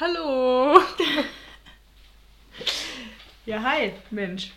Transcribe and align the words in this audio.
Hallo. 0.00 0.80
Ja, 3.46 3.62
hi, 3.62 3.92
Mensch. 4.10 4.52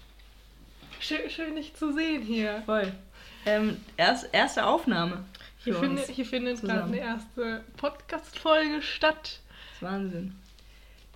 Schön, 1.02 1.30
schön 1.30 1.56
dich 1.58 1.76
zu 1.76 1.92
sehen 1.92 2.22
hier. 2.22 2.64
Voll. 2.66 2.94
Ähm, 3.46 3.76
erst, 3.98 4.30
erste 4.32 4.66
Aufnahme. 4.66 5.26
Hier, 5.64 5.76
finde, 5.76 6.02
hier 6.04 6.26
findet 6.26 6.62
gerade 6.62 6.84
eine 6.84 7.00
erste 7.00 7.66
Podcast-Folge 7.76 8.82
statt. 8.82 9.42
Das 9.50 9.76
ist 9.76 9.82
Wahnsinn. 9.82 10.36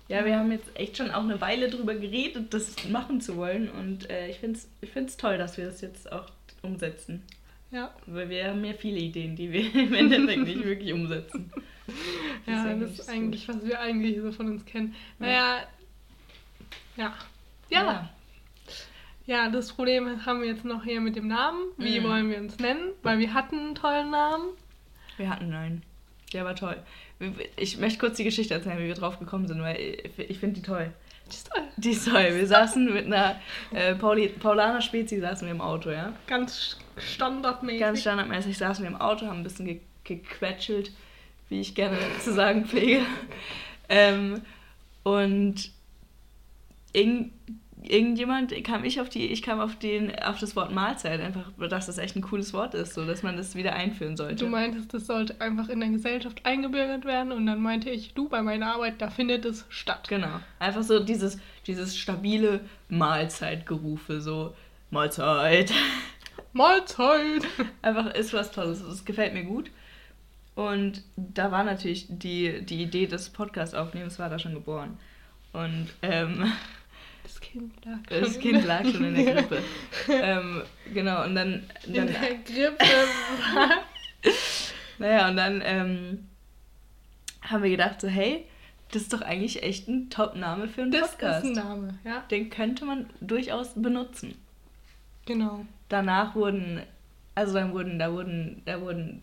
Ja, 0.08 0.26
wir 0.26 0.38
haben 0.38 0.52
jetzt 0.52 0.68
echt 0.74 0.98
schon 0.98 1.10
auch 1.10 1.22
eine 1.22 1.40
Weile 1.40 1.70
drüber 1.70 1.94
geredet, 1.94 2.52
das 2.52 2.86
machen 2.90 3.22
zu 3.22 3.36
wollen. 3.36 3.70
Und 3.70 4.10
äh, 4.10 4.28
ich 4.28 4.38
finde 4.40 4.58
es 4.58 4.68
ich 4.82 4.90
find's 4.90 5.16
toll, 5.16 5.38
dass 5.38 5.56
wir 5.56 5.64
das 5.64 5.80
jetzt 5.80 6.12
auch 6.12 6.26
umsetzen. 6.60 7.22
Ja, 7.70 7.94
Weil 8.04 8.28
wir 8.28 8.48
haben 8.48 8.62
ja 8.66 8.74
viele 8.74 8.98
Ideen, 8.98 9.34
die 9.34 9.50
wir 9.50 9.74
im 9.74 9.94
Endeffekt 9.94 10.44
nicht 10.44 10.62
wirklich 10.62 10.92
umsetzen. 10.92 11.50
ja 12.46 12.62
eigentlich 12.64 12.90
das 12.96 12.98
ist 13.00 13.08
eigentlich, 13.08 13.48
was 13.48 13.64
wir 13.64 13.80
eigentlich 13.80 14.20
so 14.20 14.32
von 14.32 14.46
uns 14.48 14.64
kennen. 14.64 14.94
Naja, 15.18 15.58
ja. 16.96 17.12
Ja. 17.70 17.82
Ja, 17.84 18.10
ja, 19.26 19.48
das 19.50 19.72
Problem 19.72 20.26
haben 20.26 20.40
wir 20.42 20.48
jetzt 20.48 20.64
noch 20.64 20.84
hier 20.84 21.00
mit 21.00 21.16
dem 21.16 21.28
Namen. 21.28 21.60
Wie 21.78 22.00
Mhm. 22.00 22.04
wollen 22.04 22.30
wir 22.30 22.38
uns 22.38 22.58
nennen? 22.58 22.90
Weil 23.02 23.18
wir 23.18 23.32
hatten 23.34 23.58
einen 23.58 23.74
tollen 23.74 24.10
Namen. 24.10 24.44
Wir 25.16 25.30
hatten 25.30 25.52
einen. 25.52 25.82
Der 26.32 26.44
war 26.44 26.56
toll. 26.56 26.76
Ich 27.56 27.78
möchte 27.78 27.98
kurz 28.00 28.16
die 28.16 28.24
Geschichte 28.24 28.54
erzählen, 28.54 28.78
wie 28.78 28.86
wir 28.88 28.94
drauf 28.94 29.18
gekommen 29.18 29.46
sind, 29.46 29.60
weil 29.62 29.76
ich- 30.28 30.38
finde 30.38 30.56
die 30.60 30.62
toll. 30.66 30.92
Das 31.26 31.36
ist 31.36 31.50
toll. 31.52 31.62
Die 31.76 31.90
ist 31.90 32.08
toll. 32.08 32.34
Wir 32.34 32.46
saßen 32.46 32.92
mit 32.92 33.06
einer 33.06 33.40
äh, 33.72 33.94
Pauli 33.94 34.28
Paulaner 34.28 34.80
Spezi 34.80 35.20
saßen 35.20 35.46
wir 35.46 35.52
im 35.54 35.60
Auto, 35.60 35.90
ja. 35.90 36.12
Ganz 36.26 36.78
standardmäßig. 36.98 37.80
Ganz 37.80 38.00
standardmäßig 38.00 38.58
saßen 38.58 38.82
wir 38.84 38.90
im 38.90 39.00
Auto, 39.00 39.26
haben 39.26 39.38
ein 39.38 39.44
bisschen 39.44 39.66
ge 39.66 39.80
gequetschelt, 40.04 40.90
wie 41.52 41.60
ich 41.60 41.74
gerne 41.74 41.98
zu 42.20 42.32
sagen 42.32 42.64
pflege. 42.64 43.02
Ähm, 43.88 44.40
und 45.02 45.70
irgend, 46.94 47.32
irgendjemand 47.82 48.52
kam 48.64 48.84
ich 48.84 49.00
auf 49.02 49.10
die, 49.10 49.26
ich 49.26 49.42
kam 49.42 49.60
auf 49.60 49.76
den, 49.76 50.18
auf 50.18 50.38
das 50.38 50.56
Wort 50.56 50.72
Mahlzeit, 50.72 51.20
einfach, 51.20 51.52
dass 51.68 51.86
das 51.86 51.98
echt 51.98 52.16
ein 52.16 52.22
cooles 52.22 52.54
Wort 52.54 52.72
ist, 52.74 52.94
so 52.94 53.04
dass 53.04 53.22
man 53.22 53.36
das 53.36 53.54
wieder 53.54 53.74
einführen 53.74 54.16
sollte. 54.16 54.36
Du 54.36 54.46
meintest, 54.48 54.94
das 54.94 55.06
sollte 55.06 55.40
einfach 55.42 55.68
in 55.68 55.80
der 55.80 55.90
Gesellschaft 55.90 56.40
eingebürgert 56.44 57.04
werden 57.04 57.32
und 57.32 57.44
dann 57.44 57.60
meinte 57.60 57.90
ich, 57.90 58.14
du, 58.14 58.30
bei 58.30 58.40
meiner 58.40 58.74
Arbeit, 58.74 59.02
da 59.02 59.10
findet 59.10 59.44
es 59.44 59.66
statt. 59.68 60.06
Genau. 60.08 60.40
Einfach 60.58 60.82
so 60.82 61.00
dieses, 61.00 61.38
dieses 61.66 61.98
stabile 61.98 62.60
Mahlzeitgerufe, 62.88 64.22
so 64.22 64.54
Mahlzeit. 64.90 65.70
Mahlzeit! 66.54 67.46
Einfach 67.82 68.14
ist 68.14 68.32
was 68.32 68.52
Tolles. 68.52 68.82
Das 68.82 69.04
gefällt 69.04 69.34
mir 69.34 69.44
gut. 69.44 69.70
Und 70.54 71.02
da 71.16 71.50
war 71.50 71.64
natürlich 71.64 72.06
die, 72.08 72.64
die 72.64 72.82
Idee 72.82 73.06
des 73.06 73.30
Podcast-Aufnehmens 73.30 74.18
war 74.18 74.28
da 74.28 74.38
schon 74.38 74.54
geboren. 74.54 74.98
Und 75.52 75.88
ähm, 76.02 76.52
Das 77.22 77.40
Kind 77.40 77.72
lag 77.84 77.98
das 78.08 78.32
schon 78.34 78.42
Kind 78.42 78.64
lag 78.64 78.84
schon 78.84 79.04
in 79.04 79.14
der 79.14 79.34
Grippe. 79.34 79.62
ähm, 80.08 80.62
genau, 80.92 81.24
und 81.24 81.34
dann, 81.34 81.64
In 81.86 81.94
dann 81.94 82.06
der 82.06 82.34
Grippe. 82.44 82.84
naja, 84.98 85.28
und 85.28 85.36
dann 85.36 85.62
ähm, 85.64 86.28
haben 87.42 87.62
wir 87.62 87.70
gedacht, 87.70 88.00
so, 88.00 88.08
hey, 88.08 88.44
das 88.90 89.02
ist 89.02 89.12
doch 89.12 89.22
eigentlich 89.22 89.62
echt 89.62 89.88
ein 89.88 90.10
Top-Name 90.10 90.68
für 90.68 90.82
einen 90.82 90.90
das 90.90 91.12
Podcast. 91.12 91.44
ist 91.46 91.56
ein 91.56 91.64
Name, 91.64 91.98
ja? 92.04 92.20
Den 92.30 92.50
könnte 92.50 92.84
man 92.84 93.08
durchaus 93.20 93.70
benutzen. 93.74 94.34
Genau. 95.24 95.64
danach 95.88 96.34
wurden, 96.34 96.82
also 97.36 97.54
dann 97.54 97.72
wurden, 97.72 97.98
da 97.98 98.12
wurden, 98.12 98.60
da 98.64 98.80
wurden, 98.80 99.22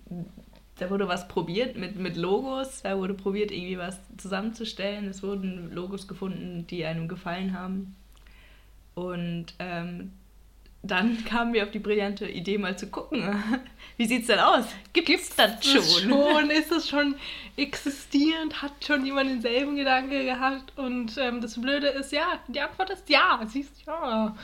da 0.79 0.89
wurde 0.89 1.07
was 1.07 1.27
probiert 1.27 1.75
mit, 1.75 1.97
mit 1.97 2.15
Logos, 2.15 2.81
da 2.81 2.97
wurde 2.97 3.13
probiert, 3.13 3.51
irgendwie 3.51 3.77
was 3.77 3.99
zusammenzustellen. 4.17 5.07
Es 5.07 5.21
wurden 5.21 5.73
Logos 5.73 6.07
gefunden, 6.07 6.65
die 6.67 6.85
einem 6.85 7.07
gefallen 7.07 7.53
haben. 7.53 7.95
Und 8.95 9.47
ähm, 9.59 10.11
dann 10.81 11.23
kamen 11.25 11.53
wir 11.53 11.63
auf 11.63 11.71
die 11.71 11.79
brillante 11.79 12.27
Idee, 12.29 12.57
mal 12.57 12.77
zu 12.77 12.87
gucken, 12.87 13.43
wie 13.97 14.05
sieht's 14.05 14.27
denn 14.27 14.39
aus? 14.39 14.65
Gibt's 14.93 15.35
das 15.35 15.65
Ist 15.65 15.75
es 15.75 15.99
schon? 15.99 16.09
schon? 16.09 16.49
Ist 16.49 16.71
es 16.71 16.89
schon 16.89 17.15
existierend? 17.57 18.61
Hat 18.61 18.71
schon 18.85 19.05
jemand 19.05 19.29
denselben 19.29 19.75
Gedanke 19.75 20.23
gehabt? 20.23 20.77
Und 20.77 21.17
ähm, 21.17 21.41
das 21.41 21.59
Blöde 21.59 21.87
ist, 21.87 22.13
ja, 22.13 22.39
die 22.47 22.61
Antwort 22.61 22.89
ist 22.89 23.09
ja. 23.09 23.41
Siehst 23.47 23.85
ja. 23.85 24.35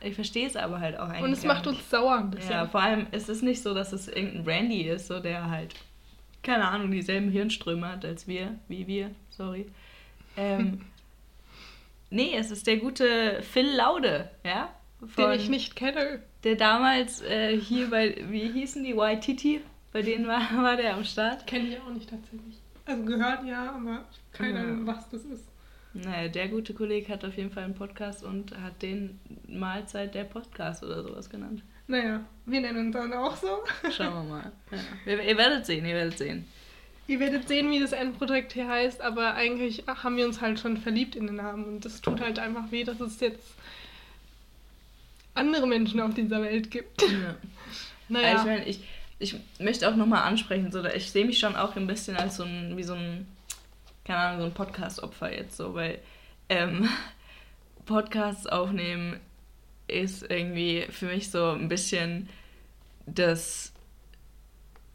Ich 0.00 0.14
verstehe 0.14 0.46
es 0.46 0.56
aber 0.56 0.80
halt 0.80 0.98
auch 0.98 1.08
eigentlich. 1.08 1.22
Und 1.22 1.32
es 1.32 1.44
macht 1.44 1.66
uns 1.66 1.90
sauer 1.90 2.18
ein 2.18 2.30
bisschen. 2.30 2.52
Ja, 2.52 2.66
vor 2.66 2.80
allem 2.82 3.06
ist 3.10 3.28
es 3.28 3.42
nicht 3.42 3.62
so, 3.62 3.74
dass 3.74 3.92
es 3.92 4.08
irgendein 4.08 4.44
Randy 4.46 4.82
ist, 4.82 5.08
so 5.08 5.18
der 5.20 5.50
halt, 5.50 5.74
keine 6.42 6.68
Ahnung, 6.68 6.90
dieselben 6.90 7.30
Hirnströme 7.30 7.88
hat 7.88 8.04
als 8.04 8.26
wir, 8.28 8.54
wie 8.68 8.86
wir, 8.86 9.10
sorry. 9.30 9.66
Ähm, 10.36 10.82
nee, 12.10 12.34
es 12.36 12.50
ist 12.50 12.66
der 12.66 12.76
gute 12.78 13.42
Phil 13.42 13.68
Laude, 13.74 14.30
ja? 14.44 14.70
Den 15.00 15.08
Von- 15.08 15.32
ich 15.32 15.48
nicht 15.48 15.76
kenne. 15.76 16.22
Der 16.44 16.54
damals 16.56 17.20
äh, 17.22 17.58
hier 17.58 17.90
bei, 17.90 18.16
wie 18.30 18.50
hießen 18.52 18.82
die, 18.84 18.96
Waititi? 18.96 19.60
Bei 19.92 20.02
denen 20.02 20.26
war, 20.26 20.40
war 20.62 20.76
der 20.76 20.94
am 20.94 21.04
Start. 21.04 21.46
Kenne 21.46 21.68
ich 21.68 21.80
auch 21.80 21.90
nicht 21.90 22.08
tatsächlich. 22.08 22.56
Also 22.86 23.04
gehört 23.04 23.44
ja, 23.44 23.72
aber 23.74 24.04
keine 24.32 24.58
Ja. 24.60 24.64
Ahnung, 24.64 24.86
was 24.86 25.08
das 25.10 25.24
ist. 25.24 25.44
Naja, 25.94 26.28
der 26.28 26.48
gute 26.48 26.74
Kollege 26.74 27.12
hat 27.12 27.24
auf 27.24 27.36
jeden 27.36 27.50
Fall 27.50 27.64
einen 27.64 27.74
Podcast 27.74 28.22
und 28.22 28.56
hat 28.60 28.82
den 28.82 29.18
Mahlzeit 29.48 30.14
der 30.14 30.24
Podcast 30.24 30.84
oder 30.84 31.02
sowas 31.02 31.28
genannt. 31.30 31.62
Naja, 31.86 32.20
wir 32.44 32.60
nennen 32.60 32.86
uns 32.86 32.94
dann 32.94 33.12
auch 33.14 33.34
so. 33.36 33.64
Schauen 33.90 34.14
wir 34.14 34.34
mal. 34.34 34.52
Ja. 35.06 35.12
Ihr, 35.12 35.22
ihr 35.22 35.38
werdet 35.38 35.64
sehen, 35.66 35.86
ihr 35.86 35.94
werdet 35.94 36.18
sehen. 36.18 36.44
Ihr 37.06 37.20
werdet 37.20 37.48
sehen, 37.48 37.70
wie 37.70 37.80
das 37.80 37.92
Endprodukt 37.92 38.52
hier 38.52 38.68
heißt, 38.68 39.00
aber 39.00 39.34
eigentlich 39.34 39.84
haben 39.86 40.18
wir 40.18 40.26
uns 40.26 40.42
halt 40.42 40.60
schon 40.60 40.76
verliebt 40.76 41.16
in 41.16 41.26
den 41.26 41.36
Namen 41.36 41.64
und 41.64 41.84
das 41.86 42.02
tut 42.02 42.20
halt 42.20 42.38
einfach 42.38 42.70
weh, 42.70 42.84
dass 42.84 43.00
es 43.00 43.18
jetzt 43.20 43.54
andere 45.34 45.66
Menschen 45.66 46.00
auf 46.00 46.12
dieser 46.14 46.42
Welt 46.42 46.70
gibt. 46.70 47.02
Ja. 47.02 47.36
Naja, 48.10 48.38
Also 48.38 48.40
ich 48.40 48.46
meine, 48.46 48.64
ich, 48.66 48.80
ich 49.18 49.36
möchte 49.58 49.86
auch 49.86 49.94
nochmal 49.94 50.22
ansprechen, 50.22 50.72
so, 50.72 50.82
ich 50.82 51.10
sehe 51.10 51.26
mich 51.26 51.38
schon 51.38 51.56
auch 51.56 51.76
ein 51.76 51.86
bisschen 51.86 52.16
als 52.16 52.36
so 52.36 52.44
ein, 52.44 52.74
wie 52.78 52.82
so 52.82 52.94
ein, 52.94 53.26
keine 54.08 54.18
Ahnung, 54.20 54.40
so 54.40 54.46
ein 54.46 54.54
Podcast-Opfer 54.54 55.32
jetzt 55.32 55.56
so, 55.56 55.74
weil 55.74 55.98
ähm, 56.48 56.88
Podcasts 57.86 58.46
aufnehmen 58.46 59.20
ist 59.86 60.28
irgendwie 60.30 60.86
für 60.90 61.06
mich 61.06 61.30
so 61.30 61.50
ein 61.52 61.68
bisschen 61.68 62.28
das, 63.06 63.72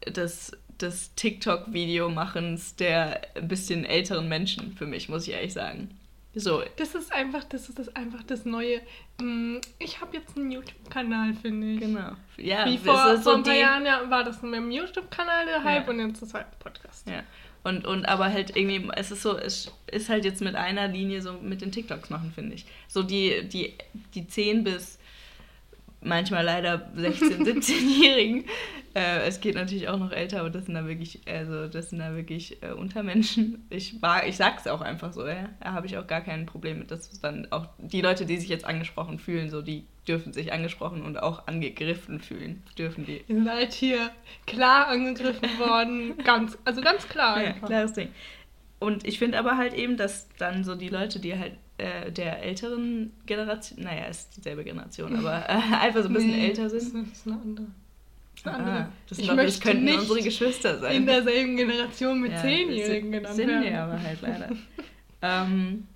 das, 0.00 0.52
das 0.78 1.14
TikTok-Video-Machens 1.14 2.76
der 2.76 3.22
ein 3.36 3.48
bisschen 3.48 3.84
älteren 3.84 4.28
Menschen 4.28 4.76
für 4.76 4.86
mich, 4.86 5.08
muss 5.08 5.26
ich 5.26 5.34
ehrlich 5.34 5.52
sagen. 5.52 5.96
So, 6.36 6.62
das 6.76 6.96
ist 6.96 7.12
einfach, 7.12 7.44
das 7.44 7.68
ist 7.68 7.78
das 7.78 7.94
einfach 7.94 8.24
das 8.24 8.44
Neue. 8.44 8.80
Mm, 9.20 9.58
Ich 9.78 10.00
habe 10.00 10.16
jetzt 10.16 10.36
einen 10.36 10.50
YouTube-Kanal, 10.50 11.32
finde 11.34 11.74
ich. 11.74 11.80
genau. 11.80 12.10
Ja, 12.36 12.66
Wie 12.66 12.76
vor, 12.78 13.12
ist 13.14 13.22
vor 13.22 13.36
ein 13.36 13.44
paar 13.44 13.54
Jahren 13.54 13.86
ja, 13.86 14.10
war 14.10 14.24
das 14.24 14.42
mit 14.42 14.54
dem 14.54 14.68
YouTube-Kanal 14.72 15.46
der 15.46 15.62
Hype 15.62 15.84
Ja. 15.86 15.90
und 15.92 16.00
jetzt 16.08 16.22
ist 16.22 16.34
halt 16.34 16.46
ein 16.46 16.58
Podcast. 16.58 17.08
Ja. 17.08 17.22
Und, 17.64 17.86
und 17.86 18.04
aber 18.04 18.32
halt 18.32 18.56
irgendwie, 18.56 18.90
es 18.94 19.10
ist 19.10 19.22
so, 19.22 19.38
es 19.38 19.72
ist 19.90 20.10
halt 20.10 20.26
jetzt 20.26 20.42
mit 20.42 20.54
einer 20.54 20.86
Linie 20.86 21.22
so 21.22 21.32
mit 21.32 21.62
den 21.62 21.72
TikToks 21.72 22.10
machen, 22.10 22.30
finde 22.34 22.54
ich. 22.54 22.66
So 22.88 23.02
die, 23.02 23.48
die, 23.48 23.72
die 24.14 24.28
10 24.28 24.64
bis 24.64 24.98
manchmal 26.04 26.44
leider 26.44 26.90
16, 26.94 27.44
17-Jährigen. 27.44 28.44
Äh, 28.96 29.26
es 29.26 29.40
geht 29.40 29.56
natürlich 29.56 29.88
auch 29.88 29.98
noch 29.98 30.12
älter, 30.12 30.38
aber 30.38 30.50
das 30.50 30.66
sind 30.66 30.74
da 30.74 30.86
wirklich, 30.86 31.22
also 31.26 31.66
das 31.66 31.90
sind 31.90 31.98
da 31.98 32.14
wirklich 32.14 32.62
äh, 32.62 32.70
Untermenschen. 32.70 33.66
Ich 33.68 34.00
war, 34.00 34.24
ich 34.24 34.36
sag's 34.36 34.68
auch 34.68 34.82
einfach 34.82 35.12
so, 35.12 35.26
ja. 35.26 35.48
Da 35.58 35.72
habe 35.72 35.88
ich 35.88 35.98
auch 35.98 36.06
gar 36.06 36.20
kein 36.20 36.46
Problem 36.46 36.78
mit, 36.78 36.92
dass 36.92 37.10
dann 37.18 37.48
auch 37.50 37.66
die 37.78 38.00
Leute, 38.02 38.24
die 38.24 38.36
sich 38.36 38.48
jetzt 38.48 38.64
angesprochen 38.64 39.18
fühlen, 39.18 39.50
so 39.50 39.62
die 39.62 39.84
dürfen 40.06 40.32
sich 40.32 40.52
angesprochen 40.52 41.02
und 41.02 41.20
auch 41.20 41.48
angegriffen 41.48 42.20
fühlen, 42.20 42.62
dürfen 42.78 43.04
die. 43.04 43.24
Ihr 43.26 43.42
seid 43.42 43.72
hier 43.72 44.10
klar 44.46 44.86
angegriffen 44.86 45.58
worden. 45.58 46.16
Ganz, 46.24 46.56
also 46.64 46.80
ganz 46.80 47.08
klar 47.08 47.42
Ja, 47.42 47.52
klares 47.54 47.94
Ding. 47.94 48.10
Und 48.78 49.06
ich 49.06 49.18
finde 49.18 49.38
aber 49.38 49.56
halt 49.56 49.74
eben, 49.74 49.96
dass 49.96 50.28
dann 50.38 50.62
so 50.62 50.74
die 50.74 50.88
Leute, 50.88 51.18
die 51.18 51.36
halt 51.36 51.54
äh, 51.78 52.10
der 52.12 52.42
älteren 52.42 53.12
Generation, 53.26 53.82
naja, 53.82 54.04
ist 54.06 54.36
dieselbe 54.36 54.62
Generation, 54.64 55.16
aber 55.16 55.44
äh, 55.48 55.52
einfach 55.52 56.02
so 56.02 56.08
ein 56.08 56.14
bisschen 56.14 56.30
Nee, 56.32 56.48
älter 56.48 56.68
Das 56.68 56.82
sind. 56.90 57.12
ist 57.12 57.26
eine 57.26 57.36
andere. 57.40 57.66
Das 57.66 58.40
ist 58.42 58.46
eine 58.46 58.56
Ah, 58.56 58.58
andere. 58.58 58.88
das, 59.08 59.18
Ich 59.18 59.26
sind 59.26 59.36
doch, 59.36 59.44
das 59.44 59.60
könnten 59.60 59.84
nicht 59.84 59.98
unsere 59.98 60.22
Geschwister 60.22 60.78
sein. 60.78 60.96
In 60.96 61.06
derselben 61.06 61.56
Generation 61.56 62.20
mit 62.20 62.32
Ja, 62.32 62.40
Zehnjährigen 62.42 63.02
sind- 63.02 63.12
genannt 63.12 63.34
Sind 63.36 63.48
werden. 63.48 63.64
wir 63.64 63.82
aber 63.82 64.02
halt 64.02 64.22
leider. 64.22 64.50
ähm, 65.22 65.86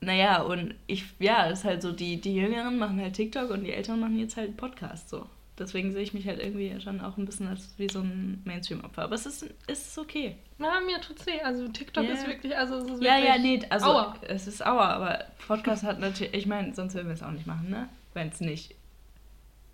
naja, 0.00 0.42
und 0.42 0.74
ich, 0.86 1.04
ja, 1.18 1.48
es 1.48 1.60
ist 1.60 1.64
halt 1.64 1.80
so, 1.82 1.92
die, 1.92 2.20
die 2.20 2.34
Jüngeren 2.34 2.76
machen 2.78 3.00
halt 3.00 3.14
TikTok 3.14 3.50
und 3.50 3.64
die 3.64 3.72
Älteren 3.72 4.00
machen 4.00 4.18
jetzt 4.18 4.36
halt 4.36 4.56
Podcast 4.56 5.08
so. 5.08 5.26
Deswegen 5.58 5.92
sehe 5.92 6.02
ich 6.02 6.12
mich 6.14 6.26
halt 6.26 6.40
irgendwie 6.40 6.80
schon 6.80 7.00
auch 7.00 7.16
ein 7.16 7.26
bisschen 7.26 7.46
als 7.46 7.74
wie 7.78 7.88
so 7.88 8.00
ein 8.00 8.42
Mainstream-Opfer. 8.44 9.02
Aber 9.02 9.14
es 9.14 9.24
ist, 9.24 9.46
ist 9.68 9.96
okay. 9.98 10.36
Na, 10.58 10.80
mir 10.80 11.00
tut's 11.00 11.24
weh. 11.26 11.40
Also 11.42 11.68
TikTok 11.68 12.04
Ja. 12.04 12.12
ist 12.12 12.26
wirklich, 12.26 12.56
also 12.56 12.76
es 12.78 12.84
ist 12.84 13.02
Ja, 13.02 13.14
wirklich 13.18 13.24
ja, 13.28 13.38
nee, 13.38 13.60
also 13.70 13.86
Aua. 13.86 14.14
es 14.22 14.48
ist 14.48 14.66
Aua, 14.66 14.88
aber 14.90 15.24
Podcast 15.46 15.84
hat 15.84 16.00
natürlich, 16.00 16.34
ich 16.34 16.46
meine, 16.46 16.74
sonst 16.74 16.94
würden 16.94 17.06
wir 17.06 17.14
es 17.14 17.22
auch 17.22 17.30
nicht 17.30 17.46
machen, 17.46 17.70
ne? 17.70 17.88
Wenn 18.14 18.28
es 18.30 18.40
nicht 18.40 18.74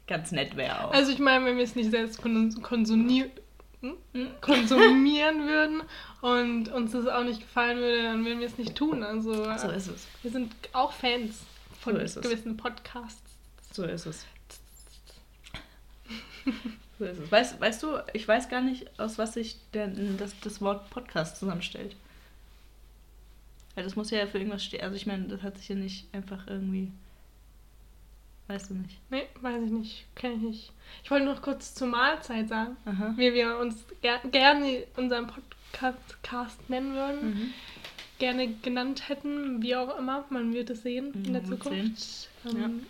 ganz 0.07 0.33
nett 0.33 0.55
wäre 0.57 0.85
auch. 0.85 0.93
Also 0.93 1.13
ich 1.13 1.19
meine, 1.19 1.47
wenn 1.47 1.57
wir 1.57 1.65
es 1.65 1.75
nicht 1.77 1.91
selbst 1.91 2.21
konsumieren, 2.21 3.31
hm, 3.81 3.97
konsumieren 4.43 5.47
würden 5.47 5.83
und 6.21 6.69
uns 6.69 6.93
das 6.93 7.07
auch 7.07 7.25
nicht 7.25 7.41
gefallen 7.41 7.79
würde, 7.79 8.03
dann 8.03 8.25
würden 8.27 8.41
wir 8.41 8.47
es 8.49 8.59
nicht 8.59 8.75
tun. 8.75 9.03
Also 9.03 9.33
So 9.57 9.71
ist 9.71 9.87
es. 9.89 10.07
wir 10.23 10.31
sind 10.31 10.53
auch 10.73 10.93
Fans 10.93 11.45
von 11.81 12.07
So 12.07 12.21
gewissen 12.21 12.59
Podcasts. 12.59 13.23
So 13.73 13.85
ist 13.85 14.05
es. 14.05 14.27
So 16.99 17.07
ist 17.07 17.19
es. 17.19 17.33
Weißt, 17.33 17.59
weißt 17.59 17.83
du, 17.83 17.99
ich 18.13 18.29
weiß 18.29 18.51
gar 18.51 18.61
nicht, 18.61 19.01
aus 19.01 19.17
was 19.17 19.33
sich 19.33 19.57
denn 19.73 20.19
das, 20.19 20.39
das 20.41 20.61
Wort 20.61 20.91
Podcast 20.91 21.39
zusammenstellt. 21.39 21.97
Weil 23.75 23.85
das 23.85 23.97
muss 23.97 24.11
ja 24.11 24.27
für 24.27 24.37
irgendwas 24.37 24.63
stehen. 24.63 24.83
Also 24.83 24.97
ich 24.97 25.07
meine, 25.07 25.25
das 25.29 25.43
hat 25.43 25.57
sich 25.57 25.69
ja 25.71 25.77
nicht 25.77 26.07
einfach 26.13 26.47
irgendwie. 26.47 26.91
Weißt 28.49 28.69
du 28.69 28.75
nicht. 28.75 28.99
Nee, 29.09 29.27
weiß 29.41 29.63
ich 29.65 29.71
nicht, 29.71 30.05
kenne 30.15 30.35
ich 30.35 30.41
nicht. 30.43 30.73
Ich 31.03 31.11
wollte 31.11 31.25
noch 31.25 31.41
kurz 31.41 31.75
zur 31.75 31.87
Mahlzeit 31.87 32.49
sagen, 32.51 32.77
Aha. 32.85 33.15
wie 33.17 33.33
wir 33.33 33.57
uns 33.59 33.77
ger 34.03 34.19
gerne 34.31 34.83
unseren 34.97 35.27
Podcast 35.73 36.69
nennen 36.69 36.95
würden. 36.95 37.31
Mhm. 37.31 37.55
gerne 38.19 38.53
genannt 38.61 39.09
hätten, 39.09 39.63
wie 39.63 39.75
auch 39.75 39.97
immer. 39.99 40.27
Man 40.29 40.53
wird 40.53 40.69
es 40.69 40.83
sehen 40.83 41.15
in 41.15 41.33
der 41.33 41.41
Mhm, 41.43 41.49
wird 41.51 41.63
Zukunft. 41.63 42.29
Ähm, 42.45 42.87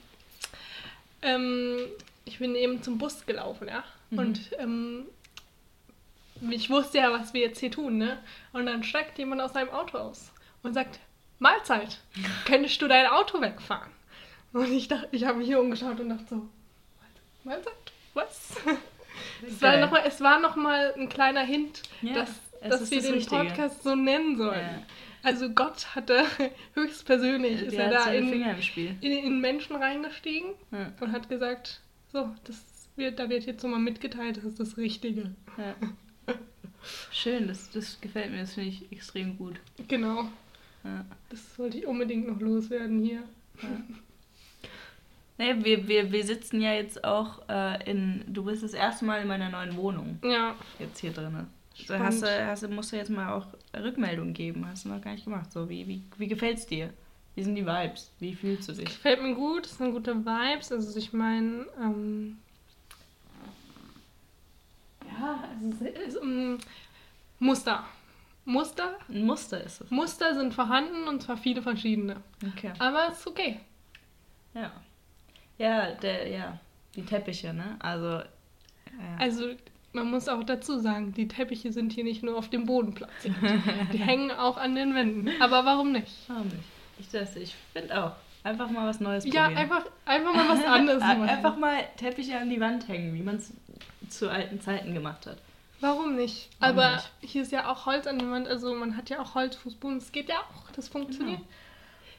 ähm, 1.22 1.76
ich 2.30 2.38
bin 2.38 2.54
eben 2.54 2.82
zum 2.82 2.96
Bus 2.98 3.26
gelaufen, 3.26 3.68
ja. 3.68 3.82
Mhm. 4.10 4.18
Und 4.18 4.40
ähm, 4.58 5.06
ich 6.50 6.70
wusste 6.70 6.98
ja, 6.98 7.12
was 7.12 7.34
wir 7.34 7.40
jetzt 7.42 7.60
hier 7.60 7.70
tun, 7.70 7.98
ne? 7.98 8.18
Und 8.52 8.66
dann 8.66 8.82
steigt 8.82 9.18
jemand 9.18 9.40
aus 9.42 9.52
seinem 9.52 9.70
Auto 9.70 9.98
aus 9.98 10.32
und 10.62 10.72
sagt, 10.74 10.98
Mahlzeit, 11.38 11.98
könntest 12.46 12.80
du 12.82 12.88
dein 12.88 13.06
Auto 13.06 13.40
wegfahren? 13.40 13.90
Und 14.52 14.70
ich 14.72 14.88
dachte, 14.88 15.08
ich 15.12 15.24
habe 15.24 15.38
mich 15.38 15.46
hier 15.48 15.60
umgeschaut 15.60 16.00
und 16.00 16.08
dachte 16.08 16.24
so, 16.28 16.48
Mahlzeit? 17.44 17.72
Was? 18.14 18.56
Es 19.46 19.60
war, 19.60 19.72
Geil. 19.72 19.80
noch 19.82 19.90
mal, 19.90 20.02
es 20.06 20.20
war 20.22 20.38
noch 20.40 20.56
mal 20.56 20.94
ein 20.96 21.08
kleiner 21.08 21.42
Hint, 21.42 21.82
Ja, 22.00 22.14
dass, 22.14 22.30
dass 22.62 22.90
wir 22.90 22.98
das 22.98 23.06
den 23.06 23.14
Richtige. 23.14 23.36
Podcast 23.44 23.82
so 23.82 23.94
nennen 23.94 24.38
sollen. 24.38 24.60
Ja. 24.60 24.82
Also 25.22 25.50
Gott 25.50 25.94
hatte 25.94 26.24
höchstpersönlich, 26.74 27.60
ist 27.60 27.74
er 27.74 27.90
da 27.90 28.10
in, 28.10 28.30
Finger 28.30 28.52
im 28.52 28.62
Spiel. 28.62 28.96
in, 29.02 29.12
in 29.12 29.40
Menschen 29.40 29.76
reingestiegen 29.76 30.52
Ja. 30.70 30.92
und 31.00 31.12
hat 31.12 31.28
gesagt, 31.28 31.80
so, 32.12 32.28
das 32.44 32.88
wird, 32.96 33.18
da 33.18 33.28
wird 33.28 33.44
jetzt 33.46 33.62
so 33.62 33.68
mal 33.68 33.78
mitgeteilt, 33.78 34.36
das 34.36 34.44
ist 34.44 34.60
das 34.60 34.76
Richtige. 34.76 35.30
Ja. 35.56 35.74
Schön, 37.10 37.46
das, 37.48 37.70
das 37.70 38.00
gefällt 38.00 38.30
mir, 38.30 38.40
das 38.40 38.54
finde 38.54 38.70
ich 38.70 38.90
extrem 38.90 39.36
gut. 39.36 39.60
Genau, 39.88 40.24
Ja. 40.84 41.04
das 41.28 41.58
wollte 41.58 41.78
ich 41.78 41.86
unbedingt 41.86 42.26
noch 42.28 42.40
loswerden 42.40 43.02
hier. 43.04 43.22
Nee, 45.38 45.54
wir, 45.64 45.88
wir, 45.88 46.12
wir 46.12 46.24
sitzen 46.24 46.60
ja 46.60 46.74
jetzt 46.74 47.02
auch 47.04 47.48
äh, 47.48 47.90
in. 47.90 48.24
Du 48.26 48.44
bist 48.44 48.62
das 48.62 48.74
erste 48.74 49.04
Mal 49.06 49.22
in 49.22 49.28
meiner 49.28 49.48
neuen 49.48 49.74
Wohnung 49.76 50.18
Ja, 50.22 50.54
jetzt 50.78 50.98
hier 51.00 51.12
drin. 51.12 51.46
Spannend. 51.74 52.04
hast 52.06 52.22
du, 52.22 52.46
hast 52.46 52.68
musst 52.70 52.92
du 52.92 52.96
jetzt 52.96 53.08
mal 53.10 53.32
auch 53.32 53.46
Rückmeldung 53.74 54.34
geben. 54.34 54.66
Hast 54.66 54.84
du 54.84 54.90
noch 54.90 55.00
gar 55.00 55.12
nicht 55.12 55.24
gemacht. 55.24 55.50
So, 55.50 55.68
wie, 55.70 55.86
wie, 55.86 56.02
wie 56.18 56.28
gefällt's 56.28 56.66
dir? 56.66 56.92
Wie 57.40 57.44
sind 57.44 57.54
die 57.54 57.64
Vibes? 57.64 58.12
Wie 58.18 58.34
fühlst 58.34 58.68
du 58.68 58.74
dich? 58.74 58.84
gefällt 58.84 59.22
mir 59.22 59.34
gut, 59.34 59.64
es 59.64 59.78
sind 59.78 59.92
gute 59.92 60.14
Vibes. 60.14 60.70
Also 60.70 60.98
ich 60.98 61.14
meine, 61.14 61.64
ähm, 61.82 62.36
ja, 65.06 65.44
also 65.54 65.86
es 65.86 66.08
ist, 66.08 66.22
ähm, 66.22 66.58
Muster. 67.38 67.82
Muster. 68.44 68.94
Ein 69.08 69.24
Muster 69.24 69.64
ist 69.64 69.80
es. 69.80 69.90
Muster 69.90 70.34
sind 70.34 70.52
vorhanden 70.52 71.08
und 71.08 71.22
zwar 71.22 71.38
viele 71.38 71.62
verschiedene. 71.62 72.16
Okay. 72.46 72.74
Aber 72.78 73.08
es 73.10 73.20
ist 73.20 73.26
okay. 73.26 73.60
Ja. 74.52 74.70
Ja, 75.56 75.92
der, 75.92 76.28
ja. 76.28 76.60
Die 76.94 77.06
Teppiche, 77.06 77.54
ne? 77.54 77.76
Also. 77.78 78.06
Ja. 78.06 78.26
Also 79.18 79.54
man 79.94 80.10
muss 80.10 80.28
auch 80.28 80.44
dazu 80.44 80.78
sagen, 80.78 81.14
die 81.14 81.26
Teppiche 81.26 81.72
sind 81.72 81.94
hier 81.94 82.04
nicht 82.04 82.22
nur 82.22 82.36
auf 82.36 82.50
dem 82.50 82.66
Boden 82.66 82.92
platziert. 82.92 83.34
Die 83.94 83.98
hängen 83.98 84.30
auch 84.30 84.58
an 84.58 84.74
den 84.74 84.94
Wänden. 84.94 85.30
Aber 85.40 85.64
warum 85.64 85.92
nicht? 85.92 86.12
Warum 86.28 86.48
nicht? 86.48 86.79
Ich 87.00 87.08
dachte, 87.10 87.38
ich 87.40 87.54
finde 87.72 88.04
auch. 88.04 88.12
Einfach 88.42 88.70
mal 88.70 88.86
was 88.88 89.00
Neues 89.00 89.24
Ja, 89.26 89.44
probieren. 89.48 89.58
einfach, 89.58 89.84
einfach 90.06 90.34
mal 90.34 90.48
was 90.48 90.64
anderes 90.64 91.00
machen. 91.00 91.22
Einfach 91.28 91.56
mal 91.56 91.84
Teppiche 91.96 92.38
an 92.38 92.48
die 92.48 92.60
Wand 92.60 92.88
hängen, 92.88 93.14
wie 93.14 93.22
man 93.22 93.36
es 93.36 93.52
zu 94.08 94.30
alten 94.30 94.60
Zeiten 94.60 94.94
gemacht 94.94 95.26
hat. 95.26 95.36
Warum 95.80 96.16
nicht? 96.16 96.48
Warum 96.58 96.78
Aber 96.78 96.92
nicht? 96.96 97.10
hier 97.20 97.42
ist 97.42 97.52
ja 97.52 97.70
auch 97.70 97.86
Holz 97.86 98.06
an 98.06 98.18
der 98.18 98.30
Wand, 98.30 98.48
also 98.48 98.74
man 98.74 98.96
hat 98.96 99.08
ja 99.10 99.20
auch 99.20 99.34
Holzfußboden. 99.34 99.98
Das 99.98 100.12
geht 100.12 100.28
ja 100.28 100.36
auch, 100.38 100.70
das 100.72 100.88
funktioniert. 100.88 101.38
Genau. 101.38 101.50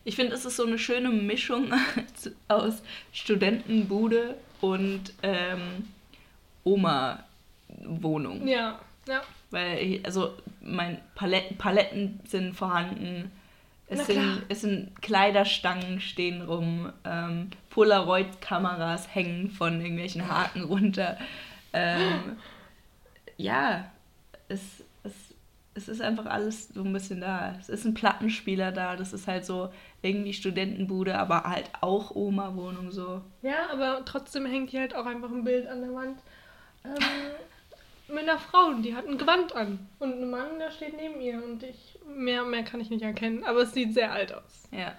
Ich 0.03 0.15
finde, 0.15 0.33
es 0.33 0.45
ist 0.45 0.57
so 0.57 0.65
eine 0.65 0.79
schöne 0.79 1.09
Mischung 1.09 1.71
aus 2.47 2.81
Studentenbude 3.13 4.35
und 4.61 5.13
ähm, 5.23 5.87
Oma-Wohnung. 6.63 8.47
Ja, 8.47 8.79
ja. 9.07 9.21
Weil, 9.51 9.99
also, 10.03 10.33
mein 10.61 10.99
Paletten, 11.15 11.57
Paletten 11.57 12.19
sind 12.25 12.55
vorhanden. 12.55 13.31
Es 13.91 14.07
sind, 14.07 14.45
es 14.47 14.61
sind 14.61 15.01
Kleiderstangen 15.01 15.99
stehen 15.99 16.41
rum, 16.43 16.93
ähm, 17.03 17.49
Polaroid-Kameras 17.71 19.13
hängen 19.13 19.49
von 19.49 19.81
irgendwelchen 19.81 20.29
Haken 20.29 20.63
runter. 20.63 21.17
Ähm, 21.73 22.37
ja, 23.35 23.91
es, 24.47 24.61
es, 25.03 25.13
es 25.73 25.89
ist 25.89 26.01
einfach 26.01 26.25
alles 26.25 26.69
so 26.69 26.83
ein 26.83 26.93
bisschen 26.93 27.19
da. 27.19 27.55
Es 27.59 27.67
ist 27.67 27.83
ein 27.83 27.93
Plattenspieler 27.93 28.71
da, 28.71 28.95
das 28.95 29.11
ist 29.11 29.27
halt 29.27 29.45
so 29.45 29.73
irgendwie 30.01 30.33
Studentenbude, 30.33 31.17
aber 31.17 31.43
halt 31.43 31.69
auch 31.81 32.11
Oma-Wohnung 32.15 32.91
so. 32.91 33.21
Ja, 33.41 33.69
aber 33.73 34.05
trotzdem 34.05 34.45
hängt 34.45 34.69
hier 34.69 34.81
halt 34.81 34.95
auch 34.95 35.05
einfach 35.05 35.29
ein 35.29 35.43
Bild 35.43 35.67
an 35.67 35.81
der 35.81 35.93
Wand. 35.93 36.19
Ähm, 36.85 36.93
mit 38.11 38.23
einer 38.27 38.37
Frau, 38.39 38.73
die 38.73 38.95
hat 38.95 39.07
ein 39.07 39.17
Gewand 39.17 39.55
an. 39.55 39.87
Und 39.99 40.21
ein 40.21 40.29
Mann, 40.29 40.59
der 40.59 40.71
steht 40.71 40.95
neben 40.95 41.19
ihr. 41.21 41.43
Und 41.43 41.63
ich, 41.63 41.97
mehr, 42.07 42.43
mehr 42.43 42.63
kann 42.63 42.79
ich 42.81 42.89
nicht 42.89 43.01
erkennen. 43.01 43.43
Aber 43.43 43.61
es 43.61 43.73
sieht 43.73 43.93
sehr 43.93 44.11
alt 44.11 44.33
aus. 44.33 44.67
Ja, 44.71 44.93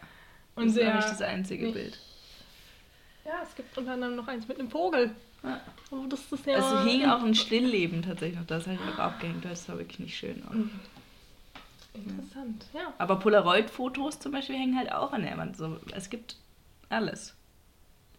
Und 0.54 0.66
das 0.66 0.72
ist 0.72 0.74
sehr. 0.74 0.90
auch 0.90 0.94
nicht 0.96 1.08
das 1.08 1.22
einzige 1.22 1.64
nicht- 1.66 1.74
Bild. 1.74 1.98
Ja, 3.24 3.34
es 3.42 3.54
gibt 3.54 3.76
unter 3.78 3.92
anderem 3.92 4.16
noch 4.16 4.26
eins 4.26 4.48
mit 4.48 4.58
einem 4.58 4.68
Vogel. 4.70 5.12
Ja. 5.44 5.60
Oh, 5.90 6.06
das 6.08 6.20
ist 6.32 6.44
ja. 6.46 6.58
Es 6.58 6.84
hing 6.90 7.04
auch 7.08 7.22
ein 7.22 7.34
Stillleben 7.34 8.02
tatsächlich 8.02 8.38
noch, 8.38 8.46
das 8.46 8.66
habe 8.66 8.74
ich 8.76 8.94
auch 8.94 8.98
abgehängt, 8.98 9.44
das 9.44 9.68
war 9.68 9.78
wirklich 9.78 10.00
nicht 10.00 10.16
schön. 10.16 10.42
Auch. 10.48 10.54
Interessant, 11.94 12.66
ja. 12.72 12.92
Aber 12.98 13.16
Polaroid-Fotos 13.18 14.18
zum 14.18 14.32
Beispiel 14.32 14.56
hängen 14.56 14.76
halt 14.78 14.90
auch 14.92 15.12
an 15.12 15.22
der 15.22 15.36
Wand. 15.36 15.56
So, 15.56 15.78
es 15.94 16.10
gibt 16.10 16.36
alles. 16.88 17.34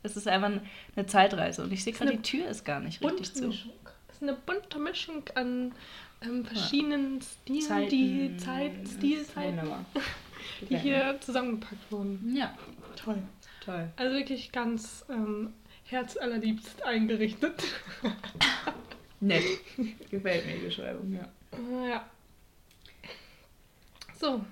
Es 0.03 0.15
ist 0.17 0.27
einfach 0.27 0.51
eine 0.95 1.05
Zeitreise 1.05 1.63
und 1.63 1.71
ich 1.73 1.83
sehe 1.83 1.93
ist 1.93 1.99
gerade, 1.99 2.11
die 2.15 2.21
Tür 2.21 2.47
ist 2.47 2.65
gar 2.65 2.79
nicht 2.79 3.01
richtig 3.03 3.33
zu. 3.33 3.47
Mischung. 3.47 3.71
Es 4.13 4.21
ist 4.21 4.23
eine 4.23 4.33
bunte 4.45 4.79
Mischung 4.79 5.23
an 5.35 5.73
ähm, 6.21 6.45
verschiedenen 6.45 7.19
Stilen, 7.21 7.61
Zeiten, 7.61 7.89
die 7.89 8.37
Zeit, 8.37 8.71
Stilzeiten, 8.87 9.59
die 10.69 10.77
hier 10.77 11.17
zusammengepackt 11.19 11.91
wurden. 11.91 12.33
Ja, 12.35 12.55
Toll. 12.95 13.21
toll. 13.65 13.89
Also 13.95 14.15
wirklich 14.15 14.51
ganz 14.51 15.03
ähm, 15.09 15.53
herzallerliebst 15.85 16.83
eingerichtet. 16.83 17.63
Nett. 19.19 19.43
Gefällt 20.11 20.45
mir 20.45 20.55
die 20.59 20.65
Beschreibung, 20.65 21.11
ja. 21.13 21.29
Ja. 21.87 22.05
So, 24.19 24.45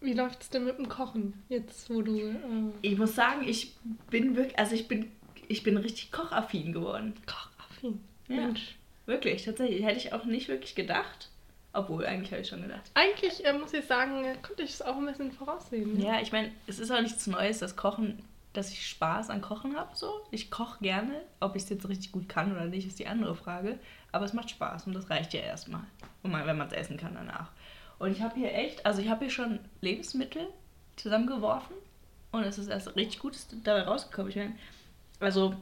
wie 0.00 0.12
läuft's 0.14 0.50
denn 0.50 0.64
mit 0.64 0.78
dem 0.78 0.88
Kochen 0.88 1.42
jetzt, 1.48 1.88
wo 1.90 2.02
du 2.02 2.16
äh, 2.18 2.34
Ich 2.82 2.98
muss 2.98 3.14
sagen, 3.14 3.46
ich 3.48 3.74
bin 4.10 4.36
wirklich, 4.36 4.58
also 4.58 4.74
ich 4.74 4.86
bin, 4.88 5.10
ich 5.48 5.62
bin 5.62 5.76
richtig 5.76 6.12
kochaffin 6.12 6.72
geworden. 6.72 7.14
kochaffin? 7.26 8.00
Ja. 8.28 8.36
Mensch. 8.36 8.75
Wirklich, 9.06 9.44
tatsächlich. 9.44 9.84
Hätte 9.84 9.98
ich 9.98 10.12
auch 10.12 10.24
nicht 10.24 10.48
wirklich 10.48 10.74
gedacht. 10.74 11.30
Obwohl, 11.72 12.06
eigentlich 12.06 12.32
habe 12.32 12.42
ich 12.42 12.48
schon 12.48 12.62
gedacht. 12.62 12.90
Eigentlich 12.94 13.44
äh, 13.44 13.52
muss 13.52 13.72
ich 13.72 13.84
sagen, 13.84 14.24
konnte 14.42 14.62
ich 14.62 14.70
es 14.70 14.82
auch 14.82 14.96
ein 14.96 15.06
bisschen 15.06 15.30
voraussehen. 15.32 15.98
ne? 15.98 16.04
Ja, 16.04 16.20
ich 16.20 16.32
meine, 16.32 16.50
es 16.66 16.78
ist 16.78 16.90
auch 16.90 17.00
nichts 17.02 17.26
Neues, 17.26 17.58
das 17.58 17.76
Kochen, 17.76 18.22
dass 18.54 18.70
ich 18.70 18.86
Spaß 18.86 19.28
an 19.28 19.42
Kochen 19.42 19.76
habe. 19.76 19.94
So. 19.94 20.10
Ich 20.30 20.50
koche 20.50 20.82
gerne. 20.82 21.20
Ob 21.38 21.54
ich 21.54 21.64
es 21.64 21.68
jetzt 21.68 21.86
richtig 21.88 22.12
gut 22.12 22.28
kann 22.28 22.52
oder 22.52 22.64
nicht, 22.64 22.86
ist 22.86 22.98
die 22.98 23.06
andere 23.06 23.34
Frage. 23.34 23.78
Aber 24.10 24.24
es 24.24 24.32
macht 24.32 24.48
Spaß 24.50 24.86
und 24.86 24.94
das 24.94 25.10
reicht 25.10 25.34
ja 25.34 25.40
erstmal. 25.40 25.82
Und 26.22 26.32
wenn 26.32 26.56
man 26.56 26.66
es 26.68 26.72
essen 26.72 26.96
kann 26.96 27.14
danach. 27.14 27.50
Und 27.98 28.12
ich 28.12 28.22
habe 28.22 28.34
hier 28.34 28.54
echt, 28.54 28.84
also 28.86 29.02
ich 29.02 29.08
habe 29.08 29.24
hier 29.24 29.32
schon 29.32 29.58
Lebensmittel 29.82 30.48
zusammengeworfen 30.96 31.76
und 32.32 32.44
es 32.44 32.58
ist 32.58 32.68
erst 32.68 32.94
richtig 32.96 33.20
Gutes 33.20 33.48
dabei 33.64 33.82
rausgekommen. 33.82 34.30
Ich 34.30 34.36
meine, 34.36 34.54
also 35.20 35.54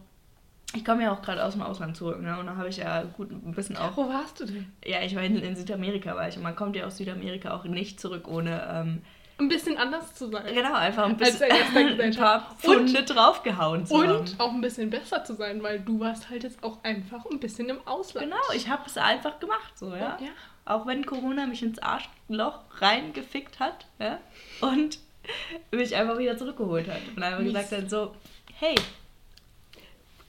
ich 0.74 0.84
komme 0.84 1.04
ja 1.04 1.12
auch 1.12 1.22
gerade 1.22 1.44
aus 1.44 1.52
dem 1.54 1.62
Ausland 1.62 1.96
zurück, 1.96 2.20
ne? 2.20 2.38
Und 2.38 2.46
da 2.46 2.56
habe 2.56 2.68
ich 2.68 2.76
ja 2.78 3.02
gut 3.02 3.30
ein 3.30 3.52
bisschen 3.54 3.76
auch 3.76 3.96
Wo 3.96 4.08
warst 4.08 4.40
du 4.40 4.44
denn? 4.46 4.72
ja, 4.84 5.00
ich 5.02 5.14
war 5.14 5.22
in, 5.22 5.36
in 5.36 5.56
Südamerika 5.56 6.14
war 6.16 6.28
ich 6.28 6.36
und 6.36 6.42
man 6.42 6.56
kommt 6.56 6.76
ja 6.76 6.84
aus 6.86 6.96
Südamerika 6.96 7.54
auch 7.54 7.64
nicht 7.64 8.00
zurück 8.00 8.26
ohne 8.28 8.62
ähm, 8.72 9.02
Ein 9.38 9.48
bisschen 9.48 9.76
anders 9.78 10.14
zu 10.14 10.30
sein. 10.30 10.44
genau 10.54 10.74
einfach 10.74 11.04
ein 11.04 11.16
bisschen 11.16 11.50
ein 12.00 12.14
paar 12.14 12.54
Pfunde 12.58 13.02
draufgehauen 13.04 13.86
zu 13.86 13.94
Und 13.94 14.08
haben. 14.08 14.24
auch 14.38 14.52
ein 14.52 14.60
bisschen 14.60 14.90
besser 14.90 15.24
zu 15.24 15.34
sein, 15.34 15.62
weil 15.62 15.80
du 15.80 16.00
warst 16.00 16.28
halt 16.30 16.42
jetzt 16.44 16.62
auch 16.62 16.82
einfach 16.84 17.24
ein 17.30 17.40
bisschen 17.40 17.68
im 17.68 17.78
Ausland. 17.86 18.26
Genau, 18.26 18.42
ich 18.54 18.68
habe 18.68 18.82
es 18.86 18.96
einfach 18.98 19.38
gemacht 19.40 19.76
so, 19.76 19.90
ja? 19.90 20.18
Ja. 20.20 20.28
Auch 20.66 20.86
wenn 20.86 21.04
Corona 21.04 21.46
mich 21.46 21.62
ins 21.62 21.78
Arschloch 21.78 22.60
reingefickt 22.78 23.60
hat, 23.60 23.86
ja? 23.98 24.18
Und 24.60 24.98
mich 25.72 25.94
einfach 25.96 26.18
wieder 26.18 26.36
zurückgeholt 26.36 26.88
hat 26.88 27.00
und 27.16 27.22
einfach 27.22 27.40
Mies. 27.40 27.52
gesagt 27.54 27.72
hat 27.82 27.90
so, 27.90 28.14
hey, 28.58 28.74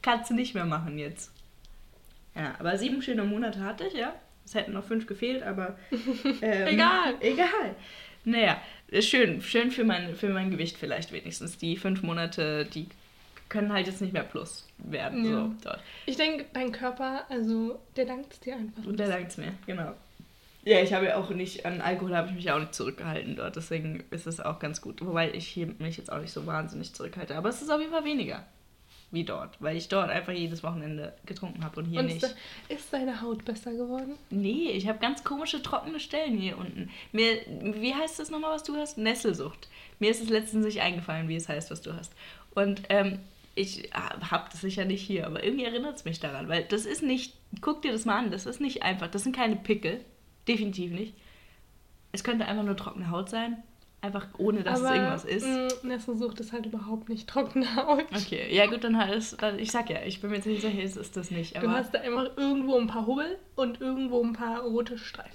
kannst 0.06 0.30
du 0.30 0.36
nicht 0.36 0.54
mehr 0.54 0.66
machen 0.66 1.00
jetzt. 1.00 1.32
Ja, 2.36 2.54
aber 2.60 2.78
sieben 2.78 3.02
schöne 3.02 3.24
Monate 3.24 3.60
hatte 3.62 3.88
ich, 3.88 3.94
ja. 3.94 4.14
Es 4.46 4.54
hätten 4.54 4.74
noch 4.74 4.84
fünf 4.84 5.08
gefehlt, 5.08 5.44
aber. 5.44 5.78
Ähm, 6.42 6.68
Egal. 6.68 7.16
Egal. 7.22 7.76
Naja, 8.24 8.62
schön, 9.00 9.42
schön 9.42 9.72
für 9.72 9.84
mein, 9.84 10.16
für 10.16 10.30
mein 10.30 10.52
Gewicht 10.52 10.78
vielleicht 10.78 11.12
wenigstens. 11.12 11.58
Die 11.58 11.78
fünf 11.78 12.04
Monate, 12.04 12.66
die 12.66 12.88
können 13.50 13.72
halt 13.72 13.88
jetzt 13.88 14.02
nicht 14.02 14.14
mehr 14.14 14.24
plus 14.24 14.68
werden. 14.78 15.26
Ja. 15.26 15.32
So, 15.32 15.54
dort. 15.64 15.80
Ich 16.06 16.18
denke, 16.18 16.46
dein 16.54 16.72
Körper, 16.72 17.26
also, 17.30 17.80
der 17.96 18.06
dankt 18.06 18.34
es 18.34 18.40
dir 18.40 18.56
einfach. 18.56 18.86
Und 18.86 19.00
der 19.00 19.08
dankt 19.08 19.32
es 19.32 19.38
mir, 19.38 19.54
genau. 19.66 19.94
Ja, 20.64 20.82
ich 20.82 20.94
habe 20.94 21.06
ja 21.06 21.18
auch 21.18 21.30
nicht, 21.30 21.66
an 21.66 21.82
Alkohol 21.82 22.16
habe 22.16 22.30
ich 22.30 22.36
mich 22.36 22.52
auch 22.52 22.60
nicht 22.60 22.74
zurückgehalten 22.74 23.36
dort, 23.36 23.56
deswegen 23.56 24.04
ist 24.10 24.26
es 24.26 24.40
auch 24.40 24.60
ganz 24.60 24.82
gut. 24.82 25.06
Wobei 25.06 25.32
ich 25.32 25.48
hier 25.48 25.68
mich 25.78 25.98
jetzt 25.98 26.12
auch 26.12 26.20
nicht 26.20 26.34
so 26.34 26.46
wahnsinnig 26.48 26.94
zurückhalte. 26.94 27.36
Aber 27.36 27.50
es 27.50 27.62
ist 27.62 27.70
auf 27.70 27.80
jeden 27.80 27.92
Fall 27.92 28.04
weniger 28.04 28.46
wie 29.16 29.24
dort, 29.24 29.60
weil 29.60 29.76
ich 29.76 29.88
dort 29.88 30.12
einfach 30.12 30.34
jedes 30.34 30.62
Wochenende 30.62 31.14
getrunken 31.26 31.66
habe 31.66 31.80
und 31.80 31.86
hier 31.86 32.02
Und 32.02 32.06
nicht. 32.06 32.22
ist, 32.22 32.36
ist 32.70 32.94
deine 32.94 33.22
Haut 33.22 33.44
besser 33.44 33.72
geworden? 33.74 34.14
Nee, 34.30 34.70
ich 34.72 34.88
habe 34.88 35.00
ganz 35.00 35.24
komische 35.24 35.64
trockene 35.64 36.00
Stellen 36.00 36.38
hier 36.38 36.58
unten. 36.58 36.92
Mir, 37.12 37.40
wie 37.48 37.96
heißt 37.96 38.20
das 38.20 38.30
nochmal, 38.30 38.54
was 38.54 38.64
du 38.64 38.76
hast? 38.76 39.00
Nesselsucht. 39.00 39.68
Mir 39.98 40.12
ist 40.12 40.22
es 40.22 40.30
letztens 40.30 40.66
nicht 40.66 40.82
eingefallen, 40.82 41.28
wie 41.28 41.36
es 41.36 41.50
heißt, 41.50 41.72
was 41.72 41.82
du 41.82 41.94
hast. 41.94 42.14
Und 42.54 42.84
ähm, 42.90 43.20
ich 43.56 43.90
habe 43.94 44.50
das 44.52 44.62
sicher 44.62 44.86
nicht 44.86 45.02
hier, 45.02 45.26
aber 45.26 45.44
irgendwie 45.44 45.66
erinnert 45.66 45.96
es 45.96 46.06
mich 46.06 46.20
daran, 46.20 46.50
weil 46.50 46.64
das 46.66 46.86
ist 46.86 47.02
nicht, 47.02 47.34
guck 47.62 47.82
dir 47.82 47.94
das 47.94 48.06
mal 48.06 48.18
an, 48.18 48.30
das 48.32 48.46
ist 48.46 48.60
nicht 48.62 48.84
einfach, 48.84 49.08
das 49.08 49.24
sind 49.24 49.36
keine 49.36 49.56
Pickel, 49.56 50.02
definitiv 50.48 50.92
nicht. 50.92 51.14
Es 52.12 52.24
könnte 52.24 52.46
einfach 52.46 52.64
nur 52.64 52.78
trockene 52.78 53.10
Haut 53.10 53.30
sein, 53.30 53.64
einfach 54.06 54.28
ohne, 54.38 54.64
dass 54.64 54.80
es 54.80 54.90
irgendwas 54.90 55.26
ist. 55.26 55.46
mh, 55.46 55.68
Nesselsucht 55.84 56.40
ist 56.40 56.52
halt 56.54 56.66
überhaupt 56.66 57.10
nicht 57.10 57.28
trockene 57.28 57.76
Haut. 57.76 58.06
Okay, 58.16 58.54
ja 58.56 58.66
gut, 58.68 58.84
dann 58.84 58.98
halt 58.98 59.14
ist, 59.16 59.42
dann- 59.42 59.60
ich 59.60 59.72
sag 59.72 59.90
ja, 59.90 60.02
ich 60.06 60.22
bin 60.22 60.32
mir 60.32 60.42
ziemlich 60.42 60.62
sicher, 60.62 60.82
es 60.84 60.96
ist 60.98 61.18
das 61.18 61.32
nicht. 61.32 61.56
Du 61.56 61.60
Aber 61.62 61.72
hast 61.72 61.94
da 61.94 62.00
einfach 62.00 62.30
irgendwo 62.38 62.78
ein 62.80 62.88
paar 62.88 63.06
Hubbel 63.08 63.38
und 63.56 63.82
irgendwo 63.82 64.24
ein 64.24 64.34
paar 64.34 64.62
rote 64.62 64.98
Streifen. 64.98 65.32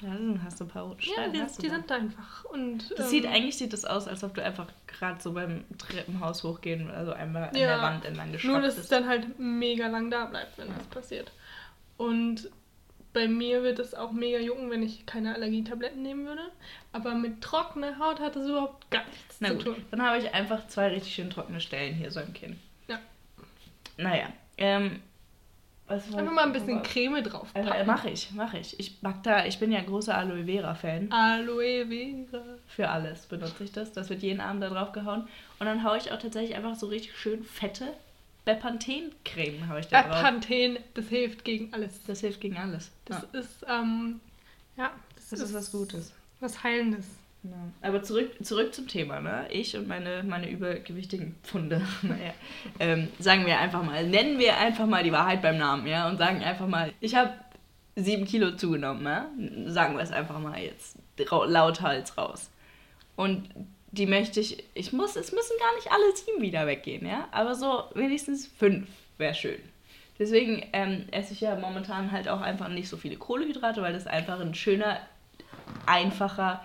ja, 0.00 0.10
dann 0.10 0.40
hast 0.44 0.60
du 0.60 0.64
ein 0.64 0.68
paar 0.68 0.84
rote 0.84 1.04
Ja, 1.04 1.12
Streifen, 1.12 1.32
die, 1.32 1.38
du 1.38 1.62
die 1.62 1.68
da. 1.68 1.74
sind 1.74 1.90
da 1.90 1.94
einfach. 1.96 2.44
Und, 2.44 2.90
Das 2.92 3.00
ähm, 3.00 3.06
sieht 3.06 3.26
eigentlich 3.26 3.56
sieht 3.58 3.72
das 3.72 3.84
aus, 3.84 4.06
als 4.06 4.22
ob 4.22 4.34
du 4.34 4.42
einfach 4.44 4.66
gerade 4.86 5.20
so 5.20 5.32
beim 5.32 5.64
Treppenhaus 5.78 6.44
hochgehen, 6.44 6.90
also 6.90 7.12
einmal 7.12 7.48
an 7.48 7.56
Ja, 7.56 7.66
der 7.68 7.82
Wand 7.82 8.04
entlang 8.04 8.26
Nur, 8.28 8.36
geschraubt 8.36 8.64
dass 8.64 8.78
es 8.78 8.88
dann 8.88 9.06
halt 9.08 9.38
mega 9.38 9.88
lang 9.88 10.10
da 10.10 10.26
bleibt, 10.26 10.56
wenn 10.58 10.68
das 10.68 10.86
passiert. 10.88 11.32
Und 11.96 12.48
bei 13.12 13.26
mir 13.28 13.62
wird 13.62 13.78
es 13.78 13.94
auch 13.94 14.12
mega 14.12 14.38
jucken, 14.38 14.70
wenn 14.70 14.82
ich 14.82 15.06
keine 15.06 15.34
Allergietabletten 15.34 16.02
nehmen 16.02 16.26
würde. 16.26 16.50
Aber 16.92 17.14
mit 17.14 17.40
trockener 17.40 17.98
Haut 17.98 18.20
hat 18.20 18.36
es 18.36 18.46
überhaupt 18.46 18.90
gar 18.90 19.04
nichts 19.06 19.36
Na 19.40 19.48
zu 19.48 19.54
gut, 19.54 19.64
tun. 19.64 19.84
dann 19.90 20.02
habe 20.02 20.18
ich 20.18 20.32
einfach 20.34 20.66
zwei 20.68 20.88
richtig 20.88 21.14
schön 21.14 21.30
trockene 21.30 21.60
Stellen 21.60 21.94
hier 21.94 22.10
so 22.10 22.20
im 22.20 22.32
Kinn. 22.32 22.58
Ja. 22.86 22.98
Naja, 23.96 24.28
ähm, 24.56 25.00
was 25.88 26.14
Einfach 26.14 26.32
mal 26.32 26.44
ein 26.44 26.52
bisschen 26.52 26.82
Creme 26.82 27.22
drauf. 27.22 27.48
Also, 27.54 27.70
äh, 27.70 27.84
mach 27.84 28.04
ich, 28.04 28.30
mach 28.32 28.52
ich. 28.52 28.78
Ich 28.78 29.02
mag 29.02 29.22
da, 29.22 29.46
ich 29.46 29.58
bin 29.58 29.72
ja 29.72 29.80
großer 29.80 30.16
Aloe 30.16 30.44
Vera 30.44 30.74
Fan. 30.74 31.10
Aloe 31.10 31.86
Vera. 31.86 32.44
Für 32.66 32.90
alles 32.90 33.24
benutze 33.24 33.64
ich 33.64 33.72
das. 33.72 33.92
Das 33.92 34.10
wird 34.10 34.22
jeden 34.22 34.40
Abend 34.40 34.62
da 34.62 34.68
drauf 34.68 34.92
gehauen. 34.92 35.26
Und 35.58 35.66
dann 35.66 35.82
haue 35.84 35.96
ich 35.96 36.12
auch 36.12 36.18
tatsächlich 36.18 36.56
einfach 36.56 36.74
so 36.74 36.86
richtig 36.88 37.16
schön 37.16 37.42
fette 37.42 37.94
Bepanthen-Creme 38.48 39.68
habe 39.68 39.80
ich 39.80 39.88
da 39.88 40.02
drauf. 40.02 40.16
Bepanthen, 40.16 40.78
das 40.94 41.08
hilft 41.08 41.44
gegen 41.44 41.74
alles. 41.74 42.02
Das 42.06 42.20
hilft 42.20 42.40
gegen 42.40 42.56
alles. 42.56 42.90
Das 43.04 43.26
ja, 43.30 43.38
ist, 43.40 43.66
ähm, 43.68 44.20
ja, 44.78 44.90
das 45.16 45.38
ist 45.38 45.52
was 45.52 45.70
Gutes. 45.70 46.14
Was 46.40 46.62
Heilendes. 46.62 47.04
Ja. 47.42 47.50
Aber 47.82 48.02
zurück, 48.02 48.30
zurück 48.42 48.74
zum 48.74 48.88
Thema, 48.88 49.20
ne? 49.20 49.46
Ich 49.50 49.76
und 49.76 49.86
meine, 49.86 50.22
meine 50.22 50.50
übergewichtigen 50.50 51.34
Pfunde. 51.42 51.82
naja. 52.02 52.32
Ähm, 52.80 53.08
sagen 53.18 53.44
wir 53.44 53.58
einfach 53.58 53.82
mal, 53.82 54.06
nennen 54.08 54.38
wir 54.38 54.56
einfach 54.56 54.86
mal 54.86 55.04
die 55.04 55.12
Wahrheit 55.12 55.42
beim 55.42 55.58
Namen, 55.58 55.86
ja? 55.86 56.08
Und 56.08 56.16
sagen 56.16 56.42
einfach 56.42 56.66
mal, 56.66 56.94
ich 57.00 57.14
habe 57.14 57.34
sieben 57.96 58.24
Kilo 58.24 58.56
zugenommen, 58.56 59.04
ja? 59.04 59.28
Sagen 59.66 59.94
wir 59.94 60.02
es 60.02 60.10
einfach 60.10 60.38
mal 60.40 60.58
jetzt 60.58 60.96
lauthals 61.18 62.16
raus. 62.16 62.50
Und 63.14 63.50
die 63.90 64.06
möchte 64.06 64.40
ich, 64.40 64.64
ich 64.74 64.92
muss, 64.92 65.16
es 65.16 65.32
müssen 65.32 65.56
gar 65.58 65.74
nicht 65.76 65.90
alle 65.90 66.14
sieben 66.14 66.42
wieder 66.42 66.66
weggehen, 66.66 67.06
ja? 67.06 67.28
Aber 67.30 67.54
so 67.54 67.84
wenigstens 67.94 68.46
fünf 68.46 68.88
wäre 69.16 69.34
schön. 69.34 69.60
Deswegen 70.18 70.66
ähm, 70.72 71.06
esse 71.10 71.32
ich 71.32 71.40
ja 71.40 71.54
momentan 71.54 72.10
halt 72.10 72.28
auch 72.28 72.40
einfach 72.40 72.68
nicht 72.68 72.88
so 72.88 72.96
viele 72.96 73.16
Kohlenhydrate, 73.16 73.82
weil 73.82 73.92
das 73.92 74.06
einfach 74.06 74.40
ein 74.40 74.54
schöner, 74.54 75.00
einfacher 75.86 76.64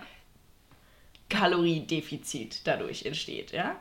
Kaloriedefizit 1.28 2.66
dadurch 2.66 3.06
entsteht, 3.06 3.52
ja? 3.52 3.76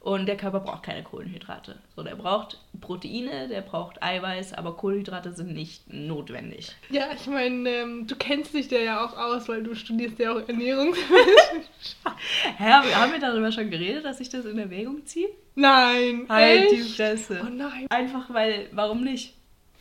Und 0.00 0.26
der 0.26 0.36
Körper 0.36 0.60
braucht 0.60 0.84
keine 0.84 1.02
Kohlenhydrate. 1.02 1.76
So, 1.96 2.02
der 2.04 2.14
braucht 2.14 2.58
Proteine, 2.80 3.48
der 3.48 3.62
braucht 3.62 4.00
Eiweiß, 4.02 4.54
aber 4.54 4.76
Kohlenhydrate 4.76 5.32
sind 5.32 5.52
nicht 5.52 5.92
notwendig. 5.92 6.72
Ja, 6.88 7.08
ich 7.14 7.26
meine, 7.26 7.68
ähm, 7.68 8.06
du 8.06 8.14
kennst 8.14 8.54
dich 8.54 8.68
da 8.68 8.76
ja 8.76 9.04
auch 9.04 9.16
aus, 9.18 9.48
weil 9.48 9.64
du 9.64 9.74
studierst 9.74 10.18
ja 10.20 10.32
auch 10.32 10.48
Ernährung. 10.48 10.94
Hä, 12.58 12.64
haben 12.72 13.12
wir- 13.12 13.18
darüber 13.20 13.50
schon 13.52 13.70
geredet, 13.70 14.04
dass 14.04 14.20
ich 14.20 14.28
das 14.28 14.44
in 14.44 14.58
Erwägung 14.58 15.04
ziehe? 15.04 15.28
Nein, 15.54 16.26
Halt 16.28 16.70
die 16.70 16.76
echt? 16.76 16.96
Fresse. 16.96 17.40
Oh 17.44 17.48
nein. 17.50 17.86
Einfach 17.90 18.32
weil, 18.32 18.68
warum 18.72 19.02
nicht? 19.02 19.34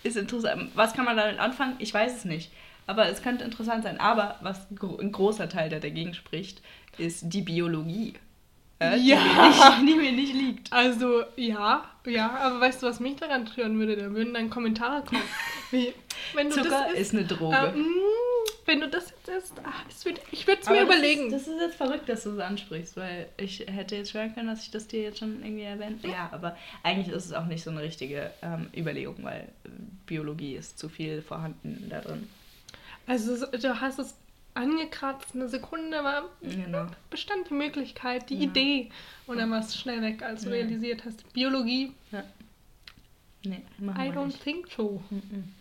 Ist 0.04 0.18
interessant. 0.18 0.72
Was 0.74 0.94
kann 0.94 1.06
man 1.06 1.16
damit 1.18 1.40
anfangen? 1.40 1.76
Ich 1.80 1.94
weiß 1.94 2.16
es 2.18 2.26
nicht. 2.26 2.52
Aber 2.88 3.08
es 3.10 3.22
könnte 3.22 3.44
interessant 3.44 3.84
sein. 3.84 4.00
Aber 4.00 4.38
was 4.42 4.68
ein 4.72 5.12
großer 5.12 5.50
Teil, 5.50 5.70
der 5.70 5.80
dagegen 5.80 6.14
spricht, 6.14 6.62
ist 6.98 7.26
die 7.34 7.42
Biologie. 7.42 8.14
Äh, 8.80 8.98
Ja. 8.98 9.18
Die, 9.20 9.24
mir 9.26 9.50
nicht, 9.50 9.80
die 9.90 9.96
mir 9.96 10.12
nicht 10.12 10.34
liegt. 10.34 10.74
Also, 10.74 11.24
ja, 11.36 11.86
ja, 12.06 12.30
aber 12.38 12.62
weißt 12.62 12.84
du, 12.84 12.88
was 12.88 13.00
mich 13.00 13.16
daran 13.18 13.48
stören 13.48 13.78
würde? 13.80 13.98
Da 13.98 14.12
würden 14.12 14.34
dann 14.34 14.50
Kommentare 14.50 15.04
kommen. 15.04 15.22
Wie, 15.72 15.94
wenn 16.34 16.50
du 16.50 16.56
Zucker 16.56 16.88
das 16.90 17.00
ist 17.00 17.14
eine 17.14 17.26
Droge. 17.26 17.56
äh, 17.56 17.72
mm, 17.72 17.86
wenn 18.66 18.80
du 18.82 18.88
das 18.88 19.10
jetzt 19.10 19.28
isst, 19.30 19.60
ah, 19.64 19.74
es 19.90 20.06
wird, 20.06 20.22
ich 20.32 20.46
würde 20.48 20.62
es 20.62 20.70
mir 20.70 20.76
das 20.76 20.84
überlegen. 20.86 21.28
Ist, 21.28 21.34
das 21.34 21.54
ist 21.54 21.62
jetzt 21.62 21.76
verrückt, 21.76 22.08
dass 22.08 22.24
du 22.24 22.32
es 22.32 22.40
ansprichst, 22.40 22.96
weil 22.98 23.28
ich 23.38 23.60
hätte 23.68 23.96
jetzt 23.96 24.12
schwören 24.12 24.34
können, 24.34 24.48
dass 24.48 24.64
ich 24.64 24.72
das 24.72 24.88
dir 24.88 25.02
jetzt 25.04 25.20
schon 25.20 25.42
irgendwie 25.44 25.64
erwähnt. 25.64 26.04
Ja, 26.06 26.30
aber 26.32 26.56
eigentlich 26.84 27.14
ist 27.14 27.26
es 27.26 27.34
auch 27.34 27.46
nicht 27.46 27.64
so 27.64 27.72
eine 27.72 27.82
richtige 27.82 28.32
ähm, 28.42 28.70
Überlegung, 28.76 29.18
weil 29.24 29.48
äh, 29.66 29.70
Biologie 30.06 30.56
ist 30.56 30.78
zu 30.80 30.88
viel 30.90 31.22
vorhanden 31.22 31.88
da 31.90 32.00
drin. 32.02 32.30
also, 33.06 33.46
du 33.48 33.82
hast 33.82 34.00
es 34.00 34.16
angekratzt, 34.58 35.34
eine 35.36 35.48
Sekunde 35.48 36.04
war 36.04 36.24
Genau. 36.42 36.88
bestand 37.10 37.50
die 37.50 37.54
Möglichkeit, 37.54 38.30
die 38.30 38.36
Ja. 38.36 38.42
Idee. 38.44 38.90
Und 39.26 39.38
dann 39.38 39.50
war 39.52 39.60
es 39.60 39.76
schnell 39.80 40.02
weg, 40.02 40.22
als 40.24 40.44
du 40.44 40.50
Ja. 40.50 40.56
realisiert 40.56 41.06
hast. 41.06 41.32
Biologie, 41.34 41.94
Nee, 43.44 43.62
machen 43.78 44.02
I 44.02 44.10
don't 44.10 44.26
nicht. 44.28 44.44
think 44.44 44.68
so. 44.76 45.02
Mhm. 45.10 45.54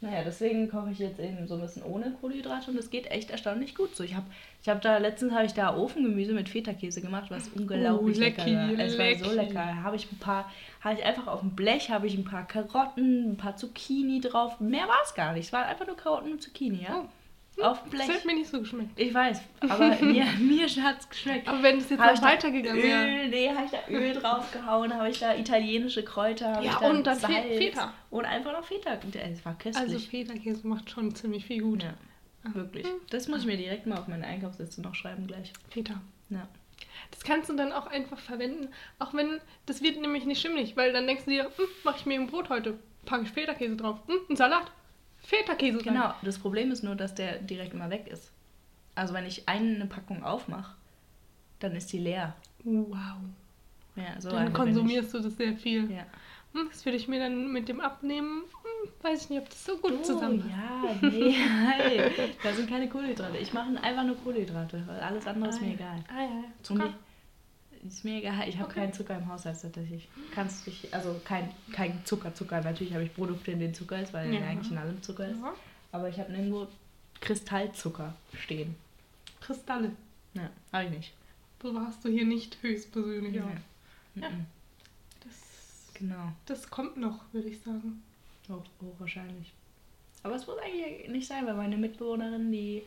Naja, 0.00 0.22
deswegen 0.24 0.68
koche 0.68 0.90
ich 0.90 0.98
jetzt 0.98 1.20
eben 1.20 1.46
so 1.46 1.54
ein 1.54 1.60
bisschen 1.60 1.84
ohne 1.84 2.10
Kohlenhydrate 2.20 2.72
und 2.72 2.76
es 2.76 2.90
geht 2.90 3.06
echt 3.12 3.30
erstaunlich 3.30 3.76
gut. 3.76 3.94
So, 3.94 4.02
ich 4.02 4.16
habe 4.16 4.26
ich 4.60 4.68
hab 4.68 4.80
da, 4.82 4.98
letztens 4.98 5.32
habe 5.32 5.44
ich 5.44 5.52
da 5.52 5.76
Ofengemüse 5.76 6.32
mit 6.32 6.48
Feta-Käse 6.48 7.00
gemacht, 7.02 7.30
was 7.30 7.48
unglaublich 7.50 8.16
Oh, 8.16 8.20
lecker 8.20 8.44
war. 8.46 8.78
Es 8.80 8.98
war 8.98 9.14
so 9.30 9.32
lecker. 9.36 9.82
Habe 9.84 9.94
ich 9.94 10.10
ein 10.10 10.18
paar, 10.18 10.50
habe 10.80 10.94
ich 10.98 11.04
einfach 11.04 11.28
auf 11.28 11.40
dem 11.40 11.50
Blech, 11.54 11.90
habe 11.90 12.08
ich 12.08 12.14
ein 12.16 12.24
paar 12.24 12.46
Karotten, 12.48 13.32
ein 13.32 13.36
paar 13.36 13.56
Zucchini 13.56 14.20
drauf. 14.20 14.58
Mehr 14.58 14.88
war 14.88 14.98
es 15.04 15.14
gar 15.14 15.34
nicht. 15.34 15.46
Es 15.46 15.52
waren 15.52 15.64
einfach 15.68 15.86
nur 15.86 15.96
Karotten 15.96 16.32
und 16.32 16.42
Zucchini, 16.42 16.82
ja? 16.82 17.08
Auf 17.60 17.82
dem 17.82 17.90
Das 17.92 18.06
Blech. 18.06 18.16
hat 18.16 18.24
mir 18.24 18.34
nicht 18.34 18.48
so 18.50 18.60
geschmeckt. 18.60 18.98
Ich 18.98 19.12
weiß, 19.12 19.40
aber 19.60 19.88
mir, 20.00 20.24
mir 20.40 20.66
hat 20.82 21.00
es 21.00 21.08
geschmeckt. 21.08 21.46
Aber 21.46 21.62
wenn 21.62 21.78
es 21.78 21.90
jetzt 21.90 21.98
noch 22.00 22.22
weitergegangen 22.22 22.82
wäre. 22.82 23.04
Öl, 23.06 23.28
nee, 23.28 23.48
habe 23.50 23.64
ich 23.66 23.70
da 23.70 23.78
Öl 23.88 24.14
draufgehauen, 24.14 24.94
habe 24.94 25.10
ich 25.10 25.18
da 25.20 25.34
italienische 25.36 26.02
Kräuter, 26.02 26.60
Ja, 26.62 26.78
da 26.80 26.88
und 26.90 27.06
dann 27.06 27.18
Salz 27.18 27.34
Feta. 27.58 27.92
und 28.10 28.24
einfach 28.24 28.52
noch 28.52 28.64
Feta. 28.64 28.98
Es 29.30 29.44
war 29.44 29.54
köstlich. 29.58 29.76
Also 29.76 29.98
Feta-Käse 29.98 30.66
macht 30.66 30.90
schon 30.90 31.14
ziemlich 31.14 31.44
viel 31.44 31.62
gut. 31.62 31.82
ja, 31.82 31.94
wirklich. 32.54 32.86
Das 33.10 33.28
muss 33.28 33.40
ich 33.40 33.46
mir 33.46 33.56
direkt 33.56 33.86
mal 33.86 33.98
auf 33.98 34.08
meine 34.08 34.26
Einkaufsliste 34.26 34.80
noch 34.80 34.94
schreiben 34.94 35.26
gleich. 35.26 35.52
Feta. 35.70 36.00
Ja. 36.30 36.48
Das 37.10 37.22
kannst 37.22 37.48
du 37.50 37.54
dann 37.54 37.70
auch 37.72 37.86
einfach 37.86 38.18
verwenden. 38.18 38.68
Auch 38.98 39.12
wenn, 39.14 39.40
das 39.66 39.82
wird 39.82 40.00
nämlich 40.00 40.24
nicht 40.24 40.40
schimmelig, 40.40 40.76
weil 40.76 40.92
dann 40.92 41.06
denkst 41.06 41.24
du 41.26 41.30
dir, 41.30 41.44
hm, 41.44 41.64
mache 41.84 41.98
ich 41.98 42.06
mir 42.06 42.18
ein 42.18 42.26
Brot 42.26 42.48
heute, 42.48 42.78
packe 43.04 43.24
ich 43.24 43.30
Feta-Käse 43.30 43.76
drauf. 43.76 43.98
Hm, 44.06 44.16
ein 44.30 44.36
Salat, 44.36 44.72
Feta-Käse 45.22 45.78
rein. 45.78 45.94
Genau, 45.94 46.14
das 46.22 46.38
Problem 46.38 46.70
ist 46.70 46.82
nur, 46.82 46.94
dass 46.96 47.14
der 47.14 47.38
direkt 47.38 47.74
immer 47.74 47.90
weg 47.90 48.08
ist. 48.08 48.32
Also 48.94 49.14
wenn 49.14 49.24
ich 49.26 49.48
eine 49.48 49.86
Packung 49.86 50.22
aufmache, 50.24 50.74
dann 51.60 51.74
ist 51.76 51.92
die 51.92 51.98
leer. 51.98 52.34
Wow. 52.64 53.16
Ja, 53.96 54.20
so 54.20 54.30
dann 54.30 54.52
konsumierst 54.52 55.12
du 55.14 55.20
das 55.20 55.36
sehr 55.36 55.56
viel. 55.56 55.90
Ja. 55.90 56.04
Hm, 56.54 56.68
das 56.70 56.84
würde 56.84 56.96
ich 56.96 57.08
mir 57.08 57.18
dann 57.18 57.50
mit 57.52 57.68
dem 57.68 57.80
Abnehmen, 57.80 58.42
hm, 58.42 58.90
weiß 59.00 59.24
ich 59.24 59.30
nicht, 59.30 59.40
ob 59.40 59.48
das 59.48 59.64
so 59.64 59.76
gut 59.78 59.94
Oh, 60.00 60.02
zusammen 60.02 60.50
ja, 60.50 60.94
nee, 61.00 61.32
hey, 61.66 62.10
da 62.42 62.52
sind 62.52 62.68
keine 62.68 62.88
Kohlenhydrate. 62.88 63.38
Ich 63.38 63.52
mache 63.54 63.70
einfach 63.82 64.04
nur 64.04 64.16
Kohlenhydrate, 64.16 64.82
weil 64.86 65.00
alles 65.00 65.26
andere 65.26 65.48
ist 65.50 65.60
Ah, 65.60 65.64
mir 65.64 65.68
ja. 65.68 65.74
egal. 65.74 66.04
Ah 66.08 66.20
ja, 66.20 66.28
ja. 66.28 66.44
Ist 67.86 68.04
mir 68.04 68.18
egal, 68.18 68.48
ich 68.48 68.56
habe 68.58 68.66
Okay. 68.70 68.80
keinen 68.80 68.92
Zucker 68.92 69.16
im 69.16 69.26
Haushalt 69.28 69.60
tatsächlich. 69.60 70.08
Kannst 70.34 70.66
dich, 70.66 70.94
also 70.94 71.20
kein, 71.24 71.50
kein 71.72 72.04
Zucker, 72.04 72.32
Zucker. 72.34 72.60
Natürlich 72.60 72.92
habe 72.94 73.04
ich 73.04 73.12
Produkte, 73.14 73.50
in 73.50 73.58
denen 73.58 73.74
Zucker 73.74 74.00
ist, 74.00 74.12
weil 74.12 74.32
Ja. 74.32 74.40
eigentlich 74.46 74.70
in 74.70 74.78
allem 74.78 75.02
Zucker 75.02 75.26
ist. 75.28 75.40
Ja. 75.40 75.52
Aber 75.90 76.08
ich 76.08 76.18
habe 76.18 76.30
nirgendwo 76.32 76.68
Kristallzucker 77.20 78.14
stehen. 78.38 78.76
Kristalle. 79.40 79.90
Ja, 80.34 80.48
habe 80.72 80.84
ich 80.84 80.90
nicht. 80.90 81.12
So 81.60 81.74
warst 81.74 82.04
du 82.04 82.08
hier 82.08 82.24
nicht 82.24 82.56
höchstpersönlich 82.62 83.34
Ja. 83.34 83.44
auf. 83.44 83.50
Ja. 84.16 84.30
Das, 85.24 85.94
Genau. 85.94 86.32
das 86.46 86.70
kommt 86.70 86.96
noch, 86.96 87.20
würde 87.32 87.48
ich 87.48 87.60
sagen. 87.60 88.02
Hoch, 88.48 88.62
hochwahrscheinlich. 88.80 89.52
Aber 90.22 90.36
es 90.36 90.46
muss 90.46 90.56
eigentlich 90.58 91.08
nicht 91.08 91.26
sein, 91.26 91.46
weil 91.46 91.54
meine 91.54 91.76
Mitbewohnerin, 91.76 92.50
die 92.52 92.82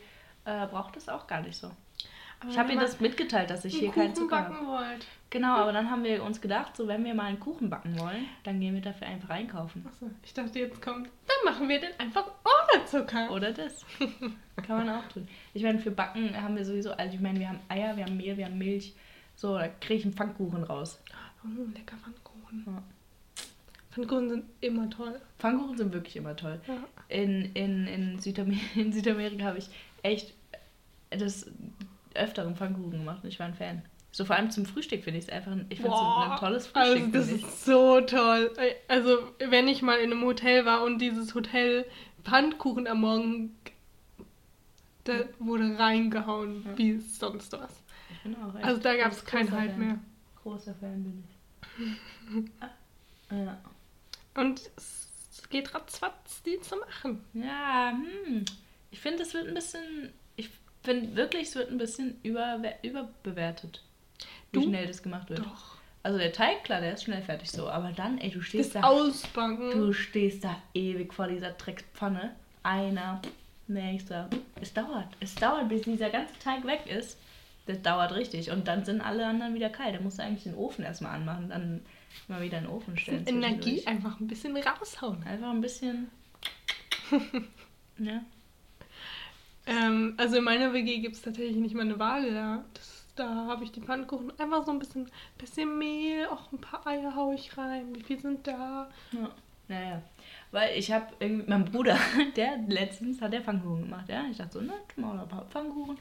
äh, 0.46 0.66
braucht 0.68 0.96
das 0.96 1.08
auch 1.08 1.26
gar 1.26 1.42
nicht 1.42 1.56
so. 1.58 1.70
Ich 2.48 2.58
habe 2.58 2.72
ihr 2.72 2.80
das 2.80 3.00
mitgeteilt, 3.00 3.50
dass 3.50 3.64
ich 3.64 3.74
hier 3.74 3.84
einen 3.84 3.94
keinen 3.94 4.14
Kuchen 4.14 4.24
Zucker 4.24 4.36
habe. 4.36 4.54
backen 4.54 4.66
wollt. 4.66 5.06
Genau, 5.30 5.56
aber 5.56 5.72
dann 5.72 5.90
haben 5.90 6.04
wir 6.04 6.22
uns 6.22 6.40
gedacht, 6.40 6.76
so 6.76 6.86
wenn 6.86 7.04
wir 7.04 7.14
mal 7.14 7.24
einen 7.24 7.40
Kuchen 7.40 7.68
backen 7.68 7.98
wollen, 7.98 8.26
dann 8.44 8.60
gehen 8.60 8.74
wir 8.74 8.80
dafür 8.80 9.08
einfach 9.08 9.30
einkaufen. 9.30 9.84
Achso, 9.86 10.10
ich 10.22 10.32
dachte, 10.32 10.58
jetzt 10.58 10.80
kommt. 10.80 11.08
Dann 11.26 11.52
machen 11.52 11.68
wir 11.68 11.80
den 11.80 11.90
einfach 11.98 12.26
ohne 12.44 12.84
Zucker. 12.84 13.30
Oder 13.32 13.52
das. 13.52 13.84
Kann 14.66 14.86
man 14.86 14.88
auch 14.88 15.08
tun. 15.08 15.26
Ich 15.52 15.62
meine, 15.62 15.78
für 15.78 15.90
Backen 15.90 16.40
haben 16.40 16.56
wir 16.56 16.64
sowieso, 16.64 16.92
also 16.92 17.14
ich 17.14 17.20
meine, 17.20 17.40
wir 17.40 17.48
haben 17.48 17.60
Eier, 17.68 17.96
wir 17.96 18.04
haben 18.04 18.16
Mehl, 18.16 18.36
wir 18.36 18.46
haben 18.46 18.58
Milch. 18.58 18.94
So, 19.34 19.58
da 19.58 19.68
kriege 19.68 19.94
ich 19.94 20.04
einen 20.04 20.14
Pfannkuchen 20.14 20.62
raus. 20.64 21.00
Oh, 21.44 21.76
lecker 21.76 21.96
Pfannkuchen. 21.96 22.64
Ja. 22.66 22.82
Pfannkuchen 23.90 24.28
sind 24.30 24.44
immer 24.60 24.88
toll. 24.90 25.20
Pfannkuchen 25.38 25.76
sind 25.76 25.92
wirklich 25.92 26.16
immer 26.16 26.36
toll. 26.36 26.60
Ja. 26.66 26.76
In, 27.08 27.52
in, 27.54 27.86
in, 27.86 28.18
Südamer 28.18 28.54
in 28.74 28.92
Südamerika 28.92 29.44
habe 29.44 29.58
ich 29.58 29.68
echt 30.02 30.34
das 31.10 31.50
öfteren 32.16 32.56
Pfannkuchen 32.56 32.98
gemacht 33.00 33.20
und 33.22 33.28
ich 33.28 33.38
war 33.38 33.46
ein 33.46 33.54
Fan. 33.54 33.82
So 34.12 34.24
vor 34.24 34.36
allem 34.36 34.50
zum 34.50 34.64
Frühstück 34.66 35.04
finde 35.04 35.18
ich 35.18 35.26
es 35.26 35.30
einfach, 35.30 35.52
ein- 35.52 35.66
ich 35.68 35.80
finde 35.80 35.94
es 35.94 36.00
ein, 36.00 36.38
tolles 36.38 36.66
Frühstück. 36.66 37.02
Also 37.02 37.06
das 37.12 37.28
ist 37.28 37.64
so 37.64 38.00
toll. 38.00 38.50
Also 38.88 39.18
wenn 39.38 39.68
ich 39.68 39.82
mal 39.82 39.98
in 39.98 40.10
einem 40.12 40.22
Hotel 40.24 40.64
war 40.64 40.82
und 40.84 40.98
dieses 41.00 41.34
Hotel 41.34 41.84
Pfannkuchen 42.24 42.86
am 42.86 43.02
Morgen, 43.02 43.54
da 45.04 45.20
wurde 45.38 45.78
reingehauen 45.78 46.64
Ja. 46.64 46.78
wie 46.78 46.98
sonst 46.98 47.52
was. 47.52 47.82
Ich 48.10 48.20
bin 48.22 48.34
auch 48.36 48.54
echt 48.54 48.64
Also 48.64 48.80
da 48.80 48.96
gab 48.96 49.12
es 49.12 49.24
keinen 49.24 49.50
Halt 49.52 49.70
Fan. 49.72 49.78
mehr. 49.80 49.98
Großer 50.42 50.74
Fan 50.74 51.02
bin 51.04 51.24
ich. 51.28 51.36
Ah, 53.28 53.34
ja. 53.34 53.58
Und 54.36 54.60
es 54.76 55.42
geht 55.50 55.74
ratzfatz, 55.74 56.42
die 56.44 56.60
zu 56.60 56.76
machen. 56.76 57.24
Ja, 57.34 57.90
hm. 57.92 58.44
Ich 58.92 59.00
finde, 59.00 59.22
es 59.24 59.34
wird 59.34 59.48
ein 59.48 59.54
bisschen. 59.54 60.12
Ich 60.86 60.92
finde 60.92 61.16
wirklich, 61.16 61.48
es 61.48 61.56
wird 61.56 61.72
ein 61.72 61.78
bisschen 61.78 62.16
über, 62.22 62.60
überbewertet. 62.82 63.82
Wie 64.52 64.60
Du? 64.60 64.62
schnell 64.68 64.86
das 64.86 65.02
gemacht 65.02 65.28
wird. 65.28 65.40
Doch. 65.40 65.78
Also 66.04 66.16
der 66.16 66.32
Teig, 66.32 66.62
klar, 66.62 66.80
der 66.80 66.94
ist 66.94 67.02
schnell 67.02 67.22
fertig 67.22 67.50
so. 67.50 67.68
Aber 67.68 67.90
dann, 67.90 68.18
ey, 68.18 68.30
du 68.30 68.38
Das 68.38 68.46
stehst 68.46 68.74
da. 68.76 68.82
Ausbacken. 68.82 69.72
Du 69.72 69.92
stehst 69.92 70.44
da 70.44 70.56
ewig 70.74 71.12
vor 71.12 71.26
dieser 71.26 71.50
Dreckspfanne. 71.50 72.36
Einer, 72.62 73.20
nächster. 73.66 74.30
Es 74.60 74.72
dauert. 74.74 75.08
Es 75.18 75.34
dauert, 75.34 75.68
bis 75.68 75.82
dieser 75.82 76.10
ganze 76.10 76.38
Teig 76.38 76.64
weg 76.64 76.86
ist. 76.86 77.18
Das 77.66 77.82
dauert 77.82 78.14
richtig. 78.14 78.52
Und 78.52 78.68
dann 78.68 78.84
sind 78.84 79.00
alle 79.00 79.26
anderen 79.26 79.56
wieder 79.56 79.70
kalt. 79.70 79.96
Da 79.96 80.00
musst 80.00 80.20
du 80.20 80.22
eigentlich 80.22 80.44
den 80.44 80.54
Ofen 80.54 80.84
erstmal 80.84 81.16
anmachen, 81.16 81.48
dann 81.48 81.82
mal 82.28 82.40
wieder 82.42 82.58
in 82.58 82.64
den 82.66 82.72
Ofen 82.72 82.96
stellen. 82.96 83.26
Energie 83.26 83.84
einfach 83.88 84.20
ein 84.20 84.28
bisschen 84.28 84.56
raushauen. 84.56 85.24
Einfach 85.24 85.50
ein 85.50 85.60
bisschen. 85.60 86.12
ja. 87.98 88.20
Ähm, 89.66 90.14
also 90.16 90.36
in 90.36 90.44
meiner 90.44 90.72
WG 90.72 90.98
gibt 90.98 91.16
es 91.16 91.22
tatsächlich 91.22 91.56
nicht 91.56 91.74
mal 91.74 91.82
eine 91.82 91.98
Waage 91.98 92.32
da. 92.32 92.64
Das, 92.74 93.06
da 93.16 93.46
habe 93.46 93.64
ich 93.64 93.72
die 93.72 93.80
Pfannkuchen 93.80 94.38
einfach 94.38 94.64
so 94.64 94.70
ein 94.70 94.78
bisschen, 94.78 95.10
bisschen 95.38 95.78
Mehl, 95.78 96.26
auch 96.26 96.52
ein 96.52 96.60
paar 96.60 96.86
Eier 96.86 97.14
haue 97.16 97.34
ich 97.34 97.56
rein. 97.58 97.94
Wie 97.94 98.02
viel 98.02 98.20
sind 98.20 98.46
da? 98.46 98.88
Ja. 99.12 99.30
Naja. 99.68 100.02
Weil 100.52 100.78
ich 100.78 100.92
habe 100.92 101.06
irgendwie, 101.18 101.50
mein 101.50 101.64
Bruder, 101.64 101.98
der 102.36 102.58
letztens 102.68 103.20
hat 103.20 103.32
der 103.32 103.42
Pfannkuchen 103.42 103.82
gemacht, 103.82 104.08
ja. 104.08 104.24
Ich 104.30 104.36
dachte 104.36 104.52
so, 104.52 104.60
na, 104.60 104.74
tu 104.94 105.00
mal 105.00 105.18
ein 105.18 105.28
paar 105.28 105.46
Pfannkuchen. 105.46 105.98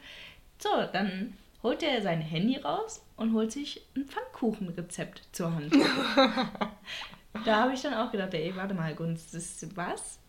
So, 0.60 0.70
dann 0.94 1.34
holt 1.64 1.82
er 1.82 2.02
sein 2.02 2.22
Handy 2.22 2.58
raus 2.58 3.04
und 3.18 3.34
holt 3.34 3.52
sich 3.52 3.82
ein 3.96 4.06
Pfannkuchenrezept 4.06 5.24
zur 5.32 5.54
Hand. 5.54 5.74
da 7.46 7.62
habe 7.62 7.74
ich 7.74 7.82
dann 7.82 7.96
auch 7.96 8.12
gedacht, 8.12 8.34
ey, 8.36 8.56
warte 8.56 8.76
mal, 8.76 8.94
Gunst, 8.94 9.34
das, 9.34 9.66
was? 9.76 10.20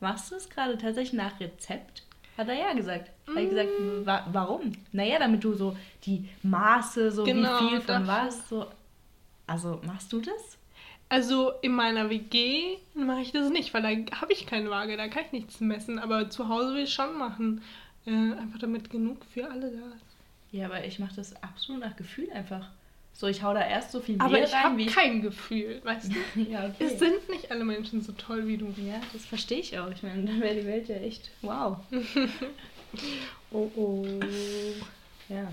Machst 0.00 0.32
du 0.32 0.34
es 0.34 0.50
gerade 0.50 0.76
tatsächlich 0.76 1.12
nach 1.12 1.38
Rezept? 1.38 2.04
Hat 2.40 2.48
er 2.48 2.54
ja 2.54 2.72
gesagt. 2.72 3.10
Hat 3.28 3.36
er 3.36 3.46
gesagt, 3.46 3.68
wa 4.06 4.26
warum? 4.32 4.72
Naja, 4.92 5.18
damit 5.18 5.44
du 5.44 5.52
so 5.52 5.76
die 6.06 6.26
Maße, 6.42 7.12
so 7.12 7.22
Genau, 7.22 7.60
wie 7.60 7.68
viel 7.68 7.80
von 7.82 8.06
was, 8.06 8.48
so. 8.48 8.66
Also, 9.46 9.78
machst 9.84 10.10
du 10.10 10.20
das? 10.20 10.56
Also 11.10 11.52
in 11.60 11.72
meiner 11.72 12.08
WG 12.08 12.78
mache 12.94 13.20
ich 13.20 13.32
das 13.32 13.50
nicht, 13.50 13.74
weil 13.74 13.82
da 13.82 14.20
habe 14.22 14.32
ich 14.32 14.46
keine 14.46 14.70
Waage, 14.70 14.96
da 14.96 15.08
kann 15.08 15.24
ich 15.26 15.32
nichts 15.32 15.60
messen. 15.60 15.98
Aber 15.98 16.30
zu 16.30 16.48
Hause 16.48 16.74
will 16.74 16.84
ich 16.84 16.94
schon 16.94 17.18
machen. 17.18 17.60
Äh, 18.06 18.10
einfach 18.10 18.58
damit 18.58 18.88
genug 18.88 19.18
für 19.34 19.50
alle 19.50 19.70
da 19.70 19.94
ist. 19.94 20.06
Ja, 20.50 20.64
aber 20.64 20.82
ich 20.86 20.98
mache 20.98 21.16
das 21.16 21.42
absolut 21.42 21.82
nach 21.82 21.96
Gefühl 21.96 22.30
einfach. 22.32 22.70
So, 23.20 23.26
ich 23.26 23.42
hau 23.42 23.52
da 23.52 23.60
erst 23.60 23.92
so 23.92 24.00
viel 24.00 24.16
Mehl 24.16 24.24
Aber 24.24 24.42
ich 24.42 24.50
rein, 24.50 24.62
habe 24.62 24.78
wie 24.78 24.86
ich... 24.86 24.94
kein 24.94 25.20
Gefühl, 25.20 25.82
weißt 25.84 26.10
du? 26.10 26.40
Ja, 26.50 26.64
okay. 26.64 26.84
Es 26.86 26.98
sind 26.98 27.28
nicht 27.28 27.50
alle 27.50 27.66
Menschen 27.66 28.00
so 28.00 28.12
toll 28.12 28.46
wie 28.46 28.56
du. 28.56 28.72
ja, 28.78 28.98
das 29.12 29.26
verstehe 29.26 29.58
ich 29.58 29.78
auch. 29.78 29.90
Ich 29.90 30.02
meine, 30.02 30.24
dann 30.24 30.40
wäre 30.40 30.54
die 30.54 30.64
Welt 30.64 30.88
ja 30.88 30.96
echt 30.96 31.30
wow. 31.42 31.76
oh, 33.50 33.70
oh. 33.76 34.06
Ja. 35.28 35.52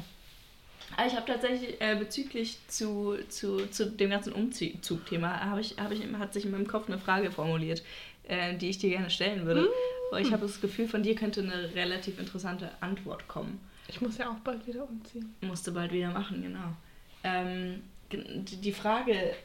Aber 0.95 1.07
ich 1.07 1.13
habe 1.13 1.25
tatsächlich 1.25 1.81
äh, 1.81 1.97
bezüglich 1.97 2.57
zu, 2.69 3.17
zu, 3.27 3.69
zu 3.69 3.91
dem 3.91 4.11
ganzen 4.11 4.31
Umzugthema, 4.31 5.41
habe 5.41 5.59
ich, 5.59 5.75
hab 5.77 5.91
ich, 5.91 6.01
hat 6.17 6.31
sich 6.31 6.45
in 6.45 6.51
meinem 6.51 6.67
Kopf 6.67 6.87
eine 6.87 6.99
Frage 6.99 7.31
formuliert, 7.31 7.83
äh, 8.29 8.55
die 8.55 8.69
ich 8.69 8.77
dir 8.77 8.91
gerne 8.91 9.09
stellen 9.09 9.45
würde. 9.45 9.67
Weil 10.11 10.25
ich 10.25 10.31
habe 10.31 10.43
das 10.43 10.61
Gefühl, 10.61 10.87
von 10.87 11.03
dir 11.03 11.15
könnte 11.15 11.41
eine 11.41 11.75
relativ 11.75 12.17
interessante 12.17 12.71
Antwort 12.79 13.27
kommen. 13.27 13.59
Ich 13.89 13.99
muss 13.99 14.17
ja 14.17 14.29
auch 14.29 14.39
bald 14.39 14.65
wieder 14.65 14.87
umziehen. 14.87 15.35
Musste 15.41 15.73
bald 15.73 15.91
wieder 15.91 16.11
machen, 16.11 16.41
genau. 16.41 16.73
Ähm, 17.27 17.83
die 18.11 18.71
Frage, 18.71 19.35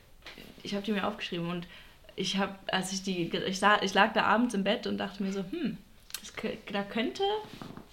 ich 0.63 0.75
habe 0.75 0.85
die 0.85 0.93
mir 0.93 1.07
aufgeschrieben 1.07 1.49
und 1.49 1.67
ich 2.15 2.37
habe, 2.37 2.55
als 2.69 2.93
ich 2.93 3.03
die, 3.03 3.31
ich, 3.37 3.59
sah, 3.59 3.81
ich 3.83 3.95
lag 3.95 4.13
da 4.13 4.25
abends 4.25 4.55
im 4.55 4.65
Bett 4.65 4.87
und 4.87 4.99
dachte 4.99 5.23
mir 5.23 5.33
so, 5.33 5.41
hm, 5.51 5.79
das, 6.21 6.33
da 6.71 6.83
könnte, 6.83 7.23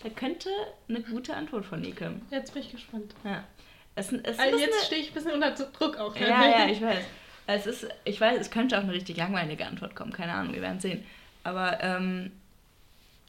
da 0.03 0.09
könnte 0.09 0.49
eine 0.87 1.01
gute 1.01 1.35
Antwort 1.35 1.65
von 1.65 1.81
dir 1.81 1.95
kommen. 1.95 2.21
Jetzt 2.29 2.53
bin 2.53 2.63
ich 2.63 2.71
gespannt. 2.71 3.13
Ja. 3.23 3.43
Es, 3.95 4.11
es 4.11 4.37
Also 4.37 4.57
jetzt 4.57 4.85
stehe 4.85 5.01
ich 5.01 5.09
ein 5.09 5.13
bisschen 5.13 5.31
unter 5.31 5.51
Druck 5.51 5.97
auch. 5.97 6.13
ne? 6.15 6.27
ja, 6.27 6.49
ja, 6.49 6.67
ich 6.67 6.81
weiß. 6.81 7.03
Es 7.47 7.65
ist, 7.65 7.87
ich 8.05 8.21
weiß, 8.21 8.39
es 8.39 8.51
könnte 8.51 8.77
auch 8.77 8.83
eine 8.83 8.93
richtig 8.93 9.17
langweilige 9.17 9.65
Antwort 9.65 9.95
kommen, 9.95 10.13
keine 10.13 10.33
Ahnung, 10.33 10.53
wir 10.53 10.61
werden 10.61 10.79
sehen. 10.79 11.03
Aber 11.43 11.81
ähm, 11.81 12.31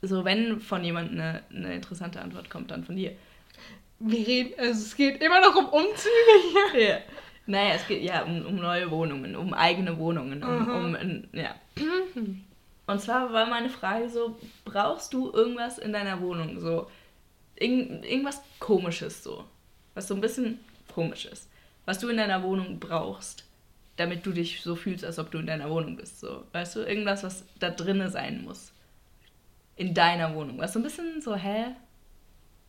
so, 0.03 0.25
wenn 0.25 0.61
von 0.61 0.85
jemandem 0.85 1.21
eine, 1.21 1.43
eine 1.51 1.75
interessante 1.75 2.21
Antwort 2.21 2.51
kommt, 2.51 2.71
dann 2.71 2.85
von 2.85 2.97
dir. 2.97 3.13
Wir 4.01 4.27
reden, 4.27 4.59
also 4.59 4.73
es 4.83 4.97
geht 4.97 5.23
immer 5.23 5.41
noch 5.41 5.55
um 5.57 5.67
Umzüge 5.67 6.71
hier. 6.73 6.89
Ja. 6.89 6.99
Naja, 7.47 7.75
es 7.75 7.87
geht 7.87 8.03
ja 8.03 8.23
um, 8.23 8.47
um 8.47 8.57
neue 8.57 8.91
Wohnungen, 8.91 9.35
um 9.37 9.53
eigene 9.55 9.99
Wohnungen, 9.99 10.43
um, 10.43 10.69
um 10.69 10.95
ein- 10.95 11.29
ja. 11.33 11.55
Und 12.87 13.01
zwar 13.01 13.33
war 13.33 13.47
meine 13.47 13.69
Frage 13.71 14.09
so, 14.09 14.39
brauchst 14.65 15.13
du 15.13 15.31
irgendwas 15.33 15.79
in 15.79 15.93
deiner 15.93 16.21
Wohnung? 16.21 16.61
So, 16.61 16.89
irgend, 17.57 18.05
irgendwas 18.05 18.41
komisches 18.59 19.23
so, 19.23 19.45
was 19.95 20.09
so 20.09 20.15
ein 20.15 20.21
bisschen 20.21 20.61
komisch 20.95 21.27
ist. 21.27 21.49
Was 21.87 21.99
du 21.99 22.09
in 22.09 22.17
deiner 22.19 22.43
Wohnung 22.43 22.79
brauchst, 22.81 23.45
damit 23.97 24.25
du 24.27 24.33
dich 24.33 24.63
so 24.63 24.77
fühlst, 24.77 25.05
als 25.05 25.19
ob 25.19 25.31
du 25.31 25.39
in 25.39 25.47
deiner 25.47 25.71
Wohnung 25.71 25.97
bist. 25.97 26.21
So, 26.21 26.45
weißt 26.53 26.77
du, 26.77 26.81
irgendwas, 26.81 27.23
was 27.25 27.45
da 27.59 27.71
drinne 27.71 28.11
sein 28.11 28.43
muss. 28.45 28.73
In 29.77 29.93
deiner 29.95 30.35
Wohnung. 30.35 30.59
Was 30.59 30.73
so 30.73 30.79
ein 30.79 30.83
bisschen 30.85 31.21
so, 31.21 31.35
hä? 31.35 31.75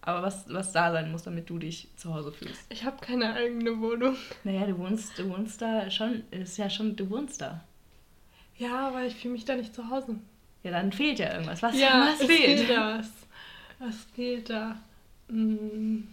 Aber 0.03 0.23
was, 0.23 0.45
was 0.51 0.71
da 0.71 0.91
sein 0.91 1.11
muss, 1.11 1.23
damit 1.23 1.49
du 1.49 1.59
dich 1.59 1.87
zu 1.95 2.13
Hause 2.13 2.31
fühlst. 2.31 2.59
Ich 2.69 2.83
habe 2.85 2.97
keine 3.05 3.33
eigene 3.33 3.79
Wohnung. 3.79 4.15
Naja, 4.43 4.65
du 4.65 4.77
wohnst, 4.79 5.17
du 5.19 5.29
wohnst 5.29 5.61
da 5.61 5.91
schon, 5.91 6.23
ist 6.31 6.57
ja 6.57 6.69
schon, 6.69 6.95
du 6.95 7.09
wohnst 7.09 7.41
da. 7.41 7.63
Ja, 8.57 8.87
aber 8.87 9.03
ich 9.03 9.15
fühle 9.15 9.33
mich 9.33 9.45
da 9.45 9.55
nicht 9.55 9.75
zu 9.75 9.89
Hause. 9.89 10.15
Ja, 10.63 10.71
dann 10.71 10.91
fehlt 10.91 11.19
ja 11.19 11.31
irgendwas. 11.33 11.61
Was, 11.61 11.79
ja, 11.79 12.07
was 12.07 12.21
es 12.21 12.25
fehlt? 12.27 12.59
fehlt 12.61 12.69
was. 12.77 13.09
Was 13.79 13.95
fehlt 14.15 14.49
da? 14.49 14.77
Hm, 15.29 16.07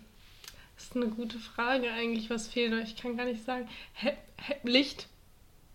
Das 0.75 0.85
ist 0.85 0.97
eine 0.97 1.09
gute 1.09 1.39
Frage 1.39 1.91
eigentlich, 1.91 2.29
was 2.31 2.49
fehlt. 2.49 2.73
aber 2.73 2.83
Ich 2.83 2.97
kann 2.97 3.17
gar 3.17 3.25
nicht 3.27 3.45
sagen. 3.45 3.69
He 3.95 4.11
He 4.47 4.55
Licht. 4.65 5.09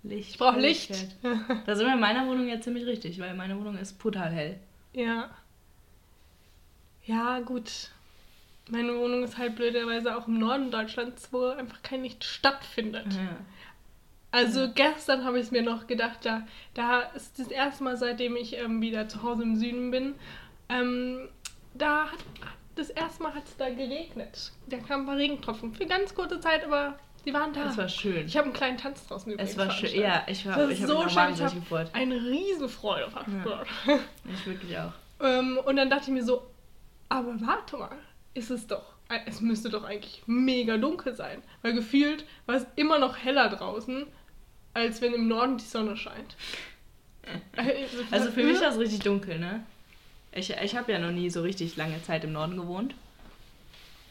Licht. 0.03 0.29
Ich 0.31 0.37
brauche 0.37 0.59
Licht. 0.59 0.89
Helligkeit. 0.91 1.63
Da 1.65 1.75
sind 1.75 1.85
wir 1.87 1.93
in 1.93 1.99
meiner 1.99 2.27
Wohnung 2.27 2.47
ja 2.47 2.59
ziemlich 2.61 2.85
richtig, 2.85 3.19
weil 3.19 3.33
meine 3.35 3.57
Wohnung 3.57 3.77
ist 3.77 3.97
brutal 3.99 4.31
hell. 4.31 4.59
ja. 4.93 5.29
Ja, 7.05 7.39
gut. 7.41 7.89
Meine 8.69 8.95
Wohnung 8.97 9.23
ist 9.23 9.37
halt 9.37 9.55
blöderweise 9.55 10.15
auch 10.15 10.27
im 10.27 10.39
Norden 10.39 10.71
Deutschlands, 10.71 11.29
wo 11.31 11.47
einfach 11.47 11.83
kein 11.83 12.03
Licht 12.03 12.23
stattfindet. 12.23 13.13
Ja. 13.13 13.37
Also 14.31 14.71
gestern 14.73 15.25
habe 15.25 15.37
ich 15.37 15.45
es 15.45 15.51
mir 15.51 15.61
noch 15.61 15.85
gedacht, 15.85 16.19
da, 16.23 16.47
da 16.73 17.01
ist 17.01 17.37
das 17.37 17.49
erste 17.49 17.83
Mal, 17.83 17.97
seitdem 17.97 18.35
ich 18.35 18.57
ähm, 18.57 18.81
wieder 18.81 19.07
zu 19.07 19.21
Hause 19.21 19.43
im 19.43 19.57
Süden 19.57 19.91
bin, 19.91 20.15
ähm, 20.69 21.29
da 21.75 22.07
hat 22.11 22.19
das 22.75 22.89
erste 22.89 23.21
Mal 23.21 23.35
hat 23.35 23.45
es 23.45 23.55
da 23.57 23.69
geregnet. 23.69 24.51
Da 24.67 24.77
kamen 24.77 25.03
ein 25.03 25.05
paar 25.05 25.17
Regentropfen. 25.17 25.73
Für 25.73 25.85
ganz 25.85 26.15
kurze 26.15 26.39
Zeit, 26.39 26.65
aber 26.65 26.97
die 27.25 27.33
waren 27.33 27.53
da. 27.53 27.69
Es 27.69 27.77
war 27.77 27.87
schön. 27.87 28.25
ich 28.25 28.35
habe 28.35 28.45
einen 28.45 28.53
kleinen 28.53 28.77
Tanz 28.77 29.07
draußen 29.07 29.31
übrigens 29.31 29.51
Es 29.51 29.57
war 29.57 29.69
schön. 29.69 30.01
Ja, 30.01 30.23
ich 30.27 30.45
war, 30.45 30.69
ich 30.69 30.79
so 30.79 31.07
schön. 31.07 31.33
Ich 31.33 31.41
habe 31.41 31.89
eine 31.93 32.15
Riesenfreude 32.15 33.09
verspürt. 33.09 33.67
Ich 34.31 34.45
wirklich 34.45 34.77
auch. 34.77 34.93
ähm, 35.21 35.59
und 35.63 35.75
dann 35.75 35.89
dachte 35.89 36.05
ich 36.05 36.13
mir 36.13 36.23
so, 36.23 36.47
aber 37.09 37.39
warte 37.41 37.77
mal, 37.77 37.97
ist 38.33 38.49
es 38.49 38.67
doch, 38.67 38.93
es 39.25 39.41
müsste 39.41 39.69
doch 39.69 39.83
eigentlich 39.83 40.23
mega 40.25 40.77
dunkel 40.77 41.15
sein. 41.15 41.41
Weil 41.61 41.73
gefühlt 41.73 42.25
war 42.45 42.55
es 42.55 42.65
immer 42.75 42.99
noch 42.99 43.17
heller 43.17 43.49
draußen, 43.49 44.05
als 44.73 45.01
wenn 45.01 45.13
im 45.13 45.27
Norden 45.27 45.57
die 45.57 45.65
Sonne 45.65 45.97
scheint. 45.97 46.35
Also 48.11 48.31
für 48.31 48.43
mich 48.43 48.59
war 48.59 48.69
es 48.69 48.77
richtig 48.77 48.99
dunkel, 48.99 49.39
ne? 49.39 49.63
Ich, 50.33 50.49
ich 50.49 50.75
habe 50.75 50.91
ja 50.91 50.99
noch 50.99 51.11
nie 51.11 51.29
so 51.29 51.41
richtig 51.41 51.77
lange 51.77 52.03
Zeit 52.03 52.25
im 52.25 52.33
Norden 52.33 52.57
gewohnt. 52.57 52.95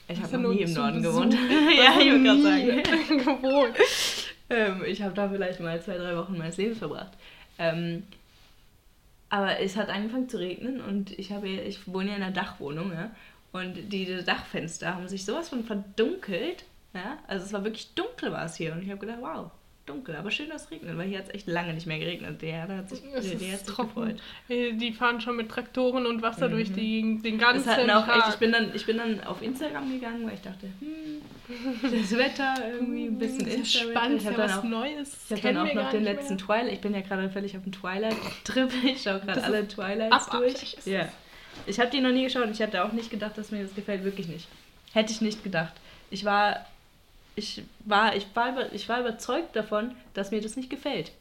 Ich 0.09 0.21
habe 0.23 0.39
noch 0.39 0.51
nie 0.51 0.63
im 0.63 0.73
Norden 0.73 1.03
Besuch? 1.03 1.21
gewohnt. 1.21 1.35
Ja, 1.77 1.99
ich 2.01 2.11
wollte 2.11 2.23
gerade 2.23 2.39
nie 2.39 2.43
sagen. 2.43 3.19
gewohnt. 3.43 3.77
Ähm, 4.49 4.83
ich 4.87 5.03
habe 5.03 5.15
da 5.15 5.29
vielleicht 5.29 5.61
mal 5.61 5.81
zwei, 5.83 5.99
drei 5.99 6.17
Wochen 6.17 6.39
meines 6.39 6.57
Lebens 6.57 6.79
verbracht. 6.79 7.13
Ähm, 7.59 8.05
aber 9.29 9.61
es 9.61 9.77
hat 9.77 9.89
angefangen 9.89 10.29
zu 10.29 10.39
regnen 10.39 10.81
und 10.81 11.19
ich, 11.19 11.33
habe, 11.33 11.49
ich 11.49 11.87
wohne 11.87 12.11
ja 12.11 12.17
in 12.17 12.23
einer 12.23 12.33
Dachwohnung. 12.33 12.93
Ja? 12.93 13.11
Und 13.53 13.93
diese 13.93 14.23
Dachfenster 14.23 14.95
haben 14.95 15.09
sich 15.09 15.25
sowas 15.25 15.49
von 15.51 15.65
verdunkelt. 15.65 16.65
Ja? 16.95 17.19
Also 17.27 17.45
es 17.47 17.53
war 17.53 17.65
wirklich 17.65 17.95
dunkel 17.95 18.33
war 18.33 18.45
es 18.47 18.57
hier. 18.57 18.73
Und 18.73 18.83
ich 18.83 18.89
habe 18.91 18.99
gedacht, 18.99 19.19
wow, 19.21 19.51
dunkel. 19.85 20.17
Aber 20.17 20.31
schön, 20.31 20.49
dass 20.49 20.65
es 20.65 20.71
regnet, 20.71 20.97
weil 20.97 21.09
hier 21.09 21.19
hat 21.19 21.27
es 21.29 21.35
echt 21.35 21.47
lange 21.49 21.75
nicht 21.75 21.87
mehr 21.87 21.99
geregnet. 21.99 22.41
Der 22.41 22.67
hat 22.69 22.89
sich, 22.89 23.03
Es 23.15 23.29
der, 23.29 23.35
der 23.39 23.49
hat 23.53 23.61
ist 23.61 23.67
sich 23.67 23.77
gefreut. 23.77 24.17
Äh, 24.49 24.73
Die 24.75 24.93
fahren 24.93 25.21
schon 25.21 25.37
mit 25.37 25.51
Traktoren 25.51 26.07
und 26.07 26.23
Wasser 26.23 26.49
Mhm. 26.49 26.53
durch 26.53 26.73
die, 26.73 27.21
den 27.23 27.37
ganzen 27.37 27.69
auch 27.91 28.07
echt, 28.09 28.21
Tag. 28.23 28.29
ich 28.31 28.37
bin, 28.37 28.53
dann, 28.53 28.75
ich 28.75 28.87
bin 28.87 28.97
dann 28.97 29.23
auf 29.25 29.43
Instagram 29.43 29.91
gegangen, 29.93 30.27
weil 30.27 30.35
ich 30.35 30.41
dachte, 30.41 30.69
hm, 30.81 31.21
das 31.83 32.17
Wetter 32.17 32.55
irgendwie 32.73 33.07
ein 33.07 33.19
bisschen 33.19 33.41
Das 33.41 33.49
ist 33.49 33.55
Insta-Wetter. 33.57 33.91
spannend, 33.91 34.17
Ich 34.19 34.25
ja 34.25 34.31
habe 34.31 34.41
dann 34.43 34.51
was 34.51 34.59
auch 34.59 34.65
Neues. 34.65 35.19
Ich 35.27 35.31
habe 35.45 35.55
dann 35.55 35.69
auch 35.69 35.75
noch 35.75 35.91
den 35.91 36.05
letzten 36.05 36.37
mehr. 36.37 36.45
Twilight. 36.45 36.73
Ich 36.73 36.81
bin 36.81 36.95
ja 36.95 37.01
gerade 37.03 37.29
völlig 37.29 37.57
auf 37.57 37.63
dem 37.65 37.73
Twilight-Trip. 37.73 38.71
Ich 38.85 39.03
schaue 39.03 39.21
gerade 39.21 39.43
alle 39.45 39.59
ist 39.61 39.73
Twilights 39.73 40.27
durch. 40.31 40.75
ist 40.75 40.87
Ja. 40.87 41.09
Ich 41.67 41.79
habe 41.81 41.91
die 41.91 42.01
noch 42.01 42.11
nie 42.13 42.25
geschaut 42.25 42.45
und 42.45 42.53
ich 42.53 42.63
hatte 42.63 42.85
auch 42.85 42.93
nicht 42.93 43.11
gedacht, 43.11 43.37
dass 43.39 43.51
mir 43.51 43.63
das 43.63 43.75
gefällt. 43.75 44.05
Wirklich 44.05 44.29
nicht. 44.29 44.49
Hätte 44.93 45.13
ich 45.13 45.21
nicht 45.21 45.43
gedacht. 45.43 45.73
Ich 46.11 46.25
war, 46.25 46.67
ich 47.35 47.63
war, 47.85 48.15
ich 48.17 48.27
war, 48.35 48.51
über, 48.53 48.73
ich 48.73 48.89
war 48.89 49.01
überzeugt 49.01 49.57
davon, 49.57 49.93
dass 50.15 50.31
mir 50.31 50.41
das 50.41 50.57
nicht 50.57 50.71
gefällt. 50.71 51.13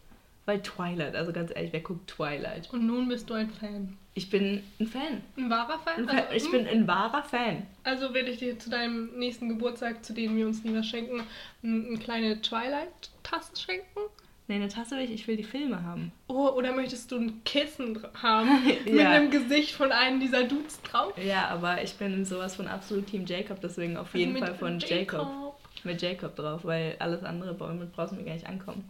Weil 0.45 0.62
Twilight, 0.62 1.15
also 1.15 1.32
ganz 1.32 1.51
ehrlich, 1.56 1.71
wer 1.71 1.82
guckt 1.82 2.08
Twilight? 2.10 2.69
Und 2.73 2.88
nun 2.88 3.08
bist 3.08 3.30
du 3.30 3.36
ein 3.36 3.49
Fan. 3.51 3.97
Ich 4.15 4.30
bin 4.30 4.63
ein 4.80 4.88
Fan. 4.88 5.21
Ein 5.38 5.49
wahrer 5.49 5.80
Fan? 5.80 5.99
Ein 5.99 6.08
Fan. 6.08 6.17
Also, 6.17 6.34
Ich 6.36 6.43
hm, 6.43 6.51
bin 6.51 6.67
ein 6.67 6.88
wahrer 6.88 7.23
Fan. 7.23 7.65
also 7.84 8.13
werde 8.13 8.32
ich 8.32 8.39
dir 8.39 8.58
zu 8.58 8.69
deinem 8.69 9.17
nächsten 9.17 9.47
Geburtstag, 9.49 10.04
zu 10.04 10.13
dem 10.13 10.36
wir 10.36 10.47
uns 10.47 10.63
nie 10.63 10.75
was 10.75 10.88
schenken, 10.88 11.21
eine 11.63 11.97
kleine 11.99 12.41
Twilight-Tasse 12.41 13.56
schenken? 13.56 13.99
Nee, 14.47 14.56
eine 14.56 14.67
Tasse 14.67 14.95
will 14.97 15.04
ich, 15.06 15.12
ich 15.12 15.27
will 15.27 15.38
die 15.38 15.43
Filme 15.43 15.82
haben. 15.84 16.12
Oh, 16.27 16.49
oder 16.49 16.73
möchtest 16.73 17.12
du 17.12 17.17
ein 17.17 17.41
Kissen 17.45 17.99
haben 18.21 18.49
mit 18.86 18.93
Ja. 18.95 19.12
einem 19.12 19.30
Gesicht 19.32 19.71
von 19.71 19.91
einem 19.91 20.19
dieser 20.19 20.43
Dudes 20.43 20.82
drauf? 20.82 21.13
Ja, 21.23 21.47
aber 21.47 21.82
ich 21.84 21.93
bin 21.93 22.25
sowas 22.25 22.56
von 22.56 22.67
absolut 22.67 23.08
Team 23.08 23.25
Jacob, 23.25 23.60
deswegen 23.62 23.95
auf 23.97 24.13
jeden 24.13 24.34
Also 24.36 24.45
Fall 24.45 24.51
mit 24.51 24.60
von 24.60 24.80
Jacob. 24.80 25.56
Mit 25.84 26.01
Jacob 26.01 26.36
drauf, 26.36 26.62
weil 26.63 26.95
alles 26.99 27.23
andere 27.23 27.54
damit 27.56 27.93
brauchst 27.93 28.12
du 28.12 28.17
mir 28.17 28.23
gar 28.25 28.34
nicht 28.34 28.45
ankommen. 28.47 28.84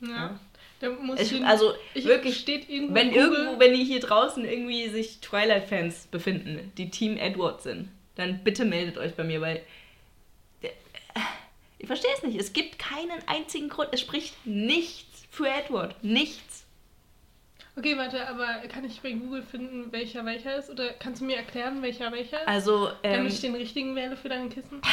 Ja. 0.00 0.08
Ja. 0.08 0.40
Ich, 1.16 1.30
den- 1.30 1.44
also 1.44 1.72
ich, 1.94 2.04
wirklich, 2.04 2.36
steht 2.38 2.68
irgendwo 2.68 2.94
wenn 2.94 3.08
Google- 3.08 3.22
irgendwo, 3.22 3.60
wenn 3.60 3.74
hier 3.74 4.00
draußen 4.00 4.44
irgendwie 4.44 4.88
sich 4.88 5.20
Twilight-Fans 5.20 6.08
befinden, 6.08 6.72
die 6.76 6.90
Team 6.90 7.16
Edward 7.16 7.62
sind, 7.62 7.88
dann 8.16 8.40
bitte 8.44 8.64
meldet 8.66 8.98
euch 8.98 9.14
bei 9.14 9.24
mir, 9.24 9.40
weil 9.40 9.62
ich 11.84 11.86
verstehe 11.86 12.10
es 12.16 12.22
nicht. 12.22 12.40
Es 12.40 12.54
gibt 12.54 12.78
keinen 12.78 13.20
einzigen 13.26 13.68
Grund. 13.68 13.90
Es 13.92 14.00
spricht 14.00 14.34
nichts 14.46 15.24
für 15.30 15.46
Edward. 15.46 16.02
Nichts. 16.02 16.64
Okay, 17.76 17.98
warte, 17.98 18.26
aber 18.26 18.46
kann 18.68 18.86
ich 18.86 19.02
bei 19.02 19.12
Google 19.12 19.42
finden, 19.42 19.92
welcher 19.92 20.24
welcher 20.24 20.56
ist? 20.56 20.70
Oder 20.70 20.94
kannst 20.94 21.20
du 21.20 21.26
mir 21.26 21.36
erklären, 21.36 21.82
welcher 21.82 22.10
welcher 22.10 22.40
ist? 22.40 22.48
Also, 22.48 22.88
ähm, 23.02 23.18
damit 23.18 23.34
ich 23.34 23.40
den 23.42 23.54
richtigen 23.54 23.94
wähle 23.96 24.16
für 24.16 24.28
dein 24.28 24.48
Kissen? 24.48 24.80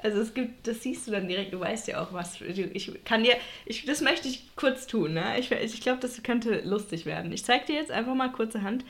Also 0.00 0.20
es 0.20 0.32
gibt, 0.34 0.68
das 0.68 0.84
siehst 0.84 1.08
du 1.08 1.10
dann 1.10 1.26
direkt, 1.26 1.52
du 1.52 1.58
weißt 1.58 1.88
ja 1.88 2.00
auch 2.00 2.12
was. 2.12 2.40
Ich 2.40 3.04
kann 3.04 3.24
dir, 3.24 3.34
ich, 3.66 3.84
das 3.84 4.00
möchte 4.00 4.28
ich 4.28 4.54
kurz 4.54 4.86
tun, 4.86 5.14
ne? 5.14 5.36
Ich, 5.40 5.50
ich 5.50 5.80
glaube, 5.80 5.98
das 5.98 6.22
könnte 6.22 6.60
lustig 6.60 7.06
werden. 7.06 7.32
Ich 7.32 7.44
zeig 7.44 7.66
dir 7.66 7.74
jetzt 7.74 7.90
einfach 7.90 8.14
mal 8.14 8.30
kurzerhand 8.30 8.84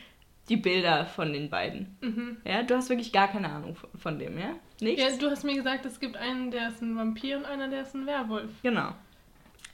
die 0.50 0.58
Bilder 0.58 1.06
von 1.06 1.32
den 1.32 1.48
beiden. 1.48 1.96
Mhm. 2.02 2.36
Ja, 2.44 2.62
du 2.62 2.76
hast 2.76 2.90
wirklich 2.90 3.12
gar 3.12 3.28
keine 3.28 3.48
Ahnung 3.48 3.76
von, 3.76 3.88
von 3.98 4.18
dem, 4.18 4.38
ja? 4.38 4.56
Nichts? 4.80 5.02
Ja, 5.02 5.16
du 5.16 5.30
hast 5.30 5.44
mir 5.44 5.54
gesagt, 5.54 5.84
es 5.86 5.98
gibt 5.98 6.16
einen, 6.16 6.50
der 6.50 6.68
ist 6.68 6.80
ein 6.82 6.96
Vampir 6.96 7.36
und 7.38 7.44
einer, 7.44 7.68
der 7.68 7.82
ist 7.82 7.94
ein 7.94 8.06
Werwolf. 8.06 8.50
Genau. 8.62 8.94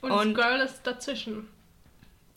Und, 0.01 0.11
Und- 0.11 0.37
das 0.37 0.45
Girl 0.45 0.59
ist 0.61 0.81
dazwischen. 0.83 1.47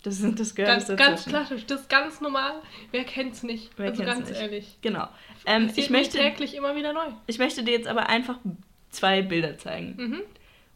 Das 0.05 0.17
sind 0.17 0.39
das 0.39 0.55
Girl 0.55 0.67
Ganz, 0.67 0.89
ist 0.89 0.97
ganz 0.97 1.25
dazwischen. 1.25 1.31
klassisch, 1.31 1.67
das 1.67 1.81
ist 1.83 1.91
ganz 1.91 2.21
normal. 2.21 2.63
Wer 2.93 3.05
kennt's 3.05 3.43
nicht? 3.43 3.71
Wer 3.77 3.91
also 3.91 4.03
kennt's 4.03 4.17
ganz 4.19 4.31
nicht? 4.31 4.41
ehrlich. 4.41 4.79
Genau. 4.81 5.09
Ähm, 5.45 5.71
ich, 5.75 5.91
möchte, 5.91 6.19
täglich 6.19 6.55
immer 6.55 6.77
wieder 6.77 6.93
neu. 6.93 7.07
ich 7.27 7.39
möchte 7.39 7.65
dir 7.65 7.73
jetzt 7.73 7.89
aber 7.89 8.09
einfach 8.09 8.39
zwei 8.91 9.23
Bilder 9.23 9.59
zeigen. 9.59 9.97
Mhm. 9.97 10.21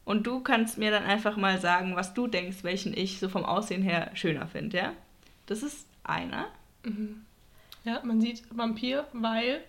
Und 0.05 0.27
du 0.27 0.41
kannst 0.41 0.77
mir 0.77 0.91
dann 0.91 1.05
einfach 1.05 1.37
mal 1.37 1.61
sagen, 1.61 1.95
was 1.95 2.15
du 2.15 2.27
denkst, 2.27 2.59
welchen 2.65 2.97
ich 2.97 3.21
so 3.21 3.29
vom 3.29 3.45
Aussehen 3.45 3.83
her 3.83 4.11
schöner 4.15 4.49
finde, 4.49 4.77
ja? 4.77 4.93
Das 5.47 5.63
ist 5.63 5.87
einer. 6.03 6.49
Mhm. 6.85 7.25
Ja, 7.85 8.01
man 8.05 8.21
sieht 8.21 8.43
Vampir, 8.51 9.07
weil 9.13 9.63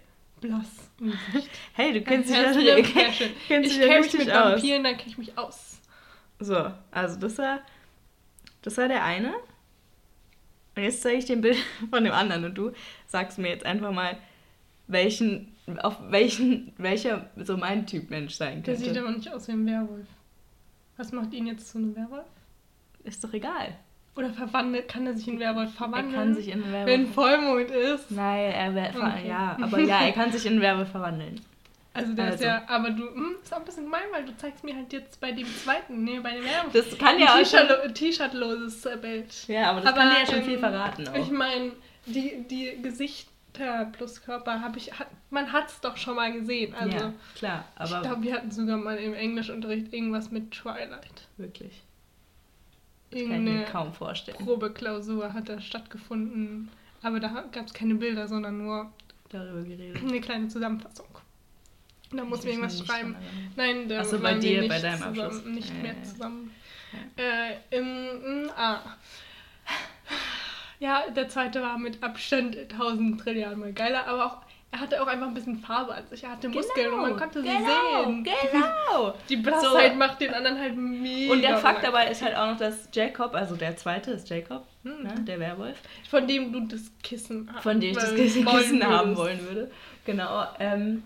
blass 0.48 0.90
im 1.00 1.14
Gesicht. 1.34 1.50
Hey, 1.74 1.94
du 1.94 2.02
kennst 2.02 2.30
dich 2.30 2.38
ja 2.38 2.50
richtig, 2.50 2.94
kennst 3.48 3.72
Ich 3.72 3.78
dich 3.80 3.88
ja 3.88 4.00
mich 4.00 4.14
mit 4.14 4.32
aus. 4.32 4.54
Vampiren, 4.54 4.84
dann 4.84 4.98
kenne 4.98 5.10
ich 5.10 5.18
mich 5.18 5.38
aus. 5.38 5.80
So, 6.40 6.72
also 6.92 7.20
das 7.20 7.38
war, 7.38 7.60
das 8.62 8.78
war 8.78 8.88
der 8.88 9.04
eine. 9.04 9.34
Und 10.76 10.84
jetzt 10.84 11.02
zeige 11.02 11.18
ich 11.20 11.26
dir 11.26 11.36
ein 11.38 11.42
Bild 11.42 11.58
von 11.90 12.04
dem 12.04 12.14
anderen 12.14 12.46
und 12.46 12.56
du 12.56 12.72
sagst 13.08 13.38
mir 13.38 13.50
jetzt 13.50 13.66
einfach 13.66 13.92
mal, 13.92 14.18
welchen, 14.88 15.56
auf 15.82 15.98
welchen, 16.10 16.74
welcher 16.78 17.30
so 17.38 17.56
mein 17.58 17.88
Typ 17.88 18.10
Mensch 18.10 18.34
sein 18.36 18.64
Der 18.64 18.76
sieht 18.76 18.88
könnte. 18.88 19.02
aber 19.02 19.12
nicht 19.12 19.32
aus 19.34 19.48
wie 19.48 19.54
ein 19.54 19.66
Werwolf. 19.66 20.08
Was 20.98 21.12
macht 21.12 21.34
ihn 21.34 21.48
jetzt 21.48 21.70
zu 21.70 21.78
einem 21.78 21.96
Werwolf? 21.96 22.28
Ist 23.04 23.24
doch 23.24 23.34
egal. 23.34 23.78
Oder 24.16 24.30
verwandelt, 24.32 24.88
kann 24.88 25.08
er 25.08 25.16
sich 25.16 25.28
in 25.28 25.40
Werwolf 25.40 25.70
Er 25.72 25.76
verwandeln? 25.78 26.14
kann 26.14 26.36
sich 26.36 26.48
in 26.50 26.64
einen 26.64 26.74
wenn 26.86 26.88
Werwolf... 26.88 27.14
Vollmond 27.16 27.72
ist. 27.72 28.12
Nein, 28.12 28.52
er 28.52 28.76
wär, 28.76 28.90
Okay. 28.96 29.28
ja, 29.28 29.58
aber 29.60 29.80
ja, 29.80 30.02
er 30.06 30.12
kann 30.12 30.32
sich 30.32 30.46
in 30.46 30.62
Werwolf 30.62 30.90
verwandeln. 30.90 31.42
Also 31.96 32.14
der 32.14 32.30
ist 32.30 32.32
Also. 32.34 32.46
ja, 32.46 32.64
aber 32.70 32.90
du, 32.90 33.04
hm, 33.06 33.36
ist 33.44 33.54
auch 33.54 33.60
ein 33.60 33.66
bisschen 33.66 33.84
gemein, 33.84 34.02
weil 34.12 34.26
du 34.26 34.36
zeigst 34.38 34.64
mir 34.64 34.76
halt 34.76 34.92
jetzt 34.92 35.22
bei 35.22 35.32
dem 35.32 35.46
zweiten, 35.46 36.04
nee, 36.04 36.20
bei 36.20 36.32
dem 36.32 36.44
Werwolf. 36.44 36.74
Das 36.74 36.98
kann 36.98 37.20
ja 37.20 37.36
auch 37.36 37.94
T-Shirt-loses 37.94 38.88
Bild. 39.00 39.48
Ja, 39.48 39.70
aber 39.70 39.82
das 39.82 39.94
kann 39.94 40.10
dir 40.10 40.20
ja 40.22 40.26
schon 40.26 40.40
ähm, 40.40 40.44
viel 40.46 40.58
verraten 40.58 41.08
auch. 41.08 41.14
Ich 41.14 41.30
meine, 41.30 41.72
die, 42.08 42.46
die 42.50 42.82
Gesichter 42.82 43.92
plus 43.96 44.24
Körper 44.24 44.62
habe 44.62 44.80
ich, 44.80 44.98
hat, 44.98 45.06
man 45.30 45.52
hat 45.54 45.70
es 45.70 45.82
doch 45.82 45.96
schon 45.98 46.16
mal 46.16 46.34
gesehen. 46.34 46.74
Also 46.74 46.98
ja, 46.98 47.14
klar, 47.36 47.66
ich 47.76 47.92
aber 47.94 48.02
glaube, 48.02 48.24
wir 48.24 48.34
hatten 48.34 48.50
sogar 48.50 48.78
mal 48.78 48.98
im 48.98 49.14
Englischunterricht 49.14 49.94
irgendwas 49.94 50.32
mit 50.32 50.50
Twilight. 50.50 51.28
wirklich. 51.38 51.83
Kann 53.14 53.48
ich 53.48 53.54
mir 53.54 53.64
kaum 53.66 53.94
vorstellen. 53.94 54.38
Probeklausur 54.38 55.34
hat 55.34 55.50
da 55.50 55.60
stattgefunden. 55.62 56.70
Aber 57.02 57.20
da 57.20 57.44
gab 57.52 57.66
es 57.68 57.74
keine 57.74 57.96
Bilder, 57.96 58.28
sondern 58.28 58.58
nur 58.60 58.92
Darüber 59.30 59.62
geredet. 59.64 60.02
eine 60.02 60.22
kleine 60.22 60.48
Zusammenfassung. 60.48 61.08
Da 62.12 62.24
muss 62.24 62.40
Ich 62.40 62.46
wir 62.46 62.52
mich 62.52 62.60
irgendwas 62.62 62.86
schreiben. 62.88 63.16
Nein, 63.56 63.90
da 63.90 64.04
so, 64.04 64.20
bei 64.20 64.36
dir, 64.36 64.60
nicht 64.62 64.70
bei 64.70 64.80
deinem 64.80 64.98
zusammen, 65.00 65.20
Abschluss. 65.20 65.46
Nicht 65.46 65.70
Ja, 65.70 65.82
mehr 65.82 65.94
ja, 65.94 65.98
ja. 65.98 66.04
zusammen. 66.04 66.52
Äh, 67.18 67.78
im, 67.78 68.46
mm, 68.46 68.50
ah. 68.56 68.80
Ja, 70.80 71.10
der 71.10 71.28
zweite 71.30 71.62
war 71.62 71.78
mit 71.78 72.04
Abstand 72.04 72.56
tausend 72.70 73.20
Trilliarden 73.22 73.60
mal 73.60 73.74
geiler, 73.74 74.06
aber 74.06 74.26
auch, 74.26 74.38
er 74.74 74.80
hatte 74.80 75.00
auch 75.04 75.06
einfach 75.06 75.28
ein 75.28 75.36
bisschen 75.36 75.60
Farbe 75.60 75.94
als 75.94 76.12
ich. 76.12 76.24
Er 76.24 76.32
hatte 76.32 76.50
Muskeln 76.50 76.92
und 76.92 77.02
man 77.02 77.16
konnte 77.16 77.44
sie 77.44 77.48
genau, 77.48 78.06
sehen. 78.06 78.24
Genau. 78.24 79.14
Die 79.30 79.36
Blassheit 79.36 79.92
So. 79.92 79.98
macht 80.00 80.20
den 80.20 80.34
anderen 80.34 80.60
halt 80.60 80.76
mega. 80.76 81.32
Und 81.32 81.44
der 81.44 81.58
Fakt 81.60 81.84
dabei 81.84 82.08
ist 82.08 82.24
halt 82.24 82.36
auch 82.36 82.48
noch, 82.48 82.58
dass 82.58 82.90
Jacob, 82.92 83.36
also 83.36 83.56
der 83.56 83.78
zweite 83.78 84.12
ist 84.12 84.28
Jacob, 84.30 84.66
Hm. 84.84 85.04
ne, 85.04 85.14
der 85.22 85.40
Werwolf, 85.40 85.78
Von 86.10 86.28
dem 86.28 86.52
du 86.52 86.62
das 86.62 86.92
Kissen 87.04 87.50
haben 87.54 87.62
von 87.62 87.80
dem 87.80 87.92
ich 87.92 87.96
das 87.98 88.10
wollen 88.10 88.18
Kissen 88.18 88.46
Kissen 88.46 88.84
haben 88.86 89.16
wollen 89.16 89.42
würde. 89.48 89.72
Genau. 90.06 90.44
Ähm, 90.60 91.04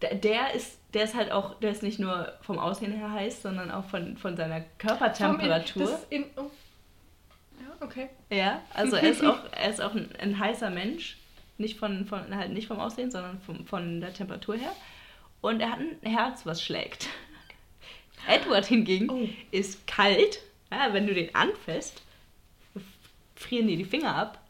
der, 0.00 0.14
der 0.14 0.54
ist, 0.54 0.78
der 0.94 1.04
ist 1.04 1.14
halt 1.14 1.32
auch, 1.32 1.60
der 1.60 1.70
ist 1.70 1.82
nicht 1.82 1.98
nur 1.98 2.32
vom 2.40 2.58
Aussehen 2.58 2.92
her 2.92 3.12
heiß, 3.12 3.42
sondern 3.42 3.70
auch 3.70 3.84
von, 3.84 4.16
von 4.16 4.38
seiner 4.38 4.62
Körpertemperatur. 4.78 5.82
Das 5.82 6.06
in, 6.08 6.24
oh. 6.36 6.50
Ja, 7.60 7.86
okay. 7.86 8.08
Ja, 8.30 8.62
also 8.72 8.96
er 8.96 9.10
ist 9.10 9.22
auch, 9.22 9.38
er 9.52 9.68
ist 9.70 9.82
auch 9.82 9.94
ein, 9.94 10.08
ein 10.18 10.38
heißer 10.38 10.70
Mensch. 10.70 11.18
Nicht 11.58 11.78
von, 11.78 12.04
von 12.06 12.34
halt 12.34 12.52
nicht 12.52 12.66
vom 12.68 12.80
Aussehen, 12.80 13.10
sondern 13.10 13.40
vom, 13.40 13.64
von 13.66 14.00
der 14.00 14.12
Temperatur 14.12 14.56
her. 14.56 14.72
Und 15.40 15.60
er 15.60 15.70
hat 15.72 15.78
ein 15.80 15.98
Herz, 16.10 16.44
was 16.46 16.62
schlägt. 16.62 17.08
Edward 18.26 18.66
hingegen 18.66 19.08
Oh. 19.10 19.28
ist 19.50 19.86
kalt. 19.86 20.40
Ja, 20.72 20.92
wenn 20.92 21.06
du 21.06 21.14
den 21.14 21.34
anfasst, 21.34 22.02
frieren 23.36 23.68
dir 23.68 23.76
die 23.76 23.84
Finger 23.84 24.14
ab. 24.16 24.40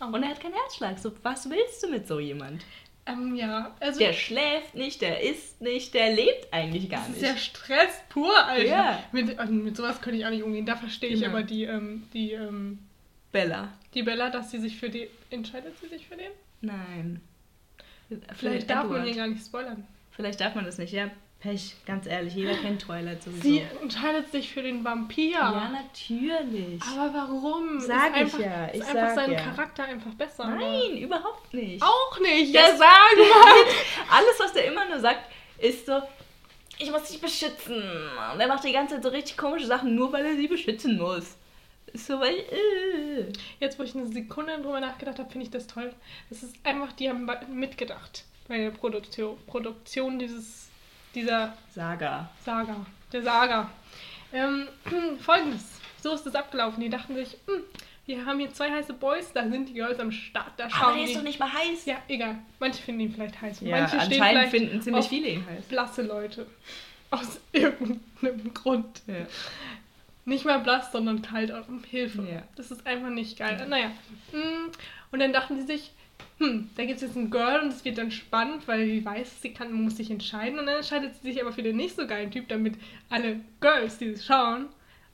Und 0.00 0.22
er 0.22 0.30
hat 0.30 0.40
keinen 0.40 0.54
Herzschlag. 0.54 0.98
So, 0.98 1.12
was 1.22 1.48
willst 1.50 1.82
du 1.82 1.88
mit 1.90 2.06
so 2.06 2.20
jemand? 2.20 2.64
Ähm, 3.06 3.34
ja, 3.36 3.74
also 3.80 3.98
Der 3.98 4.12
schläft 4.14 4.74
nicht, 4.74 5.02
der 5.02 5.20
isst 5.20 5.60
nicht, 5.60 5.92
der 5.92 6.14
lebt 6.14 6.50
eigentlich 6.52 6.88
gar 6.88 7.00
das 7.00 7.10
ist 7.10 7.20
nicht. 7.22 7.30
ja 7.30 7.36
Stress 7.36 8.00
pur, 8.08 8.34
Alter. 8.46 8.64
Ja. 8.66 9.02
Mit, 9.12 9.50
mit 9.50 9.76
sowas 9.76 10.00
könnte 10.00 10.18
ich 10.20 10.24
auch 10.26 10.30
nicht 10.30 10.42
umgehen. 10.42 10.64
Da 10.64 10.76
verstehe 10.76 11.10
ich 11.10 11.20
Genau. 11.20 11.32
aber 11.32 11.42
die, 11.42 11.64
ähm, 11.64 12.04
die, 12.14 12.32
ähm, 12.32 12.78
Bella. 13.30 13.72
die 13.92 14.02
Bella, 14.02 14.30
dass 14.30 14.50
sie 14.50 14.58
sich 14.58 14.76
für 14.78 14.88
die. 14.88 15.08
Entscheidet 15.30 15.74
sie 15.80 15.88
sich 15.88 16.06
für 16.06 16.16
den? 16.16 16.30
Nein. 16.64 17.20
Vielleicht 18.36 18.62
den 18.62 18.68
darf 18.68 18.84
man 18.84 18.96
Edward. 18.96 19.06
hier 19.06 19.16
gar 19.16 19.26
nicht 19.28 19.44
spoilern. 19.44 19.86
Vielleicht 20.12 20.40
darf 20.40 20.54
man 20.54 20.64
das 20.64 20.78
nicht, 20.78 20.92
ja. 20.92 21.10
Pech, 21.40 21.74
ganz 21.84 22.06
ehrlich, 22.06 22.34
jeder 22.34 22.54
kennt 22.54 22.80
Twilight 22.82 23.22
sowieso. 23.22 23.42
Sie 23.42 23.60
entscheidet 23.82 24.30
sich 24.32 24.50
für 24.50 24.62
den 24.62 24.82
Vampir. 24.82 25.32
ja, 25.32 25.70
natürlich. 25.70 26.80
Aber 26.82 27.12
warum? 27.12 27.80
Sag 27.80 28.12
ist 28.12 28.14
ich 28.16 28.20
einfach, 28.22 28.38
ja, 28.38 28.68
ich 28.72 28.80
ist 28.80 28.88
einfach 28.88 29.08
sag 29.08 29.14
sein 29.16 29.32
ja. 29.32 29.40
Charakter 29.40 29.84
einfach 29.84 30.14
besser. 30.14 30.46
Nein, 30.46 30.96
überhaupt 30.96 31.52
nicht. 31.52 31.82
Auch 31.82 32.18
nicht. 32.20 32.54
Das- 32.54 32.70
Ja, 32.70 32.76
sag 32.78 33.16
mal. 33.18 33.64
Alles, 34.10 34.38
was 34.40 34.52
der 34.54 34.66
immer 34.66 34.86
nur 34.88 35.00
sagt, 35.00 35.20
ist 35.58 35.84
so, 35.84 36.00
ich 36.78 36.90
muss 36.90 37.04
dich 37.10 37.20
beschützen. 37.20 37.82
Und 38.32 38.40
er 38.40 38.48
macht 38.48 38.64
die 38.64 38.72
ganze 38.72 38.94
Zeit 38.94 39.02
so 39.02 39.10
richtig 39.10 39.36
komische 39.36 39.66
Sachen, 39.66 39.94
nur 39.94 40.12
weil 40.12 40.24
er 40.24 40.36
sie 40.36 40.48
beschützen 40.48 40.96
muss. 40.96 41.36
Ist 41.94 42.06
so, 42.08 42.18
weil, 42.20 42.34
äh. 42.34 43.32
Jetzt, 43.60 43.78
wo 43.78 43.84
ich 43.84 43.94
eine 43.94 44.06
Sekunde 44.08 44.52
drüber 44.60 44.80
nachgedacht 44.80 45.18
habe, 45.18 45.30
finde 45.30 45.46
ich 45.46 45.50
das 45.50 45.66
toll. 45.66 45.94
Das 46.28 46.42
ist 46.42 46.56
einfach, 46.64 46.92
die 46.92 47.08
haben 47.08 47.26
mitgedacht 47.52 48.24
bei 48.48 48.58
der 48.58 48.70
Produktion, 48.70 49.38
Produktion 49.46 50.18
dieses, 50.18 50.68
dieser 51.14 51.56
Saga. 51.72 52.28
Saga, 52.44 52.84
der 53.12 53.22
Saga. 53.22 53.70
Ähm, 54.32 54.66
Folgendes, 55.20 55.80
so 56.02 56.12
ist 56.12 56.26
es 56.26 56.34
abgelaufen. 56.34 56.82
Die 56.82 56.90
dachten 56.90 57.14
sich, 57.14 57.36
hm, 57.46 57.62
wir 58.06 58.26
haben 58.26 58.40
hier 58.40 58.52
zwei 58.52 58.70
heiße 58.72 58.92
Boys, 58.94 59.32
da 59.32 59.48
sind 59.48 59.68
die 59.68 59.74
Girls 59.74 59.98
am 60.00 60.10
Start, 60.10 60.50
da 60.56 60.68
schauen 60.68 60.82
Aber 60.82 60.96
der 60.96 61.04
die. 61.04 61.12
ist 61.12 61.16
doch 61.18 61.22
nicht 61.22 61.38
mal 61.38 61.52
heiß. 61.52 61.86
Ja, 61.86 61.98
egal. 62.08 62.38
Manche 62.58 62.82
finden 62.82 63.00
ihn 63.02 63.12
vielleicht 63.14 63.40
heiß. 63.40 63.60
Ja, 63.60 63.78
Manche 63.78 64.00
stehen 64.00 64.20
anscheinend 64.20 64.48
vielleicht 64.48 64.50
finden 64.50 64.82
ziemlich 64.82 65.06
viele 65.06 65.28
ihn 65.28 65.46
heiß. 65.46 65.64
blasse 65.66 66.02
Leute. 66.02 66.46
Aus 67.10 67.38
irgendeinem 67.52 68.52
Grund. 68.52 69.02
Ja. 69.06 69.14
Nicht 70.24 70.44
mal 70.44 70.58
blass, 70.60 70.90
sondern 70.92 71.20
kalt. 71.22 71.50
um 71.68 71.82
Hilfe. 71.84 72.22
Ja. 72.30 72.42
Das 72.56 72.70
ist 72.70 72.86
einfach 72.86 73.10
nicht 73.10 73.38
geil. 73.38 73.64
Naja. 73.68 73.88
mm, 74.32 74.70
Und 75.12 75.18
dann 75.20 75.32
dachten 75.32 75.60
sie 75.60 75.66
sich, 75.66 75.92
hm, 76.38 76.70
da 76.76 76.84
gibt 76.84 76.96
es 76.96 77.02
jetzt 77.02 77.16
ein 77.16 77.30
Girl 77.30 77.60
und 77.60 77.68
es 77.68 77.84
wird 77.84 77.98
dann 77.98 78.10
spannend, 78.10 78.66
weil 78.66 78.86
sie 78.86 79.04
weiß, 79.04 79.42
sie 79.42 79.52
kann, 79.52 79.72
muss 79.72 79.96
sich 79.98 80.10
entscheiden. 80.10 80.58
Und 80.58 80.66
dann 80.66 80.76
entscheidet 80.76 81.14
sie 81.16 81.30
sich 81.32 81.42
aber 81.42 81.52
für 81.52 81.62
den 81.62 81.76
nicht 81.76 81.94
so 81.96 82.06
geilen 82.06 82.30
Typ, 82.30 82.48
damit 82.48 82.74
alle 83.10 83.40
Girls, 83.60 83.98
die 83.98 84.06
es 84.06 84.24
schauen, 84.24 84.66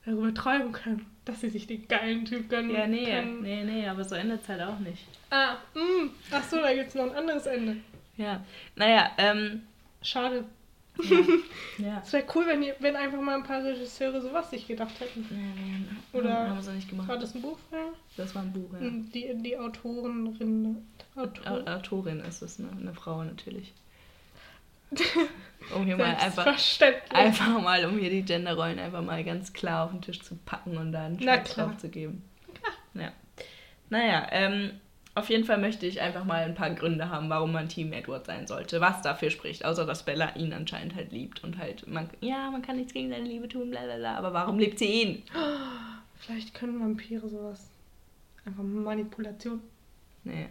darüber 0.05 0.33
träumen 0.33 0.73
können, 0.73 1.07
dass 1.25 1.41
sie 1.41 1.51
sich 1.51 1.67
den 1.67 1.87
geilen 1.89 2.25
Typ 2.25 2.49
gönnen 2.49 2.71
Ja, 2.71 2.87
nee, 2.87 3.05
können. 3.05 3.43
nee, 3.43 3.65
nee, 3.65 3.89
aber 3.89 4.05
so 4.05 4.15
endet 4.15 4.43
es 4.43 4.49
halt 4.49 4.63
auch 4.63 4.79
nicht. 4.79 5.05
Ah, 5.31 5.55
mm, 5.75 6.11
ach 6.31 6.45
so, 6.45 6.57
da 6.57 6.73
gibt 6.73 6.89
es 6.89 6.95
noch 6.95 7.05
ein 7.11 7.15
anderes 7.17 7.47
Ende. 7.47 7.77
Ja, 8.17 8.45
naja, 8.77 9.11
ähm, 9.19 9.63
Schade. 10.03 10.45
ja. 11.79 12.01
Es 12.05 12.13
wäre 12.13 12.25
cool, 12.35 12.47
wenn, 12.47 12.63
ihr, 12.63 12.75
wenn 12.81 12.97
einfach 12.97 13.21
mal 13.21 13.37
ein 13.37 13.43
paar 13.45 13.63
Regisseure 13.65 14.21
sowas 14.21 14.51
sich 14.51 14.67
gedacht 14.67 14.99
hätten. 15.01 15.27
Nee, 15.31 16.19
Oder- 16.19 16.49
haben 16.51 16.63
sie 16.63 16.73
nicht 16.73 16.89
gemacht. 16.89 17.09
War 17.09 17.19
das 17.19 17.35
ein 17.35 17.43
Buch? 17.43 17.59
Ja? 17.73 17.79
Das 18.17 18.35
war 18.35 18.43
ein 18.43 18.53
Buch, 18.53 18.71
ja. 18.73 18.79
Die, 18.81 19.35
die 19.43 19.57
Autorin, 19.59 20.79
Autor, 21.17 21.47
Au- 21.47 21.67
Autorin 21.77 22.21
ist 22.21 22.43
es, 22.43 22.59
ne? 22.59 22.69
Eine 22.79 22.95
Frau 22.95 23.23
natürlich. 23.25 23.73
Um 25.75 25.85
hier 25.85 25.97
mal 25.97 26.17
einfach, 26.17 26.59
einfach 27.11 27.61
mal, 27.63 27.85
um 27.85 27.99
hier 27.99 28.09
die 28.11 28.23
Genderrollen 28.23 28.79
einfach 28.79 29.03
mal 29.03 29.23
ganz 29.23 29.53
klar 29.53 29.85
auf 29.85 29.91
den 29.93 30.01
Tisch 30.01 30.21
zu 30.21 30.35
packen 30.47 30.77
und 30.79 30.91
da 30.93 31.05
einen 31.05 31.19
Na 31.21 31.37
klar. 31.37 31.69
drauf 31.69 31.77
zu 31.77 31.91
geben. 31.91 32.25
Ja. 32.95 33.13
Naja, 33.91 34.27
ähm, 34.33 34.81
auf 35.15 35.29
jeden 35.29 35.45
Fall 35.45 35.59
möchte 35.59 35.87
ich 35.87 36.01
einfach 36.01 36.25
mal 36.25 36.45
ein 36.45 36.55
paar 36.55 36.71
Gründe 36.71 37.09
haben, 37.09 37.29
warum 37.29 37.53
man 37.53 37.69
Team 37.69 37.93
Edward 37.93 38.27
sein 38.27 38.47
sollte. 38.47 38.81
Was 38.81 39.03
dafür 39.03 39.31
spricht, 39.31 39.65
außer 39.65 39.85
dass 39.85 40.05
Bella 40.05 40.37
ihn 40.37 40.53
anscheinend 40.53 40.95
halt 40.95 41.13
liebt 41.13 41.43
und 41.43 41.59
halt, 41.59 41.87
man, 41.87 42.09
ja, 42.21 42.51
man 42.51 42.63
kann 42.63 42.77
nichts 42.77 42.93
gegen 42.93 43.11
seine 43.11 43.25
Liebe 43.25 43.49
tun, 43.49 43.71
bla 43.71 43.83
bla 43.83 43.97
bla, 43.97 44.17
aber 44.17 44.33
warum 44.33 44.59
liebt 44.59 44.79
sie 44.79 45.03
ihn? 45.03 45.23
Vielleicht 46.17 46.55
können 46.55 46.81
Vampire 46.81 47.29
sowas. 47.29 47.71
Einfach 48.45 48.63
Manipulation. 48.63 49.61
Nee. 50.25 50.49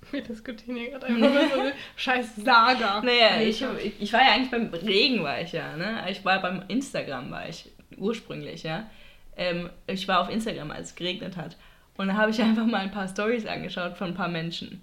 Wir 0.10 0.22
diskutieren 0.22 0.76
hier 0.76 0.90
gerade 0.90 1.06
einfach 1.06 1.32
mal 1.32 1.48
so 1.48 1.60
eine 1.60 1.72
scheiß 1.96 2.36
Saga. 2.36 3.02
Naja, 3.02 3.40
ich, 3.40 3.64
ich 4.00 4.12
war 4.12 4.22
ja 4.22 4.32
eigentlich 4.32 4.50
beim 4.50 4.72
Regen, 4.72 5.22
war 5.22 5.40
ich 5.40 5.52
ja, 5.52 5.76
ne? 5.76 6.04
Ich 6.10 6.24
war 6.24 6.40
beim 6.40 6.64
Instagram, 6.68 7.30
war 7.30 7.48
ich 7.48 7.70
ursprünglich, 7.96 8.62
ja. 8.62 8.90
Ähm, 9.36 9.70
ich 9.86 10.08
war 10.08 10.20
auf 10.20 10.30
Instagram, 10.30 10.70
als 10.70 10.88
es 10.88 10.94
geregnet 10.94 11.36
hat. 11.36 11.56
Und 12.00 12.08
da 12.08 12.14
habe 12.14 12.30
ich 12.30 12.40
einfach 12.42 12.64
mal 12.64 12.78
ein 12.78 12.90
paar 12.90 13.08
Stories 13.08 13.44
angeschaut 13.44 13.98
von 13.98 14.08
ein 14.08 14.14
paar 14.14 14.28
Menschen, 14.28 14.80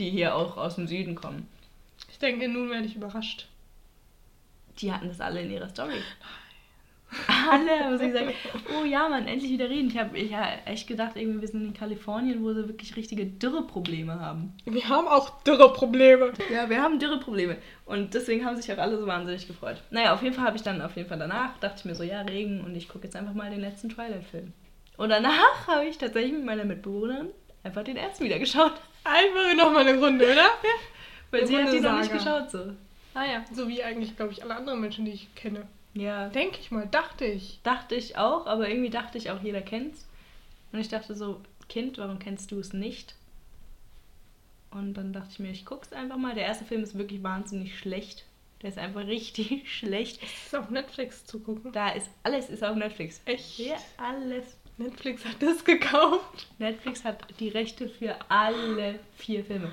die 0.00 0.10
hier 0.10 0.34
auch 0.34 0.56
aus 0.56 0.74
dem 0.74 0.88
Süden 0.88 1.14
kommen. 1.14 1.46
Ich 2.10 2.18
denke, 2.18 2.48
nun 2.48 2.70
werde 2.70 2.86
ich 2.86 2.96
überrascht. 2.96 3.46
Die 4.78 4.92
hatten 4.92 5.06
das 5.06 5.20
alle 5.20 5.42
in 5.42 5.50
ihrer 5.52 5.68
Story. 5.68 5.94
Alle 7.50 7.80
haben 7.80 7.98
so 7.98 8.06
gesagt, 8.06 8.32
oh 8.72 8.84
ja, 8.84 9.08
Mann, 9.08 9.26
endlich 9.26 9.50
wieder 9.50 9.68
reden. 9.68 9.88
Ich 9.88 9.98
habe 9.98 10.16
ich 10.16 10.30
ja 10.30 10.46
echt 10.64 10.86
gedacht, 10.86 11.16
irgendwie 11.16 11.40
wir 11.40 11.48
sind 11.48 11.64
in 11.64 11.74
Kalifornien, 11.74 12.44
wo 12.44 12.52
sie 12.52 12.68
wirklich 12.68 12.94
richtige 12.94 13.26
Dürreprobleme 13.26 14.20
haben. 14.20 14.54
Wir 14.64 14.88
haben 14.88 15.08
auch 15.08 15.42
Dürreprobleme. 15.42 16.32
Ja, 16.52 16.70
wir 16.70 16.80
haben 16.80 17.00
Dürreprobleme. 17.00 17.56
Und 17.84 18.14
deswegen 18.14 18.44
haben 18.44 18.56
sich 18.56 18.72
auch 18.72 18.78
alle 18.78 18.96
so 18.96 19.08
wahnsinnig 19.08 19.48
gefreut. 19.48 19.82
Naja, 19.90 20.14
auf 20.14 20.22
jeden 20.22 20.36
Fall 20.36 20.44
habe 20.44 20.56
ich 20.56 20.62
dann 20.62 20.80
auf 20.82 20.94
jeden 20.94 21.08
Fall 21.08 21.18
danach, 21.18 21.58
dachte 21.58 21.78
ich 21.78 21.84
mir 21.84 21.96
so, 21.96 22.04
ja, 22.04 22.20
Regen 22.20 22.60
und 22.60 22.76
ich 22.76 22.88
gucke 22.88 23.06
jetzt 23.06 23.16
einfach 23.16 23.34
mal 23.34 23.50
den 23.50 23.60
letzten 23.60 23.88
Twilight-Film. 23.88 24.52
Und 25.00 25.08
danach 25.08 25.66
habe 25.66 25.86
ich 25.86 25.96
tatsächlich 25.96 26.32
mit 26.32 26.44
meiner 26.44 26.66
Mitbewohnerin 26.66 27.30
einfach 27.62 27.82
den 27.82 27.96
ersten 27.96 28.22
wieder 28.22 28.38
geschaut. 28.38 28.74
Einfach 29.02 29.54
nochmal 29.56 29.88
eine 29.88 29.98
Runde, 29.98 30.26
oder? 30.30 30.50
Weil 31.30 31.40
Eine 31.40 31.46
sie 31.48 31.56
hat 31.56 31.62
Runde 31.64 31.76
die 31.78 31.80
noch 31.80 31.98
nicht 32.00 32.12
geschaut 32.12 32.50
so. 32.50 32.74
Ah 33.14 33.24
ja, 33.24 33.42
so 33.50 33.66
wie 33.66 33.82
eigentlich, 33.82 34.14
glaube 34.14 34.32
ich, 34.32 34.42
alle 34.42 34.54
anderen 34.54 34.78
Menschen, 34.78 35.06
die 35.06 35.12
ich 35.12 35.34
kenne. 35.34 35.66
Ja, 35.94 36.28
Denke 36.28 36.58
ich 36.60 36.70
mal, 36.70 36.86
dachte 36.86 37.24
ich. 37.24 37.60
dachte 37.62 37.94
ich 37.94 38.18
auch, 38.18 38.46
aber 38.46 38.68
irgendwie 38.68 38.90
dachte 38.90 39.16
ich 39.16 39.30
auch, 39.30 39.40
jeder 39.42 39.62
kennt's. 39.62 40.06
Und 40.70 40.80
ich 40.80 40.88
dachte 40.88 41.14
so, 41.14 41.40
Kind, 41.70 41.96
warum 41.96 42.18
kennst 42.18 42.50
du 42.52 42.58
es 42.60 42.74
nicht? 42.74 43.14
Und 44.70 44.92
dann 44.94 45.14
dachte 45.14 45.30
ich 45.32 45.38
mir, 45.38 45.50
ich 45.50 45.64
guck's 45.64 45.94
einfach 45.94 46.18
mal. 46.18 46.34
Der 46.34 46.44
erste 46.44 46.66
Film 46.66 46.82
ist 46.82 46.98
wirklich 46.98 47.22
wahnsinnig 47.22 47.78
schlecht. 47.78 48.26
Der 48.60 48.68
ist 48.68 48.78
einfach 48.78 49.06
richtig 49.06 49.62
schlecht. 49.72 50.22
Es 50.22 50.48
ist 50.48 50.54
auf 50.54 50.68
Netflix 50.68 51.24
zu 51.24 51.40
gucken. 51.40 51.72
Da 51.72 51.88
ist 51.88 52.10
alles 52.22 52.50
ist 52.50 52.62
auf 52.62 52.76
Netflix. 52.76 53.22
Echt? 53.24 53.58
Ja, 53.58 53.76
alles. 53.96 54.59
Netflix 54.80 55.24
hat 55.24 55.42
das 55.42 55.64
gekauft. 55.64 56.46
Netflix 56.58 57.04
hat 57.04 57.22
die 57.38 57.50
Rechte 57.50 57.88
für 57.88 58.16
alle 58.30 58.98
vier 59.16 59.44
Filme. 59.44 59.72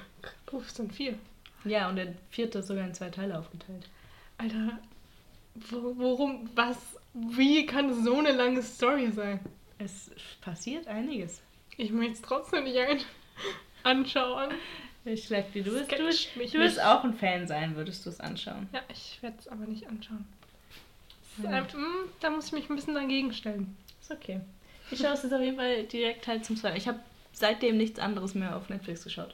Uff, 0.52 0.68
es 0.68 0.76
sind 0.76 0.94
vier. 0.94 1.16
Ja, 1.64 1.90
und 1.90 1.96
der 1.96 2.14
vierte 2.30 2.60
ist 2.60 2.68
sogar 2.68 2.86
in 2.86 2.94
zwei 2.94 3.10
Teile 3.10 3.40
aufgeteilt. 3.40 3.88
Alter, 4.38 4.78
wo, 5.56 5.94
worum, 5.98 6.50
was, 6.56 6.78
wie 7.14 7.66
kann 7.66 8.04
so 8.04 8.20
eine 8.20 8.32
lange 8.34 8.62
Story 8.62 9.10
sein? 9.12 9.40
Es 9.80 10.12
passiert 10.42 10.88
einiges. 10.88 11.42
Ich 11.78 11.92
möchte 11.92 12.14
es 12.14 12.22
trotzdem 12.22 12.64
nicht 12.66 12.78
ein 12.78 13.00
anschauen. 13.84 14.52
Ich 15.06 15.28
glaube, 15.28 15.46
du 15.54 15.66
wirst, 15.66 15.92
du, 15.92 16.04
mich 16.40 16.52
du 16.52 16.60
wirst 16.60 16.78
nicht. 16.78 16.86
auch 16.86 17.04
ein 17.06 17.14
Fan 17.14 17.48
sein, 17.48 17.76
würdest 17.78 18.06
du 18.06 18.10
es 18.10 18.20
anschauen. 18.20 18.68
Ja, 18.74 18.82
ich 18.92 19.20
werde 19.22 19.38
es 19.40 19.48
aber 19.48 19.66
nicht 19.66 19.88
anschauen. 19.88 20.26
Es 21.38 21.44
Ja. 21.44 21.50
einfach, 21.52 21.78
mm, 21.78 22.10
da 22.20 22.30
muss 22.30 22.48
ich 22.48 22.52
mich 22.52 22.70
ein 22.70 22.76
bisschen 22.76 22.96
dagegen 22.96 23.32
stellen. 23.32 23.78
Ist 24.02 24.12
okay. 24.12 24.42
Ich 24.92 25.00
schaue 25.00 25.12
es 25.14 25.24
jetzt 25.24 25.34
auf 25.34 25.42
jeden 25.42 25.58
Fall 25.58 25.84
direkt 25.84 26.28
halt 26.28 26.46
zum 26.46 26.56
zweiten. 26.58 26.78
Ich 26.78 26.88
habe 26.88 27.00
seitdem 27.34 27.78
nichts 27.78 28.00
anderes 28.00 28.36
mehr 28.36 28.56
auf 28.56 28.70
Netflix 28.70 29.04
geschaut. 29.04 29.34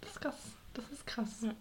Das 0.00 0.10
ist 0.12 0.20
krass. 0.20 0.52
Das 0.74 0.90
ist 0.90 1.06
krass. 1.06 1.38
Ja. 1.42 1.52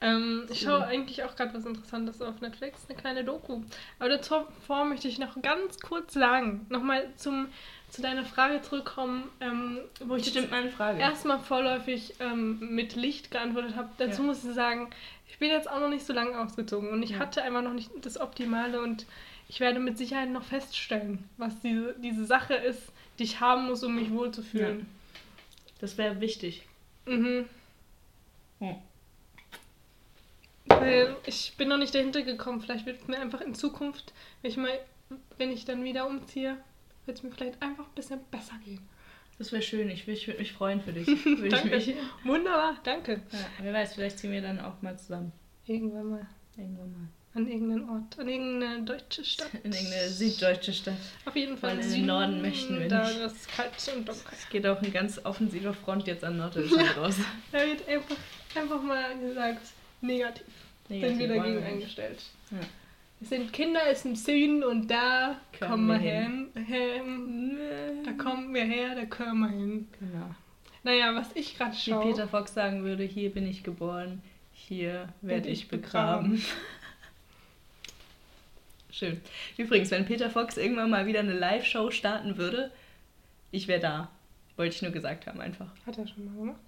Ähm, 0.00 0.46
ich 0.48 0.60
schaue 0.60 0.84
eigentlich 0.86 1.24
auch 1.24 1.34
gerade 1.34 1.52
was 1.54 1.64
Interessantes 1.66 2.22
auf 2.22 2.40
Netflix, 2.40 2.82
eine 2.88 2.96
kleine 2.98 3.24
Doku. 3.24 3.62
Aber 3.98 4.08
davor 4.16 4.84
möchte 4.84 5.08
ich 5.08 5.18
noch 5.18 5.40
ganz 5.42 5.80
kurz 5.80 6.14
sagen, 6.14 6.66
nochmal 6.68 7.08
zum 7.16 7.48
zu 7.90 8.02
deiner 8.02 8.24
Frage 8.24 8.60
zurückkommen, 8.60 9.24
ähm, 9.40 9.78
wo 10.04 10.14
ich 10.16 10.26
Stimmt 10.26 10.50
meine 10.50 10.70
Frage. 10.70 11.00
erstmal 11.00 11.38
vorläufig 11.40 12.14
ähm, 12.20 12.58
mit 12.74 12.94
Licht 12.96 13.30
geantwortet 13.30 13.76
habe. 13.76 13.88
Dazu 13.96 14.20
Ja. 14.20 14.26
muss 14.26 14.44
ich 14.44 14.52
sagen, 14.54 14.90
ich 15.26 15.38
bin 15.38 15.48
jetzt 15.50 15.70
auch 15.70 15.80
noch 15.80 15.88
nicht 15.88 16.04
so 16.04 16.12
lange 16.12 16.38
ausgezogen 16.38 16.90
und 16.90 17.02
ich 17.02 17.10
Ja. 17.10 17.18
hatte 17.20 17.42
einfach 17.42 17.62
noch 17.62 17.72
nicht 17.72 17.90
das 18.02 18.20
Optimale 18.20 18.82
und 18.82 19.06
ich 19.48 19.60
werde 19.60 19.80
mit 19.80 19.98
Sicherheit 19.98 20.30
noch 20.30 20.44
feststellen, 20.44 21.28
was 21.36 21.58
diese, 21.60 21.94
diese 21.98 22.24
Sache 22.24 22.54
ist, 22.54 22.92
die 23.18 23.24
ich 23.24 23.40
haben 23.40 23.66
muss, 23.66 23.82
um 23.82 23.94
mich 23.94 24.10
wohlzufühlen. 24.10 24.86
Das 25.80 25.96
wäre 25.98 26.20
wichtig. 26.20 26.66
Mhm. 27.06 27.46
Ja. 28.60 28.76
Weil 30.66 31.16
ich 31.26 31.54
bin 31.56 31.68
noch 31.68 31.78
nicht 31.78 31.94
dahinter 31.94 32.22
gekommen. 32.22 32.60
Vielleicht 32.60 32.84
wird 32.86 33.00
es 33.00 33.08
mir 33.08 33.18
einfach 33.20 33.40
in 33.40 33.54
Zukunft, 33.54 34.12
wenn 34.42 34.50
ich, 34.50 34.56
mal, 34.56 34.78
wenn 35.38 35.50
ich 35.50 35.64
dann 35.64 35.82
wieder 35.82 36.06
umziehe, 36.06 36.58
wird 37.06 37.16
es 37.16 37.22
mir 37.22 37.30
vielleicht 37.30 37.62
einfach 37.62 37.84
ein 37.84 37.94
bisschen 37.94 38.20
besser 38.30 38.58
gehen. 38.64 38.86
Das 39.38 39.52
wäre 39.52 39.62
schön. 39.62 39.88
Ich, 39.88 40.06
ich 40.06 40.26
würde 40.26 40.40
mich 40.40 40.52
freuen 40.52 40.80
für 40.80 40.92
dich. 40.92 41.06
Danke. 41.50 41.68
mich, 41.76 41.94
Wunderbar, 42.24 42.76
danke. 42.82 43.22
ja, 43.32 43.38
wer 43.62 43.72
weiß, 43.72 43.94
vielleicht 43.94 44.18
ziehen 44.18 44.32
wir 44.32 44.42
dann 44.42 44.60
auch 44.60 44.82
mal 44.82 44.98
zusammen. 44.98 45.32
Irgendwann 45.64 46.10
mal 46.10 46.26
Irgendwann 46.58 46.92
mal. 46.92 47.08
An 47.34 47.46
irgendeinen 47.46 47.88
Ort, 47.88 48.18
an 48.18 48.28
irgendeine 48.28 48.82
deutsche 48.82 49.24
Stadt. 49.24 49.50
In 49.62 49.72
irgendeine 49.72 50.08
süddeutsche 50.08 50.72
Stadt. 50.72 50.94
Auf 51.24 51.36
jeden 51.36 51.56
Fall. 51.56 51.76
Weil 51.78 51.84
in 51.84 51.92
den 51.92 52.06
Norden 52.06 52.42
möchten 52.42 52.78
wir 52.80 52.88
da 52.88 53.06
nicht. 53.06 53.20
das 53.20 53.46
kalt 53.46 53.70
und 53.96 54.08
dunkel. 54.08 54.24
Es 54.32 54.48
geht 54.48 54.66
auch 54.66 54.80
ein 54.82 54.92
ganz 54.92 55.20
offensiver 55.24 55.72
Front 55.74 56.06
jetzt 56.06 56.24
an 56.24 56.36
Norddeutschland 56.38 56.96
raus. 56.96 57.16
Da 57.52 57.58
wird 57.58 57.86
einfach, 57.88 58.16
einfach 58.54 58.82
mal 58.82 59.18
gesagt, 59.18 59.60
negativ, 60.00 60.44
sind 60.88 61.00
wir 61.00 61.08
Negativ 61.10 61.28
dagegen 61.28 61.42
wollen 61.44 61.54
wir 61.54 61.60
nicht. 61.60 61.72
eingestellt. 61.72 62.22
Ja. 62.50 62.58
Es 63.20 63.28
sind 63.30 63.52
Kinder 63.52 63.90
ist 63.90 64.04
im 64.06 64.14
Süden 64.14 64.62
und 64.62 64.88
da 64.88 65.40
Können 65.52 65.70
kommen 65.70 65.86
wir 65.88 66.00
wir 66.00 66.10
hin. 66.22 66.48
hin. 66.66 67.58
Da 68.04 68.12
kommen 68.12 68.54
wir 68.54 68.62
her, 68.64 68.94
da 68.94 69.04
können 69.06 69.40
wir 69.40 69.48
hin. 69.48 69.88
Genau. 69.98 70.30
Naja, 70.84 71.14
was 71.14 71.26
ich 71.34 71.56
gerade 71.58 71.72
Wie 71.74 71.90
schaue. 71.90 72.04
Peter 72.04 72.28
Fox 72.28 72.54
sagen 72.54 72.84
würde, 72.84 73.02
hier 73.02 73.30
bin 73.30 73.46
ich 73.46 73.64
geboren, 73.64 74.22
Hier 74.52 75.08
werde 75.20 75.48
ich 75.48 75.68
begraben. 75.68 76.42
Schön. 78.98 79.20
Übrigens, 79.56 79.90
wenn 79.92 80.06
Peter 80.06 80.28
Fox 80.28 80.56
irgendwann 80.56 80.90
mal 80.90 81.06
wieder 81.06 81.20
eine 81.20 81.32
Live-Show 81.38 81.90
starten 81.90 82.36
würde, 82.36 82.72
ich 83.52 83.68
wäre 83.68 83.80
da. 83.80 84.10
Wollte 84.56 84.74
ich 84.74 84.82
nur 84.82 84.90
gesagt 84.90 85.26
haben, 85.28 85.40
einfach. 85.40 85.68
Hat 85.86 85.96
er 85.98 86.06
schon 86.08 86.24
mal 86.24 86.34
gemacht? 86.36 86.60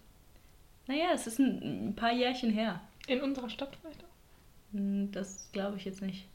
Naja, 0.86 1.06
es 1.12 1.26
ist 1.26 1.40
ein, 1.40 1.88
ein 1.88 1.96
paar 1.96 2.12
Jährchen 2.12 2.50
her. 2.50 2.80
In 3.08 3.20
unserer 3.20 3.50
Stadt 3.50 3.76
vielleicht 3.80 4.00
auch? 4.04 4.74
Hm, 4.74 5.10
Das 5.10 5.50
glaube 5.52 5.76
ich 5.76 5.84
jetzt 5.84 6.02
nicht. 6.02 6.26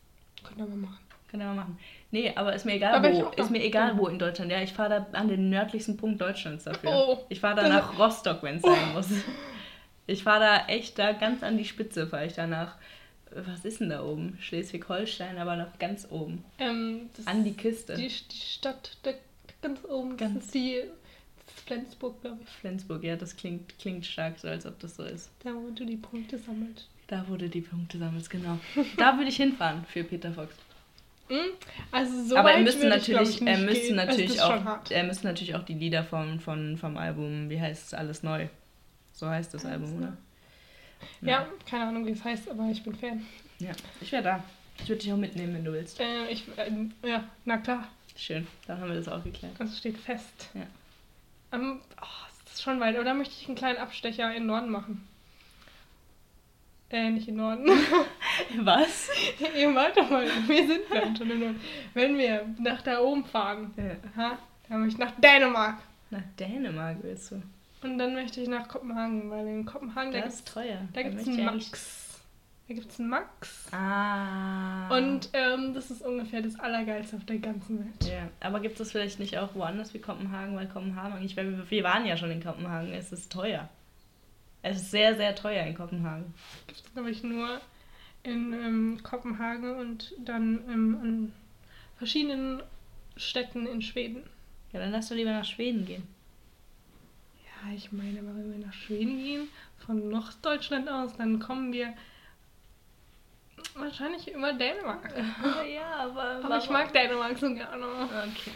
Können 0.43 0.59
wir 0.59 0.65
mal 0.67 0.89
machen. 0.89 0.99
Kann 1.31 1.39
er 1.39 1.47
mal 1.47 1.55
machen. 1.55 1.79
Nee, 2.11 2.33
aber 2.35 2.53
ist 2.53 2.65
mir 2.65 2.73
egal, 2.73 3.01
wo. 3.01 3.29
Ist 3.29 3.49
mir 3.51 3.63
egal, 3.63 3.97
wo 3.97 4.07
in 4.07 4.19
Deutschland. 4.19 4.51
Ja, 4.51 4.61
ich 4.61 4.73
fahre 4.73 5.07
da 5.11 5.17
an 5.17 5.27
den 5.29 5.49
nördlichsten 5.49 5.95
Punkt 5.97 6.19
Deutschlands 6.21 6.65
dafür. 6.65 6.91
Oh. 6.91 7.25
Ich 7.29 7.39
fahre 7.39 7.55
da 7.61 7.69
nach 7.69 7.97
Rostock, 7.97 8.43
wenn 8.43 8.57
es 8.57 8.61
sein 8.61 8.93
muss. 8.93 9.09
Ich 10.07 10.23
fahre 10.23 10.39
da 10.41 10.67
echt 10.67 10.99
da 10.99 11.13
ganz 11.13 11.41
an 11.41 11.57
die 11.57 11.65
Spitze, 11.65 12.05
fahre 12.05 12.25
ich 12.27 12.33
da 12.33 12.45
nach. 12.47 12.75
Was 13.35 13.65
ist 13.65 13.81
denn 13.81 13.89
da 13.89 14.03
oben? 14.03 14.37
Schleswig-Holstein, 14.39 15.37
aber 15.37 15.55
noch 15.57 15.77
ganz 15.77 16.07
oben. 16.09 16.43
Ähm, 16.59 17.09
An 17.25 17.43
die 17.43 17.55
Küste. 17.55 17.95
Die, 17.95 18.07
die 18.07 18.35
Stadt 18.35 18.97
da 19.03 19.11
ganz 19.61 19.83
oben, 19.85 20.11
das 20.17 20.19
Ganz- 20.31 20.45
ist 20.45 20.53
die 20.53 20.81
das 21.45 21.55
ist 21.55 21.67
Flensburg, 21.67 22.21
glaube 22.21 22.39
ich. 22.43 22.49
Flensburg, 22.49 23.03
ja, 23.03 23.15
das 23.15 23.35
klingt, 23.35 23.77
klingt 23.77 24.05
stark, 24.05 24.39
so 24.39 24.47
als 24.47 24.65
ob 24.65 24.79
das 24.79 24.95
so 24.95 25.03
ist. 25.03 25.29
Da, 25.43 25.53
wo 25.53 25.69
du 25.75 25.85
die 25.85 25.97
Punkte 25.97 26.37
sammelst. 26.37 26.87
Da 27.07 27.27
wurde 27.27 27.49
die 27.49 27.61
Punkte 27.61 27.97
sammelst, 27.99 28.29
genau. 28.29 28.57
Da 28.97 29.15
würde 29.17 29.29
ich 29.29 29.35
hinfahren 29.37 29.85
für 29.87 30.03
Peter 30.03 30.31
Fox. 30.33 30.55
Hm? 31.27 31.37
Also 31.91 32.23
so 32.23 32.37
aber 32.37 32.51
er 32.53 32.61
müsste 32.61 32.87
natürlich, 32.87 33.41
ich, 33.41 33.47
er 33.47 33.57
müsste. 33.59 33.81
Also 33.83 33.95
natürlich 33.95 34.41
auch, 34.41 34.89
er 34.89 35.03
müsste 35.03 35.25
natürlich 35.27 35.55
auch 35.55 35.63
die 35.63 35.73
Lieder 35.73 36.03
von, 36.03 36.39
von, 36.39 36.77
vom 36.77 36.97
Album, 36.97 37.49
wie 37.49 37.59
heißt 37.59 37.87
es, 37.87 37.93
Alles 37.93 38.23
Neu. 38.23 38.47
So 39.13 39.27
heißt 39.27 39.53
das 39.53 39.65
Alles 39.65 39.81
Album, 39.81 39.99
Neu. 39.99 40.07
oder? 40.07 40.17
Ja, 41.21 41.47
keine 41.69 41.85
Ahnung, 41.85 42.05
wie 42.05 42.11
es 42.11 42.23
heißt, 42.23 42.49
aber 42.49 42.65
ich 42.71 42.83
bin 42.83 42.95
Fan. 42.95 43.25
Ja, 43.59 43.71
ich 44.01 44.11
wäre 44.11 44.23
da. 44.23 44.43
Ich 44.79 44.89
würde 44.89 45.01
dich 45.01 45.11
auch 45.13 45.17
mitnehmen, 45.17 45.53
wenn 45.55 45.63
du 45.65 45.71
willst. 45.73 45.99
Äh, 45.99 46.27
ich, 46.29 46.43
ähm, 46.57 46.93
ja, 47.03 47.23
na 47.45 47.57
klar, 47.57 47.87
Schön, 48.17 48.47
dann 48.67 48.79
haben 48.79 48.89
wir 48.89 48.95
das 48.97 49.07
auch 49.09 49.23
geklärt. 49.23 49.53
das 49.57 49.77
steht 49.77 49.97
fest. 49.97 50.49
Ja. 50.53 50.61
Ähm, 51.53 51.81
oh, 52.01 52.05
das 52.45 52.53
ist 52.55 52.61
schon 52.63 52.79
weit. 52.79 52.97
Oder 52.97 53.13
möchte 53.13 53.33
ich 53.39 53.47
einen 53.47 53.57
kleinen 53.57 53.77
Abstecher 53.77 54.27
in 54.29 54.43
den 54.43 54.45
Norden 54.47 54.69
machen? 54.69 55.07
Äh, 56.89 57.09
nicht 57.09 57.27
in 57.27 57.35
den 57.35 57.43
Norden. 57.43 57.65
Was? 58.63 59.09
Ihr 59.57 59.73
warte 59.73 60.03
mal, 60.03 60.25
wir 60.47 60.67
sind 60.67 60.81
dann 60.93 61.15
schon 61.15 61.29
im 61.31 61.39
Norden. 61.39 61.61
Wenn 61.93 62.17
wir 62.17 62.45
nach 62.59 62.81
da 62.83 62.99
oben 62.99 63.25
fahren, 63.25 63.73
Ja. 63.75 63.95
aha, 64.15 64.37
dann 64.69 64.81
möchte 64.81 65.01
ich 65.01 65.09
nach 65.09 65.19
Dänemark. 65.19 65.79
Nach 66.11 66.21
Dänemark 66.39 66.97
willst 67.01 67.31
du. 67.31 67.41
Und 67.85 67.99
dann 67.99 68.13
möchte 68.15 68.41
ich 68.41 68.47
nach 68.47 68.67
Kopenhagen, 68.67 69.29
weil 69.29 69.47
in 69.47 69.65
Kopenhagen, 69.65 70.11
da 70.11 70.21
Das 70.21 70.37
gibt 70.37 70.47
ist 70.47 70.53
teuer. 70.53 70.79
da 70.93 71.03
gibt's 71.03 71.25
möchte 71.27 71.31
einen 71.31 71.45
Max. 71.45 72.21
Da 72.67 72.73
gibt 72.73 72.91
es 72.91 72.99
einen 72.99 73.09
Max. 73.09 73.67
Ah. 73.71 74.97
Und 74.97 75.29
ähm, 75.33 75.75
das 75.75 75.91
ist 75.91 76.01
ungefähr 76.01 76.41
das 76.41 76.59
Allergeilste 76.59 77.17
auf 77.17 77.25
der 77.25 77.37
ganzen 77.37 77.79
Welt. 77.79 78.11
Ja, 78.11 78.27
aber 78.39 78.59
gibt 78.59 78.79
es 78.79 78.91
vielleicht 78.91 79.19
nicht 79.19 79.37
auch 79.37 79.53
woanders 79.53 79.93
wie 79.93 79.99
Kopenhagen, 79.99 80.55
weil 80.55 80.67
Kopenhagen, 80.67 81.23
ich, 81.23 81.37
weil 81.37 81.69
wir, 81.69 81.83
waren 81.83 82.07
ja 82.07 82.17
schon 82.17 82.31
in 82.31 82.43
Kopenhagen, 82.43 82.91
es 82.91 83.11
ist 83.11 83.31
teuer. 83.31 83.69
Es 84.63 84.77
ist 84.77 84.89
sehr, 84.89 85.15
sehr 85.15 85.35
teuer 85.35 85.63
in 85.63 85.75
Kopenhagen. 85.75 86.33
Gibt 86.65 86.79
es, 86.79 86.93
glaube 86.93 87.11
ich, 87.11 87.21
nur 87.21 87.61
in 88.23 88.51
ähm, 88.53 88.99
Kopenhagen 89.03 89.75
und 89.75 90.15
dann 90.17 90.63
ähm, 90.67 90.99
an 91.03 91.33
verschiedenen 91.97 92.63
Städten 93.15 93.67
in 93.67 93.83
Schweden. 93.83 94.23
Ja, 94.73 94.79
dann 94.79 94.91
lass 94.91 95.09
doch 95.09 95.15
lieber 95.15 95.31
nach 95.31 95.45
Schweden 95.45 95.85
gehen. 95.85 96.14
Ja, 97.67 97.73
ich 97.75 97.91
meine, 97.91 98.19
aber 98.19 98.29
wenn 98.35 98.51
wir 98.59 98.65
nach 98.65 98.73
Schweden 98.73 99.17
gehen, 99.23 99.47
von 99.85 100.09
Norddeutschland 100.09 100.89
aus, 100.89 101.15
dann 101.17 101.39
kommen 101.39 101.71
wir 101.73 101.93
wahrscheinlich 103.75 104.33
über 104.33 104.53
Dänemark. 104.53 105.13
ja, 105.73 105.95
aber. 106.05 106.41
Aber 106.43 106.57
ich 106.57 106.69
mag 106.69 106.93
Dänemark 106.93 107.37
so 107.37 107.53
gerne. 107.53 107.85
Okay. 108.09 108.51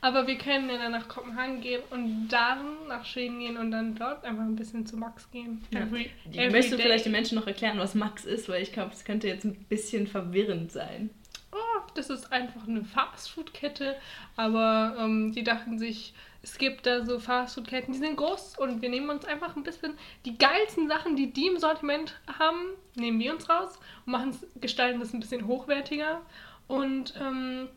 Aber 0.00 0.26
wir 0.26 0.36
können 0.36 0.68
ja 0.68 0.78
dann 0.78 0.92
nach 0.92 1.06
Kopenhagen 1.06 1.60
gehen 1.60 1.80
und 1.90 2.28
dann 2.28 2.88
nach 2.88 3.04
Schweden 3.04 3.38
gehen 3.38 3.56
und 3.56 3.70
dann 3.70 3.94
dort 3.94 4.24
einfach 4.24 4.42
ein 4.42 4.56
bisschen 4.56 4.84
zu 4.84 4.96
Max 4.96 5.30
gehen. 5.30 5.64
Ja. 5.70 5.80
Every, 5.80 6.10
Ich 6.28 6.38
every 6.38 6.50
möchte 6.50 6.76
day. 6.76 6.82
vielleicht 6.82 7.04
den 7.04 7.12
Menschen 7.12 7.36
noch 7.38 7.46
erklären, 7.46 7.78
was 7.78 7.94
Max 7.94 8.24
ist, 8.24 8.48
weil 8.48 8.62
ich 8.62 8.72
glaube, 8.72 8.90
das 8.90 9.04
könnte 9.04 9.28
jetzt 9.28 9.44
ein 9.44 9.54
bisschen 9.68 10.08
verwirrend 10.08 10.72
sein. 10.72 11.10
Oh, 11.52 11.80
das 11.94 12.10
ist 12.10 12.32
einfach 12.32 12.66
eine 12.66 12.84
Fastfood-Kette, 12.84 13.94
aber 14.36 14.96
ähm, 14.98 15.32
die 15.32 15.44
dachten 15.44 15.78
sich, 15.78 16.14
es 16.42 16.58
gibt 16.58 16.86
da 16.86 17.04
so 17.04 17.18
Fastfood-Ketten, 17.18 17.92
die 17.92 17.98
sind 17.98 18.16
groß 18.16 18.58
und 18.58 18.82
wir 18.82 18.88
nehmen 18.88 19.10
uns 19.10 19.24
einfach 19.24 19.56
ein 19.56 19.62
bisschen 19.62 19.96
die 20.24 20.36
geilsten 20.36 20.88
Sachen, 20.88 21.14
die 21.16 21.32
die 21.32 21.46
im 21.46 21.58
Sortiment 21.58 22.14
haben, 22.38 22.58
nehmen 22.94 23.20
wir 23.20 23.32
uns 23.32 23.48
raus 23.48 23.78
und 24.06 24.12
machen 24.12 24.36
gestalten 24.60 25.00
das 25.00 25.12
ein 25.12 25.20
bisschen 25.20 25.46
hochwertiger 25.46 26.20
und 26.66 27.14
ähm, 27.20 27.68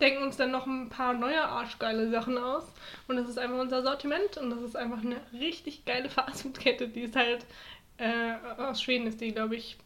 denken 0.00 0.22
uns 0.22 0.36
dann 0.36 0.52
noch 0.52 0.66
ein 0.66 0.88
paar 0.88 1.14
neue 1.14 1.42
arschgeile 1.42 2.10
Sachen 2.10 2.38
aus. 2.38 2.64
Und 3.08 3.16
das 3.16 3.28
ist 3.28 3.38
einfach 3.38 3.58
unser 3.58 3.82
Sortiment 3.82 4.36
und 4.36 4.50
das 4.50 4.60
ist 4.60 4.76
einfach 4.76 5.02
eine 5.02 5.16
richtig 5.32 5.84
geile 5.84 6.08
Fastfood-Kette, 6.08 6.88
die 6.88 7.02
ist 7.02 7.16
halt 7.16 7.44
äh, 7.98 8.34
aus 8.58 8.82
Schweden 8.82 9.06
ist 9.06 9.20
die, 9.20 9.32
glaube 9.32 9.56
ich, 9.56 9.78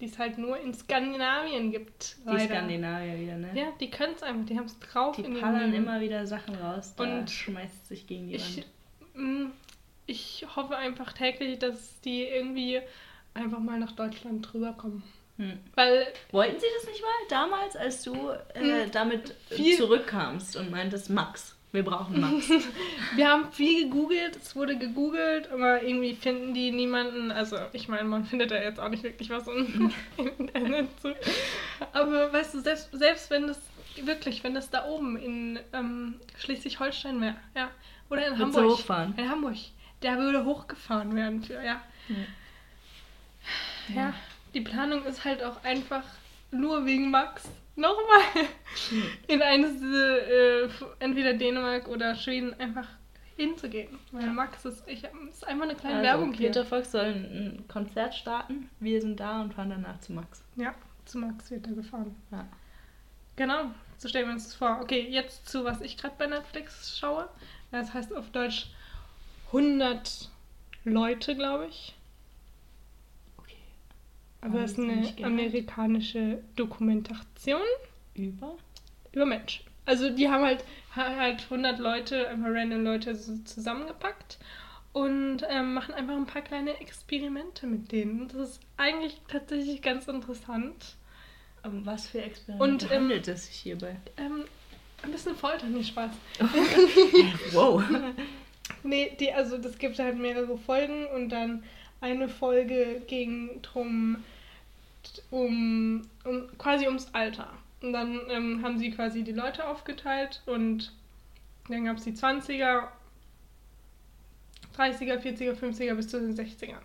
die 0.00 0.06
es 0.06 0.18
halt 0.18 0.36
nur 0.38 0.58
in 0.60 0.74
Skandinavien 0.74 1.70
gibt. 1.72 2.16
Die 2.18 2.24
leider. 2.26 2.54
Skandinavier 2.54 3.18
wieder, 3.18 3.36
ne? 3.38 3.50
Ja, 3.54 3.72
die 3.80 3.90
können 3.90 4.12
es 4.14 4.22
einfach, 4.22 4.46
die 4.46 4.56
haben 4.58 4.66
es 4.66 4.78
drauf 4.78 5.16
Die 5.16 5.22
Leben. 5.22 5.74
immer 5.74 6.00
wieder 6.00 6.26
Sachen 6.26 6.54
raus, 6.56 6.94
Und 6.98 7.30
schmeißt 7.30 7.86
sich 7.88 8.06
gegen 8.06 8.28
die 8.28 8.34
Ich, 8.36 8.58
Wand. 8.58 8.66
mm, 9.14 9.46
ich 10.06 10.46
hoffe 10.54 10.76
einfach 10.76 11.12
täglich, 11.12 11.58
dass 11.58 12.00
die 12.02 12.24
irgendwie 12.24 12.80
einfach 13.34 13.58
mal 13.58 13.78
nach 13.78 13.92
Deutschland 13.92 14.52
rüberkommen. 14.54 15.02
Hm. 15.38 15.58
Weil, 15.74 16.06
Wollten 16.30 16.58
sie 16.58 16.66
das 16.78 16.88
nicht 16.88 17.02
mal 17.02 17.10
damals, 17.28 17.76
als 17.76 18.02
du 18.02 18.14
äh, 18.54 18.84
Hm. 18.84 18.90
damit 18.92 19.34
zurückkamst 19.76 20.56
und 20.56 20.70
meintest, 20.70 21.10
Max, 21.10 21.55
wir 21.72 21.84
brauchen 21.84 22.20
Max. 22.20 22.48
wir 23.16 23.28
haben 23.28 23.52
viel 23.52 23.84
gegoogelt, 23.84 24.36
es 24.36 24.56
wurde 24.56 24.78
gegoogelt, 24.78 25.50
aber 25.50 25.82
irgendwie 25.82 26.14
finden 26.14 26.54
die 26.54 26.70
niemanden. 26.70 27.30
Also, 27.30 27.56
ich 27.72 27.88
meine, 27.88 28.04
man 28.04 28.24
findet 28.24 28.50
da 28.50 28.56
jetzt 28.56 28.80
auch 28.80 28.88
nicht 28.88 29.02
wirklich 29.02 29.30
was 29.30 29.46
im 29.48 29.92
Internet 30.38 30.88
zu. 31.00 31.14
Aber 31.92 32.32
weißt 32.32 32.54
du, 32.54 32.60
selbst, 32.60 32.90
selbst 32.92 33.30
wenn 33.30 33.46
das 33.46 33.60
wirklich, 34.02 34.44
wenn 34.44 34.54
das 34.54 34.70
da 34.70 34.86
oben 34.86 35.16
in 35.16 35.58
ähm, 35.72 36.14
Schleswig-Holstein 36.38 37.20
wäre, 37.20 37.36
ja, 37.54 37.70
oder 38.08 38.26
in 38.26 38.34
du 38.34 38.40
Hamburg. 38.40 38.64
hochfahren? 38.64 39.14
In 39.16 39.28
Hamburg. 39.28 39.56
Der 40.02 40.18
würde 40.18 40.44
hochgefahren 40.44 41.16
werden 41.16 41.42
für, 41.42 41.64
ja. 41.64 41.80
Ja, 43.94 44.14
die 44.54 44.60
Planung 44.60 45.04
ist 45.04 45.24
halt 45.24 45.42
auch 45.42 45.62
einfach 45.64 46.02
nur 46.50 46.84
wegen 46.86 47.10
Max 47.10 47.44
nochmal 47.76 48.20
in 49.28 49.42
eines, 49.42 49.80
äh, 49.82 50.68
entweder 50.98 51.34
Dänemark 51.34 51.88
oder 51.88 52.14
Schweden 52.14 52.58
einfach 52.58 52.88
hinzugehen. 53.36 53.98
Weil 54.12 54.24
Ja. 54.26 54.32
Max 54.32 54.64
ist, 54.64 54.82
ich, 54.86 55.04
ist 55.30 55.46
einfach 55.46 55.64
eine 55.64 55.74
kleine 55.74 55.96
Also, 55.96 56.06
Werbung 56.08 56.32
Peter 56.32 56.60
hier. 56.62 56.64
Fox 56.64 56.92
soll 56.92 57.04
ein 57.04 57.64
Konzert 57.68 58.14
starten, 58.14 58.70
wir 58.80 59.00
sind 59.00 59.20
da 59.20 59.42
und 59.42 59.52
fahren 59.54 59.70
danach 59.70 60.00
zu 60.00 60.12
Max. 60.12 60.42
Ja, 60.56 60.74
zu 61.04 61.18
Max 61.18 61.50
wird 61.50 61.66
er 61.66 61.74
gefahren. 61.74 62.16
Ja. 62.30 62.46
Genau, 63.36 63.66
so 63.98 64.08
stellen 64.08 64.26
wir 64.28 64.32
uns 64.34 64.44
das 64.44 64.54
vor. 64.54 64.78
Okay, 64.82 65.06
jetzt 65.10 65.46
zu 65.48 65.64
was 65.64 65.82
ich 65.82 65.98
gerade 65.98 66.14
bei 66.18 66.26
Netflix 66.26 66.98
schaue. 66.98 67.28
Das 67.70 67.92
heißt 67.92 68.16
auf 68.16 68.30
Deutsch 68.30 68.68
100 69.48 70.30
Leute, 70.84 71.34
glaube 71.36 71.66
ich. 71.66 71.94
Aber 74.40 74.60
es 74.60 74.72
ist 74.72 74.78
eine 74.78 75.12
amerikanische 75.22 76.38
Dokumentation 76.56 77.60
Über? 78.14 78.54
über 79.12 79.26
Menschen. 79.26 79.64
Also 79.86 80.10
die 80.10 80.28
haben 80.28 80.44
halt, 80.44 80.64
ha- 80.94 81.16
halt 81.16 81.42
100 81.44 81.78
Leute, 81.78 82.28
einfach 82.28 82.48
random 82.50 82.84
Leute 82.84 83.14
so 83.14 83.36
zusammengepackt 83.44 84.38
und 84.92 85.38
ähm, 85.48 85.74
machen 85.74 85.94
einfach 85.94 86.14
ein 86.16 86.26
paar 86.26 86.42
kleine 86.42 86.78
Experimente 86.80 87.66
mit 87.66 87.92
denen. 87.92 88.28
Das 88.28 88.50
ist 88.50 88.60
eigentlich 88.76 89.20
tatsächlich 89.28 89.82
ganz 89.82 90.06
interessant. 90.08 90.96
Um 91.64 91.84
was 91.84 92.06
für 92.08 92.22
Experimente 92.22 92.86
Und, 92.86 92.92
ähm, 92.92 93.02
handelt 93.02 93.26
es 93.28 93.46
sich 93.46 93.56
hierbei? 93.56 93.96
Ähm, 94.16 94.44
ein 95.02 95.10
bisschen 95.10 95.34
Folter, 95.34 95.66
nicht 95.66 95.88
Spaß. 95.88 96.10
wow. 97.52 97.82
Nee, 98.82 99.16
die, 99.18 99.32
also 99.32 99.58
das 99.58 99.78
gibt 99.78 99.98
halt 99.98 100.16
mehrere 100.18 100.56
Folgen 100.58 101.06
und 101.06 101.28
dann 101.30 101.62
eine 102.00 102.28
Folge 102.28 103.02
ging 103.06 103.60
drum 103.62 104.22
um, 105.30 106.02
um 106.24 106.58
quasi 106.58 106.86
ums 106.86 107.08
Alter. 107.12 107.52
Und 107.82 107.92
dann 107.92 108.20
ähm, 108.30 108.62
haben 108.62 108.78
sie 108.78 108.90
quasi 108.90 109.22
die 109.22 109.32
Leute 109.32 109.66
aufgeteilt 109.66 110.42
und 110.46 110.92
dann 111.68 111.84
gab 111.84 111.98
es 111.98 112.04
die 112.04 112.12
20er, 112.12 112.88
30er, 114.76 115.20
40er, 115.20 115.54
50er 115.54 115.94
bis 115.94 116.08
zu 116.08 116.20
den 116.20 116.34
60ern. 116.34 116.82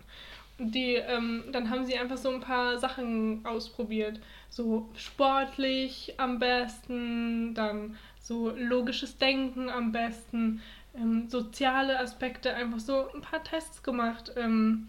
Und 0.58 0.74
die, 0.74 0.94
ähm, 0.94 1.44
dann 1.50 1.70
haben 1.70 1.86
sie 1.86 1.96
einfach 1.98 2.18
so 2.18 2.30
ein 2.30 2.40
paar 2.40 2.78
Sachen 2.78 3.44
ausprobiert. 3.44 4.20
So 4.50 4.88
sportlich 4.94 6.14
am 6.18 6.38
besten, 6.38 7.54
dann 7.54 7.96
so 8.20 8.50
logisches 8.50 9.18
Denken 9.18 9.70
am 9.70 9.92
besten, 9.92 10.60
ähm, 10.94 11.28
soziale 11.28 11.98
Aspekte, 11.98 12.54
einfach 12.54 12.80
so 12.80 13.12
ein 13.12 13.20
paar 13.20 13.42
Tests 13.42 13.82
gemacht. 13.82 14.32
Ähm, 14.36 14.88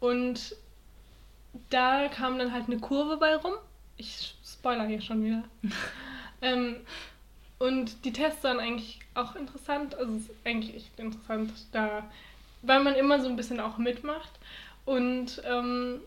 und 0.00 0.56
da 1.70 2.08
kam 2.08 2.38
dann 2.38 2.52
halt 2.52 2.66
eine 2.66 2.78
Kurve 2.78 3.16
bei 3.16 3.36
rum. 3.36 3.54
Ich 3.96 4.34
spoiler 4.44 4.86
hier 4.86 5.00
schon 5.00 5.24
wieder. 5.24 5.44
ähm, 6.42 6.76
und 7.58 8.04
die 8.04 8.12
Tests 8.12 8.42
waren 8.44 8.58
eigentlich 8.58 9.00
auch 9.14 9.36
interessant. 9.36 9.94
Also 9.94 10.14
es 10.16 10.22
ist 10.22 10.30
eigentlich 10.44 10.74
echt 10.74 10.98
interessant, 10.98 11.52
da, 11.72 12.04
weil 12.62 12.82
man 12.82 12.94
immer 12.94 13.20
so 13.20 13.28
ein 13.28 13.36
bisschen 13.36 13.60
auch 13.60 13.78
mitmacht. 13.78 14.32
Und 14.84 15.40
ähm, 15.48 16.00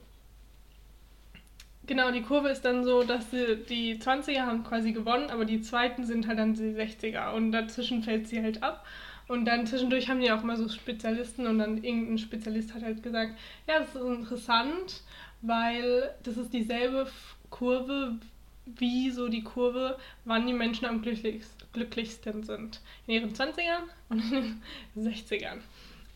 genau, 1.88 2.12
die 2.12 2.22
Kurve 2.22 2.50
ist 2.50 2.66
dann 2.66 2.84
so, 2.84 3.04
dass 3.04 3.32
sie, 3.32 3.58
die 3.70 3.98
20er 3.98 4.42
haben 4.42 4.64
quasi 4.64 4.92
gewonnen, 4.92 5.30
aber 5.30 5.46
die 5.46 5.62
zweiten 5.62 6.06
sind 6.06 6.28
halt 6.28 6.40
dann 6.40 6.56
die 6.56 6.76
60er 6.76 7.32
und 7.32 7.52
dazwischen 7.52 8.04
fällt 8.04 8.28
sie 8.28 8.42
halt 8.42 8.64
ab. 8.64 8.86
Und 9.28 9.46
dann 9.46 9.66
zwischendurch 9.66 10.10
haben 10.10 10.22
die 10.22 10.32
auch 10.32 10.44
mal 10.44 10.58
so 10.58 10.70
Spezialisten 10.70 11.48
und 11.48 11.60
dann 11.60 11.84
irgendein 11.84 12.18
Spezialist 12.18 12.74
hat 12.74 12.84
halt 12.84 13.02
gesagt, 13.02 13.38
ja, 13.68 13.80
das 13.80 13.96
ist 13.96 14.02
interessant, 14.02 15.02
weil 15.42 16.14
das 16.24 16.38
ist 16.38 16.54
dieselbe 16.54 17.08
Kurve 17.50 18.18
wie 18.66 19.12
so 19.12 19.28
die 19.28 19.44
Kurve, 19.44 19.98
wann 20.26 20.48
die 20.48 20.54
Menschen 20.54 20.86
am 20.86 21.02
glücklichsten 21.02 22.44
sind. 22.44 22.82
In 23.08 23.14
ihren 23.14 23.34
20ern 23.34 23.84
und 24.10 24.20
in 24.32 24.62
den 24.96 25.14
60ern. 25.14 25.60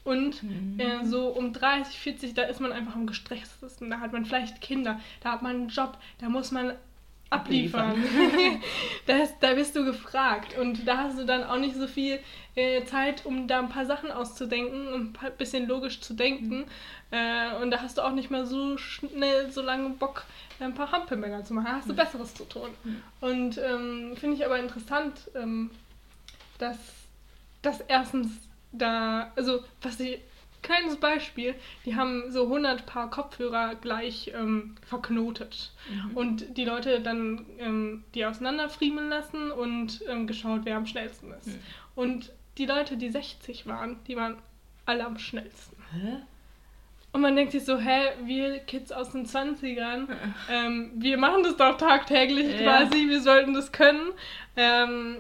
Und 0.04 0.42
mhm. 0.42 0.80
äh, 0.80 1.06
so 1.06 1.28
um 1.28 1.54
30, 1.54 2.00
40, 2.00 2.34
da 2.34 2.44
ist 2.44 2.60
man 2.60 2.72
einfach 2.72 2.96
am 2.96 3.06
gestresstesten. 3.06 3.90
Da 3.90 4.00
hat 4.00 4.14
man 4.14 4.26
vielleicht 4.26 4.62
Kinder, 4.62 5.00
da 5.22 5.34
hat 5.34 5.42
man 5.44 5.56
einen 5.56 5.70
Job, 5.70 5.98
da 6.20 6.30
muss 6.30 6.52
man 6.52 6.74
abliefern. 7.30 8.04
das, 9.06 9.38
da 9.40 9.54
bist 9.54 9.76
du 9.76 9.86
gefragt. 9.86 10.58
Und 10.58 10.88
da 10.88 10.98
hast 10.98 11.20
du 11.20 11.26
dann 11.26 11.44
auch 11.44 11.58
nicht 11.58 11.76
so 11.76 11.88
viel 11.88 12.20
äh, 12.56 12.84
Zeit, 12.86 13.26
um 13.26 13.48
da 13.48 13.60
ein 13.60 13.70
paar 13.70 13.86
Sachen 13.86 14.12
auszudenken 14.12 14.88
und 14.88 15.22
ein 15.24 15.32
bisschen 15.38 15.68
logisch 15.68 16.02
zu 16.02 16.14
denken. 16.14 16.60
Mhm. 16.60 16.66
Äh, 17.12 17.56
und 17.62 17.72
da 17.72 17.82
hast 17.82 17.98
du 17.98 18.02
auch 18.02 18.12
nicht 18.12 18.32
mehr 18.32 18.46
so 18.46 18.78
schnell, 18.78 19.52
so 19.52 19.62
lange 19.62 19.90
Bock, 19.90 20.26
ein 20.60 20.74
paar 20.74 20.92
Hampelmänner 20.92 21.44
zu 21.44 21.54
machen. 21.54 21.68
Da 21.68 21.74
hast 21.78 21.88
du 21.88 21.94
mhm. 21.94 21.98
Besseres 21.98 22.34
zu 22.34 22.46
tun. 22.46 22.70
Mhm. 22.84 23.02
Und 23.22 23.58
ähm, 23.58 24.16
finde 24.18 24.36
ich 24.36 24.46
aber 24.46 24.60
interessant, 24.60 25.30
ähm, 25.36 25.72
dass 26.58 26.78
das 27.62 27.82
erstens 27.82 28.32
da, 28.72 29.32
also 29.36 29.64
was 29.82 30.00
ich 30.00 30.20
kleines 30.62 30.98
Beispiel, 30.98 31.56
die 31.86 31.96
haben 31.96 32.32
so 32.32 32.44
100 32.44 32.86
Paar 32.86 33.10
Kopfhörer 33.10 33.76
gleich 33.76 34.32
ähm, 34.36 34.76
verknotet 34.86 35.72
mhm. 35.90 36.18
und 36.18 36.58
die 36.58 36.66
Leute 36.66 37.02
dann 37.02 37.46
ähm, 37.60 38.04
die 38.14 38.26
auseinanderfriemeln 38.26 39.10
lassen 39.10 39.52
und 39.52 40.02
ähm, 40.08 40.28
geschaut, 40.28 40.62
wer 40.64 40.78
am 40.78 40.86
schnellsten 40.86 41.32
ist. 41.34 41.48
Mhm. 41.48 41.60
Und 41.96 42.32
die 42.58 42.66
Leute, 42.66 42.98
die 42.98 43.10
60 43.10 43.68
waren, 43.68 43.98
die 44.08 44.16
waren 44.16 44.38
alle 44.86 45.06
am 45.06 45.18
schnellsten. 45.18 45.78
Hä? 45.94 46.18
Und 47.12 47.22
man 47.22 47.36
denkt 47.36 47.54
sich 47.54 47.66
so, 47.66 47.78
hä, 47.78 48.10
wir 48.26 48.60
Kids 48.60 48.92
aus 48.92 49.12
den 49.12 49.26
20ern, 49.26 50.08
ähm, 50.50 50.92
wir 50.96 51.18
machen 51.18 51.44
das 51.44 51.58
doch 51.58 51.78
tagtäglich 51.78 52.60
ja. 52.60 52.62
quasi, 52.62 53.10
wir 53.10 53.22
sollten 53.22 53.54
das 53.54 53.72
können. 53.72 54.12
Ähm, 54.56 55.18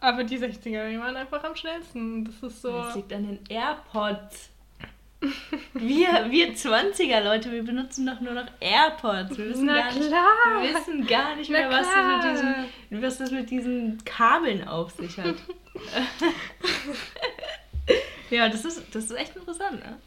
aber 0.00 0.24
die 0.24 0.38
60er, 0.38 0.90
die 0.90 0.98
waren 0.98 1.16
einfach 1.16 1.42
am 1.44 1.56
schnellsten. 1.56 2.24
Das 2.24 2.42
ist 2.42 2.62
so. 2.62 2.72
Das 2.72 2.96
liegt 2.96 3.12
an 3.12 3.26
den 3.26 3.40
AirPods. 3.48 4.51
Wir, 5.74 6.30
wir 6.30 6.54
20er 6.54 7.22
Leute, 7.22 7.52
wir 7.52 7.62
benutzen 7.62 8.06
doch 8.06 8.20
nur 8.20 8.32
noch 8.34 8.46
AirPods. 8.60 9.38
Wir 9.38 9.50
wissen, 9.50 9.66
gar 9.66 9.92
nicht, 9.92 10.10
wir 10.10 10.74
wissen 10.74 11.06
gar 11.06 11.36
nicht 11.36 11.50
mehr, 11.50 11.70
was 11.70 11.86
das, 11.86 12.06
mit 12.06 12.24
diesen, 12.32 12.54
was 13.02 13.18
das 13.18 13.30
mit 13.30 13.50
diesen 13.50 14.02
Kabeln 14.04 14.66
auf 14.66 14.90
sich 14.92 15.18
hat. 15.18 15.34
ja, 18.30 18.48
das 18.48 18.64
ist, 18.64 18.82
das 18.94 19.04
ist 19.04 19.12
echt 19.12 19.36
interessant, 19.36 19.80
ne? 19.80 19.98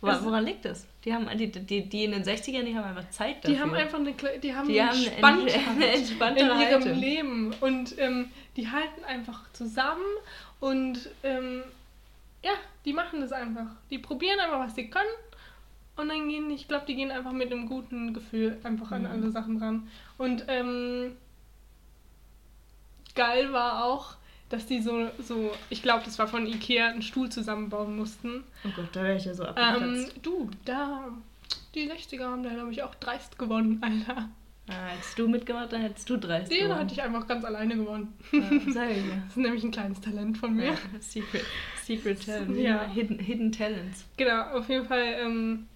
Woran, 0.00 0.24
woran 0.24 0.44
liegt 0.44 0.64
das? 0.64 0.86
Die 1.04 1.12
haben 1.12 1.26
die, 1.36 1.50
die, 1.50 1.88
die 1.88 2.04
in 2.04 2.12
den 2.12 2.22
60ern, 2.22 2.62
die 2.62 2.76
haben 2.76 2.84
einfach 2.84 3.10
Zeit 3.10 3.42
dafür. 3.42 3.56
Die 3.56 3.60
haben 3.60 3.74
einfach 3.74 3.98
eine, 3.98 4.12
die 4.12 4.54
haben 4.54 4.68
die 4.68 4.80
eine, 4.80 5.22
haben 5.22 5.46
eine 5.46 5.88
entspannte 5.92 6.40
in 6.40 6.46
ihrem 6.46 6.58
Haltung. 6.58 6.94
Leben 6.94 7.52
und 7.60 7.98
ähm, 7.98 8.30
die 8.56 8.70
halten 8.70 9.02
einfach 9.04 9.50
zusammen 9.52 10.04
und 10.60 11.10
ähm, 11.24 11.64
ja, 12.42 12.52
die 12.84 12.92
machen 12.92 13.20
das 13.20 13.32
einfach. 13.32 13.66
Die 13.90 13.98
probieren 13.98 14.38
einfach, 14.40 14.60
was 14.60 14.74
sie 14.74 14.88
können. 14.88 15.08
Und 15.96 16.08
dann 16.08 16.28
gehen, 16.28 16.50
ich 16.50 16.68
glaube, 16.68 16.86
die 16.86 16.94
gehen 16.94 17.10
einfach 17.10 17.32
mit 17.32 17.50
einem 17.50 17.66
guten 17.66 18.14
Gefühl 18.14 18.56
einfach 18.62 18.92
an 18.92 19.02
mhm. 19.02 19.08
alle 19.08 19.30
Sachen 19.30 19.56
ran. 19.56 19.88
Und 20.16 20.44
ähm, 20.46 21.16
geil 23.16 23.52
war 23.52 23.84
auch, 23.84 24.14
dass 24.48 24.66
die 24.66 24.80
so, 24.80 25.10
so 25.18 25.50
ich 25.68 25.82
glaube, 25.82 26.04
das 26.04 26.18
war 26.18 26.28
von 26.28 26.46
Ikea, 26.46 26.88
einen 26.88 27.02
Stuhl 27.02 27.28
zusammenbauen 27.30 27.96
mussten. 27.96 28.44
Oh 28.64 28.70
Gott, 28.74 28.88
da 28.92 29.02
wäre 29.02 29.16
ich 29.16 29.24
ja 29.24 29.34
so 29.34 29.44
abgeplatzt. 29.44 29.82
Ähm, 29.82 30.22
du, 30.22 30.50
da, 30.64 31.08
die 31.74 31.90
60er 31.90 32.24
haben 32.24 32.44
da, 32.44 32.50
glaube 32.50 32.70
ich, 32.70 32.82
auch 32.84 32.94
dreist 32.94 33.38
gewonnen, 33.38 33.82
Alter. 34.06 34.28
Ah, 34.70 34.88
hättest 34.88 35.18
du 35.18 35.28
mitgemacht, 35.28 35.72
dann 35.72 35.80
hättest 35.80 36.08
du 36.10 36.16
30 36.18 36.48
Den 36.48 36.64
gewonnen. 36.64 36.80
hatte 36.80 36.92
ich 36.92 37.02
einfach 37.02 37.26
ganz 37.26 37.44
alleine 37.44 37.76
gewonnen. 37.76 38.14
Ja, 38.32 38.40
sag 38.72 38.90
ich 38.90 38.98
ja. 38.98 39.14
Das 39.24 39.30
ist 39.30 39.36
nämlich 39.36 39.64
ein 39.64 39.70
kleines 39.70 40.00
Talent 40.00 40.36
von 40.36 40.54
mir. 40.54 40.66
Ja, 40.66 40.76
Secret, 41.00 41.44
Secret 41.82 42.24
Talent. 42.24 42.56
Ja. 42.58 42.86
Hidden, 42.86 43.18
Hidden 43.18 43.52
Talents. 43.52 44.04
Genau, 44.16 44.42
auf 44.58 44.68
jeden 44.68 44.86
Fall. 44.86 45.16
Ähm, 45.20 45.66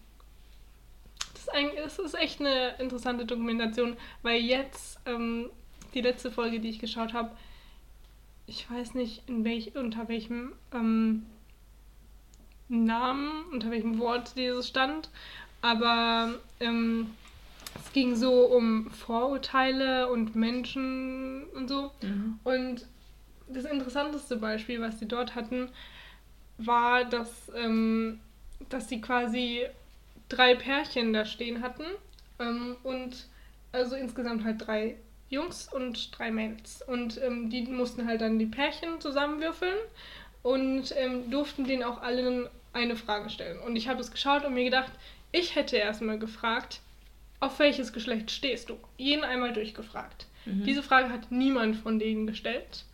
das, 1.32 1.42
ist 1.42 1.52
ein, 1.54 1.70
das 1.76 1.98
ist 1.98 2.14
echt 2.14 2.40
eine 2.40 2.76
interessante 2.78 3.24
Dokumentation, 3.24 3.96
weil 4.22 4.40
jetzt 4.42 5.00
ähm, 5.06 5.48
die 5.94 6.02
letzte 6.02 6.30
Folge, 6.30 6.60
die 6.60 6.68
ich 6.68 6.78
geschaut 6.78 7.14
habe, 7.14 7.30
ich 8.46 8.70
weiß 8.70 8.94
nicht, 8.94 9.22
in 9.28 9.44
welch, 9.44 9.74
unter 9.74 10.08
welchem 10.08 10.52
ähm, 10.74 11.24
Namen, 12.68 13.44
unter 13.52 13.70
welchem 13.70 13.98
Wort 13.98 14.36
dieses 14.36 14.68
stand, 14.68 15.10
aber 15.62 16.34
ähm, 16.60 17.10
es 17.80 17.92
ging 17.92 18.16
so 18.16 18.46
um 18.46 18.90
Vorurteile 18.90 20.10
und 20.10 20.34
Menschen 20.34 21.44
und 21.54 21.68
so. 21.68 21.90
Mhm. 22.02 22.38
Und 22.44 22.86
das 23.48 23.64
interessanteste 23.64 24.36
Beispiel, 24.36 24.80
was 24.80 24.98
sie 24.98 25.06
dort 25.06 25.34
hatten, 25.34 25.68
war, 26.58 27.04
dass, 27.04 27.50
ähm, 27.56 28.20
dass 28.68 28.88
sie 28.88 29.00
quasi 29.00 29.66
drei 30.28 30.54
Pärchen 30.54 31.12
da 31.12 31.24
stehen 31.24 31.62
hatten. 31.62 31.84
Ähm, 32.38 32.76
und 32.82 33.26
also 33.72 33.96
insgesamt 33.96 34.44
halt 34.44 34.66
drei 34.66 34.96
Jungs 35.30 35.72
und 35.72 36.16
drei 36.16 36.30
Mädels. 36.30 36.82
Und 36.86 37.20
ähm, 37.22 37.50
die 37.50 37.62
mussten 37.62 38.06
halt 38.06 38.20
dann 38.20 38.38
die 38.38 38.46
Pärchen 38.46 39.00
zusammenwürfeln 39.00 39.78
und 40.42 40.94
ähm, 40.96 41.30
durften 41.30 41.64
denen 41.64 41.82
auch 41.82 42.02
allen 42.02 42.48
eine 42.72 42.96
Frage 42.96 43.30
stellen. 43.30 43.58
Und 43.60 43.76
ich 43.76 43.88
habe 43.88 44.00
es 44.00 44.10
geschaut 44.10 44.44
und 44.44 44.54
mir 44.54 44.64
gedacht, 44.64 44.92
ich 45.30 45.54
hätte 45.54 45.76
erstmal 45.76 46.18
gefragt, 46.18 46.80
auf 47.42 47.58
welches 47.58 47.92
Geschlecht 47.92 48.30
stehst 48.30 48.70
du? 48.70 48.78
Jeden 48.96 49.24
einmal 49.24 49.52
durchgefragt. 49.52 50.26
Mhm. 50.44 50.62
Diese 50.64 50.82
Frage 50.82 51.10
hat 51.10 51.32
niemand 51.32 51.76
von 51.76 51.98
denen 51.98 52.26
gestellt. 52.26 52.84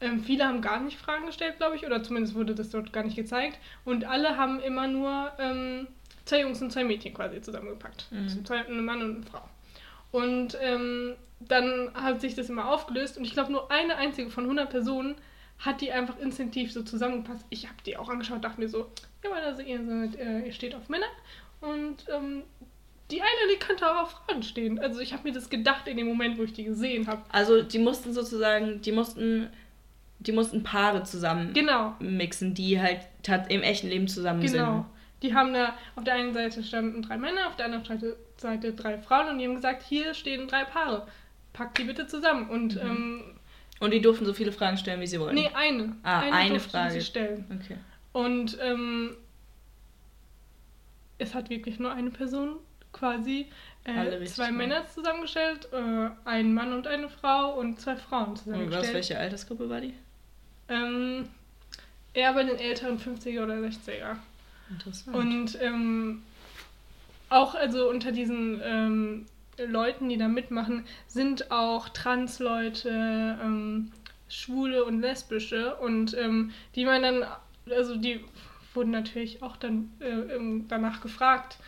Ähm, 0.00 0.22
viele 0.22 0.44
haben 0.44 0.60
gar 0.60 0.80
nicht 0.80 0.98
Fragen 0.98 1.26
gestellt, 1.26 1.56
glaube 1.56 1.76
ich, 1.76 1.86
oder 1.86 2.02
zumindest 2.02 2.34
wurde 2.34 2.54
das 2.54 2.68
dort 2.68 2.92
gar 2.92 3.02
nicht 3.02 3.16
gezeigt. 3.16 3.58
Und 3.86 4.04
alle 4.04 4.36
haben 4.36 4.60
immer 4.60 4.86
nur 4.88 5.32
ähm, 5.38 5.88
zwei 6.26 6.42
Jungs 6.42 6.60
und 6.60 6.70
zwei 6.70 6.84
Mädchen 6.84 7.14
quasi 7.14 7.40
zusammengepackt. 7.40 8.08
Mhm. 8.10 8.18
Also 8.24 8.42
zwei, 8.42 8.66
ein 8.66 8.84
Mann 8.84 9.02
und 9.02 9.16
eine 9.16 9.24
Frau. 9.24 9.48
Und 10.12 10.58
ähm, 10.60 11.14
dann 11.40 11.90
hat 11.94 12.20
sich 12.20 12.34
das 12.34 12.50
immer 12.50 12.68
aufgelöst 12.70 13.16
und 13.16 13.24
ich 13.24 13.32
glaube, 13.32 13.52
nur 13.52 13.70
eine 13.70 13.96
einzige 13.96 14.30
von 14.30 14.44
100 14.44 14.68
Personen 14.68 15.14
hat 15.58 15.80
die 15.80 15.92
einfach 15.92 16.18
instinktiv 16.18 16.72
so 16.72 16.82
zusammengepasst. 16.82 17.46
Ich 17.48 17.66
habe 17.66 17.76
die 17.86 17.96
auch 17.96 18.08
angeschaut, 18.10 18.44
dachte 18.44 18.60
mir 18.60 18.68
so, 18.68 18.90
ja, 19.22 19.30
weil 19.30 19.42
also 19.42 19.62
ihr, 19.62 19.84
seid, 19.84 20.16
äh, 20.16 20.40
ihr 20.40 20.52
steht 20.52 20.74
auf 20.74 20.88
Männer 20.88 21.06
und 21.60 22.04
ähm, 22.12 22.42
die 23.14 23.22
eine, 23.22 23.52
die 23.52 23.58
könnte 23.58 23.86
aber 23.86 24.02
auf 24.02 24.10
Frauen 24.10 24.42
stehen. 24.42 24.80
Also 24.80 24.98
ich 24.98 25.12
habe 25.12 25.22
mir 25.22 25.32
das 25.32 25.48
gedacht 25.48 25.86
in 25.86 25.96
dem 25.96 26.08
Moment, 26.08 26.36
wo 26.36 26.42
ich 26.42 26.52
die 26.52 26.64
gesehen 26.64 27.06
habe. 27.06 27.22
Also 27.30 27.62
die 27.62 27.78
mussten 27.78 28.12
sozusagen, 28.12 28.80
die 28.80 28.90
mussten, 28.90 29.50
die 30.18 30.32
mussten 30.32 30.64
Paare 30.64 31.04
zusammen 31.04 31.52
genau. 31.52 31.94
mixen, 32.00 32.54
die 32.54 32.80
halt 32.80 33.06
im 33.48 33.62
echten 33.62 33.88
Leben 33.88 34.08
zusammen 34.08 34.40
genau. 34.40 34.52
sind. 34.52 34.64
Genau. 34.64 34.86
Die 35.22 35.34
haben 35.34 35.54
da, 35.54 35.74
auf 35.94 36.02
der 36.02 36.14
einen 36.14 36.34
Seite 36.34 36.62
standen 36.64 37.02
drei 37.02 37.16
Männer, 37.16 37.46
auf 37.46 37.56
der 37.56 37.66
anderen 37.66 38.14
Seite, 38.36 38.72
drei 38.72 38.98
Frauen 38.98 39.28
und 39.28 39.38
die 39.38 39.46
haben 39.46 39.54
gesagt, 39.54 39.84
hier 39.84 40.12
stehen 40.12 40.48
drei 40.48 40.64
Paare. 40.64 41.06
Packt 41.52 41.78
die 41.78 41.84
bitte 41.84 42.08
zusammen. 42.08 42.50
Und, 42.50 42.74
mhm. 42.74 42.80
ähm, 42.80 43.24
und 43.78 43.92
die 43.92 44.00
durften 44.00 44.26
so 44.26 44.34
viele 44.34 44.50
Fragen 44.50 44.76
stellen, 44.76 45.00
wie 45.00 45.06
sie 45.06 45.20
wollten? 45.20 45.36
Nee, 45.36 45.50
eine. 45.54 45.96
Ah, 46.02 46.20
eine, 46.20 46.32
eine 46.32 46.60
Frage. 46.60 46.94
Sie 46.94 47.00
stellen. 47.00 47.44
Okay. 47.62 47.76
Und 48.12 48.58
ähm, 48.60 49.16
es 51.18 51.32
hat 51.32 51.48
wirklich 51.48 51.78
nur 51.78 51.92
eine 51.92 52.10
Person 52.10 52.56
quasi 52.94 53.46
äh, 53.84 54.24
zwei 54.24 54.44
machen. 54.44 54.56
Männer 54.56 54.86
zusammengestellt, 54.88 55.68
äh, 55.72 56.08
ein 56.24 56.54
Mann 56.54 56.72
und 56.72 56.86
eine 56.86 57.10
Frau 57.10 57.58
und 57.58 57.78
zwei 57.78 57.96
Frauen 57.96 58.34
zusammengestellt. 58.36 58.82
Und 58.82 58.88
was, 58.88 58.94
welche 58.94 59.18
Altersgruppe 59.18 59.68
war 59.68 59.80
die? 59.82 59.92
Ähm, 60.68 61.28
eher 62.14 62.32
bei 62.32 62.44
den 62.44 62.56
älteren 62.58 62.98
50er 62.98 63.42
oder 63.42 63.56
60er. 63.56 64.16
Interessant. 64.70 65.16
Und 65.16 65.58
ähm, 65.60 66.22
auch 67.28 67.54
also 67.54 67.90
unter 67.90 68.12
diesen 68.12 68.60
ähm, 68.64 69.26
Leuten, 69.58 70.08
die 70.08 70.16
da 70.16 70.28
mitmachen, 70.28 70.86
sind 71.06 71.50
auch 71.50 71.90
Trans-Leute, 71.90 73.38
ähm, 73.42 73.92
Schwule 74.28 74.84
und 74.84 75.00
Lesbische 75.00 75.76
und 75.76 76.16
ähm, 76.16 76.52
die 76.74 76.86
man 76.86 77.02
dann, 77.02 77.24
also 77.70 77.96
die 77.96 78.24
wurden 78.72 78.90
natürlich 78.90 79.42
auch 79.42 79.56
dann 79.56 79.92
äh, 80.00 80.64
danach 80.68 81.02
gefragt 81.02 81.58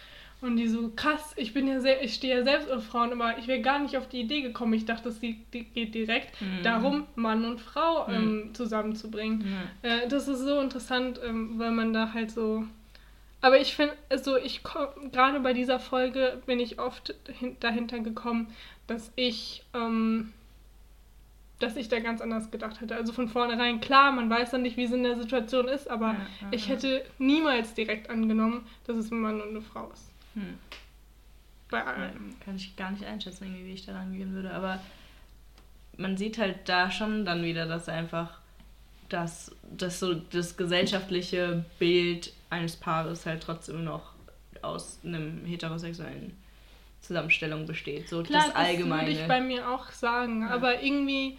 Und 0.43 0.57
die 0.59 0.69
so, 0.69 0.91
krass, 0.95 1.33
ich 1.37 1.55
bin 1.55 1.67
ja 1.67 1.81
sehr, 1.81 2.03
ich 2.05 2.15
stehe 2.15 2.37
ja 2.39 2.45
selbst 2.45 2.71
auf 2.71 2.85
Frauen, 2.85 3.11
aber 3.13 3.39
ich 3.39 3.47
wäre 3.47 3.61
gar 3.63 3.79
nicht 3.79 3.97
auf 3.97 4.07
die 4.09 4.21
Idee 4.21 4.43
gekommen. 4.43 4.75
Ich 4.75 4.85
dachte, 4.85 5.09
es 5.09 5.21
geht 5.21 5.37
direkt 5.95 6.39
Mhm. 6.41 6.63
darum, 6.63 7.07
Mann 7.15 7.45
und 7.45 7.61
Frau 7.61 8.07
Mhm. 8.07 8.15
ähm, 8.15 8.51
zusammenzubringen. 8.55 9.47
Ja. 9.83 9.91
Äh, 9.91 10.09
das 10.09 10.29
ist 10.29 10.41
so 10.41 10.61
interessant, 10.61 11.19
ähm, 11.25 11.59
weil 11.59 11.71
man 11.73 11.93
da 11.93 12.13
halt 12.13 12.31
so. 12.31 12.65
Aber 13.41 13.61
ich 13.61 13.75
finde, 13.75 13.95
also 14.11 14.37
ich 14.37 14.63
gerade 14.63 15.41
bei 15.41 15.53
dieser 15.53 15.79
Folge 15.81 16.41
bin 16.47 16.61
ich 16.61 16.79
oft 16.79 17.15
hin, 17.39 17.57
dahinter 17.61 18.01
gekommen, 18.01 18.49
dass 18.87 19.11
ich, 19.17 19.65
ähm, 19.75 20.33
dass 21.61 21.77
ich 21.77 21.89
da 21.89 22.01
ganz 22.01 22.21
anders 22.21 22.51
gedacht 22.51 22.81
hätte. 22.83 22.95
Also 22.97 23.13
von 23.15 23.29
vornherein, 23.29 23.81
klar, 23.81 24.13
man 24.13 24.29
weiß 24.29 24.51
dann 24.51 24.63
nicht, 24.63 24.77
wie 24.77 24.85
es 24.85 24.93
in 24.93 25.03
der 25.03 25.17
Situation 25.17 25.69
ist, 25.69 25.89
aber 25.89 26.09
Ja, 26.09 26.13
ja, 26.43 26.49
ich 26.51 26.69
hätte 26.69 27.05
niemals 27.19 27.73
direkt 27.75 28.11
angenommen, 28.11 28.67
dass 28.87 28.97
es 28.99 29.11
ein 29.11 29.21
Mann 29.21 29.41
und 29.41 29.49
eine 29.51 29.63
Frau 29.63 29.91
ist. 29.93 30.11
Hm. 30.37 30.59
Bei 31.71 31.79
Ja, 31.79 31.85
allen. 31.87 32.37
kann 32.45 32.57
ich 32.57 32.77
gar 32.77 32.93
nicht 32.93 33.05
einschätzen, 33.05 33.53
wie 33.53 33.73
ich 33.73 33.85
da 33.85 33.95
rangehen 33.95 34.33
würde. 34.35 34.53
Aber 34.53 34.81
man 35.97 36.17
sieht 36.17 36.39
halt 36.39 36.69
da 36.69 36.91
schon 36.91 37.25
dann 37.25 37.43
wieder, 37.43 37.67
dass 37.67 37.89
einfach 37.89 38.39
das, 39.09 39.55
das 39.77 39.99
so 39.99 40.15
das 40.15 40.57
gesellschaftliche 40.57 41.65
Bild 41.79 42.33
eines 42.51 42.77
Paares 42.77 43.27
halt 43.27 43.43
trotzdem 43.43 43.83
noch 43.85 44.13
aus 44.63 45.01
einem 45.05 45.45
heterosexuellen 45.45 46.37
Zusammenstellung 47.01 47.67
besteht. 47.67 48.09
So 48.09 48.23
Klar, 48.23 48.45
das 48.47 48.55
Allgemeine. 48.55 49.09
würde 49.09 49.21
ich 49.23 49.29
bei 49.29 49.41
mir 49.41 49.69
auch 49.71 49.91
sagen. 49.91 50.43
Ja. 50.43 50.51
Aber 50.51 50.83
irgendwie 50.83 51.39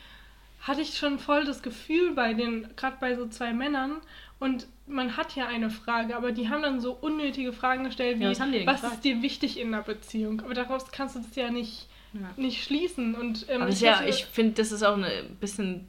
hatte 0.61 0.81
ich 0.81 0.97
schon 0.97 1.19
voll 1.19 1.45
das 1.45 1.61
Gefühl 1.61 2.13
bei 2.13 2.33
den, 2.33 2.67
gerade 2.75 2.97
bei 2.99 3.15
so 3.15 3.27
zwei 3.27 3.53
Männern. 3.53 3.97
Und 4.39 4.67
man 4.85 5.17
hat 5.17 5.35
ja 5.35 5.47
eine 5.47 5.69
Frage, 5.69 6.15
aber 6.15 6.31
die 6.31 6.49
haben 6.49 6.61
dann 6.61 6.79
so 6.79 6.93
unnötige 6.93 7.53
Fragen 7.53 7.83
gestellt, 7.85 8.19
wie, 8.19 8.23
Ja, 8.23 8.65
was 8.65 8.83
was 8.83 8.93
ist 8.93 9.03
dir 9.03 9.21
wichtig 9.21 9.59
in 9.59 9.73
einer 9.73 9.83
Beziehung? 9.83 10.41
Aber 10.41 10.53
daraus 10.53 10.91
kannst 10.91 11.15
du 11.15 11.19
das 11.19 11.35
ja 11.35 11.49
nicht, 11.49 11.87
ja. 12.13 12.29
nicht 12.37 12.63
schließen. 12.63 13.15
Und, 13.15 13.47
ähm, 13.49 13.63
Aber 13.63 13.71
ich 13.71 13.81
ja, 13.81 14.03
ich 14.05 14.25
finde, 14.25 14.53
das 14.53 14.71
ist 14.71 14.83
auch 14.83 14.97
ein 14.97 15.37
bisschen. 15.39 15.87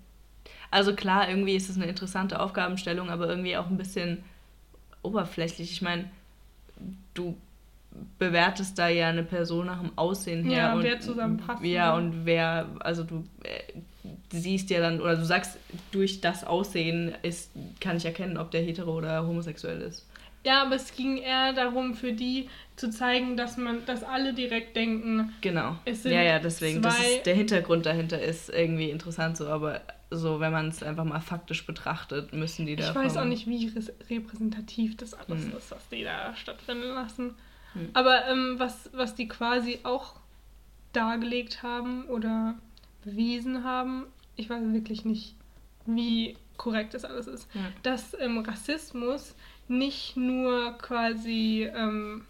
Also 0.71 0.95
klar, 0.95 1.29
irgendwie 1.29 1.57
ist 1.57 1.71
es 1.71 1.77
eine 1.77 1.87
interessante 1.87 2.41
Aufgabenstellung, 2.41 3.09
aber 3.09 3.29
irgendwie 3.29 3.57
auch 3.57 3.69
ein 3.69 3.79
bisschen 3.79 4.23
oberflächlich. 5.03 5.71
Ich 5.73 5.81
meine, 5.81 6.11
du 7.15 7.37
bewertest 8.19 8.79
da 8.79 8.89
ja 8.89 9.09
eine 9.09 9.25
Person 9.25 9.67
nach 9.67 9.81
dem 9.81 9.97
Aussehen 9.97 10.45
her. 10.45 10.59
Ja, 10.59 10.75
und, 10.75 10.83
wer 10.83 11.01
zusammenpasst, 11.01 11.63
Ja, 11.63 11.69
ja. 11.71 11.97
und 11.97 12.25
wer, 12.27 12.69
also 12.81 13.03
du 13.03 13.25
äh, 13.43 13.73
siehst 14.33 14.71
ja 14.71 14.81
dann, 14.81 15.01
oder 15.01 15.17
du 15.17 15.25
sagst, 15.25 15.59
durch 15.91 16.21
das 16.21 16.45
Aussehen 16.45 17.15
ist, 17.23 17.51
kann 17.81 17.97
ich 17.97 18.05
erkennen, 18.05 18.37
ob 18.39 18.51
der 18.51 18.63
hetero 18.63 18.97
oder 18.97 19.27
homosexuell 19.27 19.81
ist. 19.83 20.07
ja, 20.45 20.63
aber 20.63 20.77
es 20.77 20.95
ging 20.95 21.19
eher 21.19 21.53
darum, 21.53 21.95
für 21.95 22.13
die 22.13 22.49
zu 22.77 22.91
zeigen, 22.91 23.37
dass 23.37 23.57
man, 23.57 23.85
dass 23.87 24.03
alle 24.05 24.33
direkt 24.35 24.77
denken, 24.77 25.33
Genau. 25.41 25.77
Es 25.85 26.03
sind 26.05 26.13
Ja, 26.13 26.23
ja, 26.23 26.39
deswegen. 26.39 26.81
Das 26.83 26.97
zwei- 26.97 27.17
ist, 27.17 27.27
der 27.27 27.35
Hintergrund 27.35 27.87
dahinter 27.87 28.21
ist 28.21 28.49
irgendwie 28.49 28.91
interessant 28.91 29.37
so, 29.37 29.49
aber 29.49 29.81
so, 30.11 30.41
wenn 30.41 30.53
man 30.53 30.69
es 30.69 30.83
einfach 30.83 31.05
mal 31.05 31.21
faktisch 31.21 31.67
betrachtet, 31.67 32.33
müssen 32.33 32.65
die 32.67 32.77
da. 32.77 32.89
Ich 32.89 32.95
weiß 32.95 33.17
auch 33.19 33.25
nicht, 33.27 33.47
wie 33.47 33.71
repräsentativ 34.09 34.97
das 34.97 35.13
alles 35.13 35.43
Hm. 35.45 35.57
ist, 35.59 35.71
was 35.71 35.89
die 35.91 36.03
da 36.05 36.35
stattfinden 36.35 36.89
lassen. 36.95 37.35
Hm. 37.75 37.91
Aber 37.93 38.27
ähm, 38.29 38.55
was, 38.59 38.89
was 38.95 39.15
die 39.15 39.29
quasi 39.29 39.81
auch 39.83 40.15
dargelegt 40.93 41.63
haben 41.63 42.05
oder 42.07 42.55
bewiesen 43.11 43.65
haben, 43.65 44.05
ich 44.37 44.49
weiß 44.51 44.63
wirklich 44.73 45.05
nicht, 45.05 45.35
wie 45.87 46.37
korrekt 46.57 46.95
das 46.95 47.05
alles 47.05 47.27
ist, 47.27 47.49
Ja. 47.55 47.61
dass 47.83 48.15
ähm, 48.21 48.39
Rassismus 48.39 49.35
nicht 49.69 50.17
nur 50.17 50.73
quasi 50.79 51.71
ähm, 51.75 52.25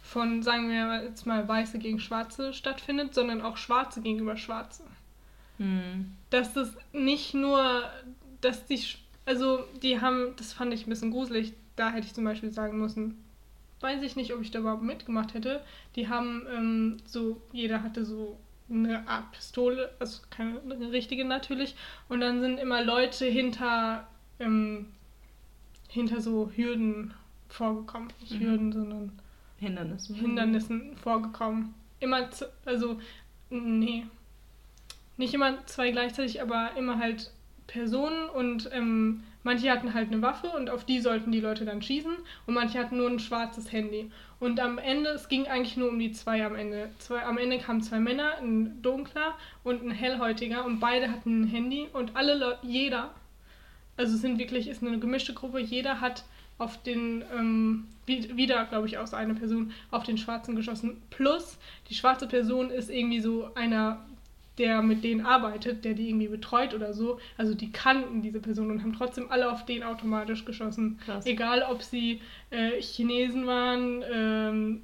von, 0.00 0.42
sagen 0.42 0.68
wir 0.68 1.04
jetzt 1.04 1.26
mal, 1.26 1.46
Weiße 1.46 1.78
gegen 1.78 1.98
Schwarze 2.00 2.52
stattfindet, 2.52 3.14
sondern 3.14 3.42
auch 3.42 3.56
Schwarze 3.56 4.00
gegenüber 4.00 4.36
Schwarze 4.36 4.82
Hm. 5.58 6.10
dass 6.30 6.52
das 6.52 6.76
nicht 6.92 7.32
nur, 7.34 7.84
dass 8.40 8.66
die, 8.66 8.80
also 9.24 9.60
die 9.82 10.00
haben, 10.00 10.34
das 10.36 10.52
fand 10.52 10.74
ich 10.74 10.84
ein 10.86 10.90
bisschen 10.90 11.12
gruselig, 11.12 11.52
da 11.76 11.90
hätte 11.92 12.06
ich 12.08 12.14
zum 12.14 12.24
Beispiel 12.24 12.52
sagen 12.52 12.78
müssen, 12.78 13.22
weiß 13.80 14.02
ich 14.02 14.16
nicht, 14.16 14.32
ob 14.34 14.40
ich 14.40 14.50
da 14.50 14.58
überhaupt 14.60 14.82
mitgemacht 14.82 15.34
hätte. 15.34 15.62
Die 15.94 16.08
haben 16.08 16.42
ähm, 16.52 16.96
so, 17.06 17.40
jeder 17.52 17.82
hatte 17.84 18.04
so 18.04 18.36
eine 18.70 19.06
Art 19.06 19.32
Pistole, 19.32 19.94
also 19.98 20.22
keine 20.30 20.60
eine 20.62 20.92
richtige 20.92 21.24
natürlich, 21.24 21.74
und 22.08 22.20
dann 22.20 22.40
sind 22.40 22.58
immer 22.58 22.82
Leute 22.82 23.26
hinter, 23.26 24.06
ähm, 24.38 24.86
hinter 25.88 26.20
so 26.20 26.50
Hürden 26.54 27.14
vorgekommen. 27.48 28.08
Nicht 28.20 28.34
Mhm. 28.34 28.40
Hürden, 28.40 28.72
sondern 28.72 29.12
Hindernissen. 29.58 30.14
Hindernissen 30.16 30.96
vorgekommen. 30.96 31.74
Immer, 32.00 32.28
also, 32.64 33.00
nee. 33.50 34.06
Nicht 35.16 35.34
immer 35.34 35.64
zwei 35.66 35.90
gleichzeitig, 35.90 36.42
aber 36.42 36.72
immer 36.76 36.98
halt 36.98 37.32
Personen 37.66 38.28
und 38.30 38.68
ähm, 38.72 39.22
manche 39.44 39.70
hatten 39.70 39.94
halt 39.94 40.10
eine 40.10 40.20
Waffe 40.20 40.48
und 40.48 40.68
auf 40.70 40.84
die 40.84 41.00
sollten 41.00 41.30
die 41.30 41.40
Leute 41.40 41.64
dann 41.64 41.80
schießen 41.80 42.12
und 42.46 42.54
manche 42.54 42.78
hatten 42.80 42.96
nur 42.96 43.08
ein 43.08 43.20
schwarzes 43.20 43.70
Handy. 43.70 44.10
Und 44.40 44.58
am 44.58 44.78
Ende, 44.78 45.10
es 45.10 45.28
ging 45.28 45.46
eigentlich 45.46 45.76
nur 45.76 45.90
um 45.90 45.98
die 45.98 46.12
zwei 46.12 46.44
am 46.44 46.56
Ende. 46.56 46.90
Zwei, 46.98 47.22
am 47.22 47.38
Ende 47.38 47.58
kamen 47.58 47.82
zwei 47.82 48.00
Männer, 48.00 48.38
ein 48.42 48.82
dunkler 48.82 49.34
und 49.62 49.82
ein 49.82 49.92
hellhäutiger 49.92 50.64
und 50.64 50.80
beide 50.80 51.10
hatten 51.10 51.42
ein 51.42 51.46
Handy 51.46 51.86
und 51.92 52.16
alle 52.16 52.34
Leute, 52.36 52.58
jeder, 52.62 53.14
also 53.96 54.14
es 54.16 54.20
sind 54.22 54.38
wirklich, 54.38 54.66
ist 54.68 54.82
eine 54.82 54.98
gemischte 54.98 55.34
Gruppe, 55.34 55.60
jeder 55.60 56.00
hat 56.00 56.24
auf 56.58 56.82
den, 56.82 57.24
ähm, 57.36 57.86
wie- 58.06 58.36
wieder, 58.36 58.64
glaube 58.66 58.86
ich, 58.86 58.98
aus 58.98 59.14
einer 59.14 59.34
Person, 59.34 59.72
auf 59.90 60.04
den 60.04 60.18
Schwarzen 60.18 60.56
geschossen. 60.56 61.02
Plus, 61.10 61.58
die 61.88 61.94
schwarze 61.94 62.26
Person 62.28 62.70
ist 62.70 62.90
irgendwie 62.90 63.20
so 63.20 63.50
einer, 63.54 64.04
der 64.58 64.82
mit 64.82 65.02
denen 65.02 65.26
arbeitet, 65.26 65.84
der 65.84 65.94
die 65.94 66.08
irgendwie 66.08 66.28
betreut 66.28 66.74
oder 66.74 66.92
so. 66.92 67.18
Also 67.36 67.54
die 67.54 67.72
kannten 67.72 68.22
diese 68.22 68.40
Person 68.40 68.70
und 68.70 68.82
haben 68.82 68.92
trotzdem 68.92 69.30
alle 69.30 69.50
auf 69.50 69.64
den 69.64 69.82
automatisch 69.82 70.44
geschossen. 70.44 70.98
Krass. 71.04 71.26
Egal, 71.26 71.64
ob 71.68 71.82
sie 71.82 72.20
äh, 72.50 72.80
Chinesen 72.80 73.46
waren, 73.46 74.04
ähm, 74.12 74.82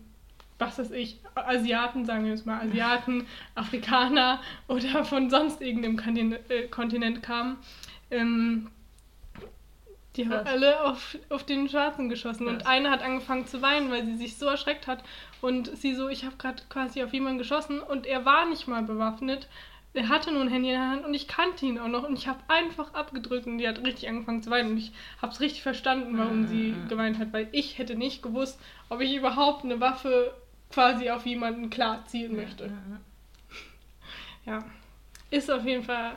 was 0.59 0.79
weiß 0.79 0.91
ich, 0.91 1.19
Asiaten, 1.35 2.05
sagen 2.05 2.25
wir 2.25 2.33
jetzt 2.33 2.47
mal, 2.47 2.61
Asiaten, 2.61 3.27
Afrikaner 3.55 4.41
oder 4.69 5.05
von 5.05 5.31
sonst 5.31 5.63
irgendeinem 5.63 5.97
Kontinent, 5.97 6.51
äh, 6.51 6.69
Kontinent 6.69 7.23
kamen. 7.23 7.57
Ähm, 8.11 8.69
die 10.17 10.29
haben 10.29 10.47
alle 10.47 10.85
auf, 10.85 11.17
auf 11.29 11.45
den 11.45 11.69
Schwarzen 11.69 12.09
geschossen. 12.09 12.47
Und 12.49 12.67
eine 12.67 12.91
hat 12.91 13.03
angefangen 13.03 13.47
zu 13.47 13.63
weinen, 13.63 13.91
weil 13.91 14.05
sie 14.05 14.17
sich 14.17 14.37
so 14.37 14.47
erschreckt 14.47 14.87
hat. 14.87 15.05
Und 15.41 15.77
sie 15.77 15.95
so, 15.95 16.09
ich 16.09 16.25
habe 16.25 16.37
gerade 16.37 16.63
quasi 16.69 17.03
auf 17.03 17.13
jemanden 17.13 17.39
geschossen 17.39 17.81
und 17.81 18.07
er 18.07 18.25
war 18.25 18.47
nicht 18.47 18.67
mal 18.67 18.83
bewaffnet. 18.83 19.49
Er 19.93 20.09
hatte 20.09 20.31
nur 20.33 20.43
ein 20.43 20.49
Handy 20.49 20.69
in 20.69 20.75
der 20.75 20.89
Hand 20.89 21.05
und 21.05 21.15
ich 21.15 21.27
kannte 21.27 21.67
ihn 21.67 21.79
auch 21.79 21.89
noch 21.89 22.05
und 22.09 22.17
ich 22.17 22.29
habe 22.29 22.39
einfach 22.47 22.95
abgedrückt 22.95 23.47
und 23.47 23.59
die 23.59 23.67
hat 23.67 23.83
richtig 23.85 24.09
angefangen 24.09 24.43
zu 24.43 24.51
weinen 24.51 24.73
und 24.73 24.79
ich 24.79 24.93
habe 25.21 25.33
es 25.33 25.41
richtig 25.41 25.63
verstanden, 25.63 26.17
warum 26.17 26.47
sie 26.47 26.75
Ah. 26.77 26.89
geweint 26.89 27.19
hat, 27.19 27.33
weil 27.33 27.49
ich 27.51 27.79
hätte 27.79 27.97
nicht 27.97 28.23
gewusst, 28.23 28.61
ob 28.89 29.01
ich 29.01 29.15
überhaupt 29.15 29.65
eine 29.65 29.81
Waffe 29.81 30.33
quasi 30.71 31.11
auf 31.11 31.27
jemanden 31.27 31.71
klar 31.71 32.05
zielen 32.07 32.37
möchte. 32.37 32.71
Ja. 34.47 34.65
Ist 35.31 35.51
auf 35.51 35.65
jeden 35.65 35.83
Fall 35.83 36.13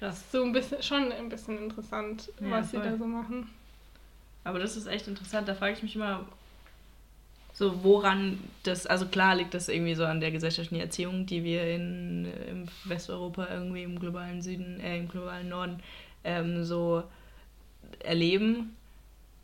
Krass. 0.00 0.24
so 0.32 0.42
ein 0.42 0.52
bisschen, 0.52 0.82
schon 0.82 1.12
ein 1.12 1.28
bisschen 1.28 1.58
interessant, 1.58 2.32
Ja, 2.40 2.50
was 2.50 2.70
sie 2.72 2.78
voll. 2.78 2.90
da 2.90 2.96
so 2.96 3.06
machen. 3.06 3.48
Aber 4.42 4.58
das 4.58 4.76
ist 4.76 4.86
echt 4.86 5.06
interessant. 5.06 5.46
Da 5.46 5.54
frage 5.54 5.74
ich 5.74 5.82
mich 5.82 5.94
immer, 5.94 6.24
so 7.52 7.84
woran 7.84 8.38
das, 8.62 8.86
also 8.86 9.06
klar 9.06 9.34
liegt 9.36 9.52
das 9.54 9.68
irgendwie 9.68 9.94
so 9.94 10.04
an 10.06 10.20
der 10.20 10.30
gesellschaftlichen 10.30 10.80
Erziehung, 10.82 11.26
die 11.26 11.44
wir 11.44 11.74
in, 11.74 12.24
in 12.48 12.68
Westeuropa 12.84 13.46
irgendwie 13.50 13.82
im 13.82 14.00
globalen 14.00 14.40
Süden, 14.40 14.80
äh, 14.80 14.98
im 14.98 15.08
globalen 15.08 15.48
Norden 15.50 15.80
ähm, 16.24 16.64
so 16.64 17.04
erleben. 17.98 18.74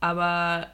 Aber 0.00 0.66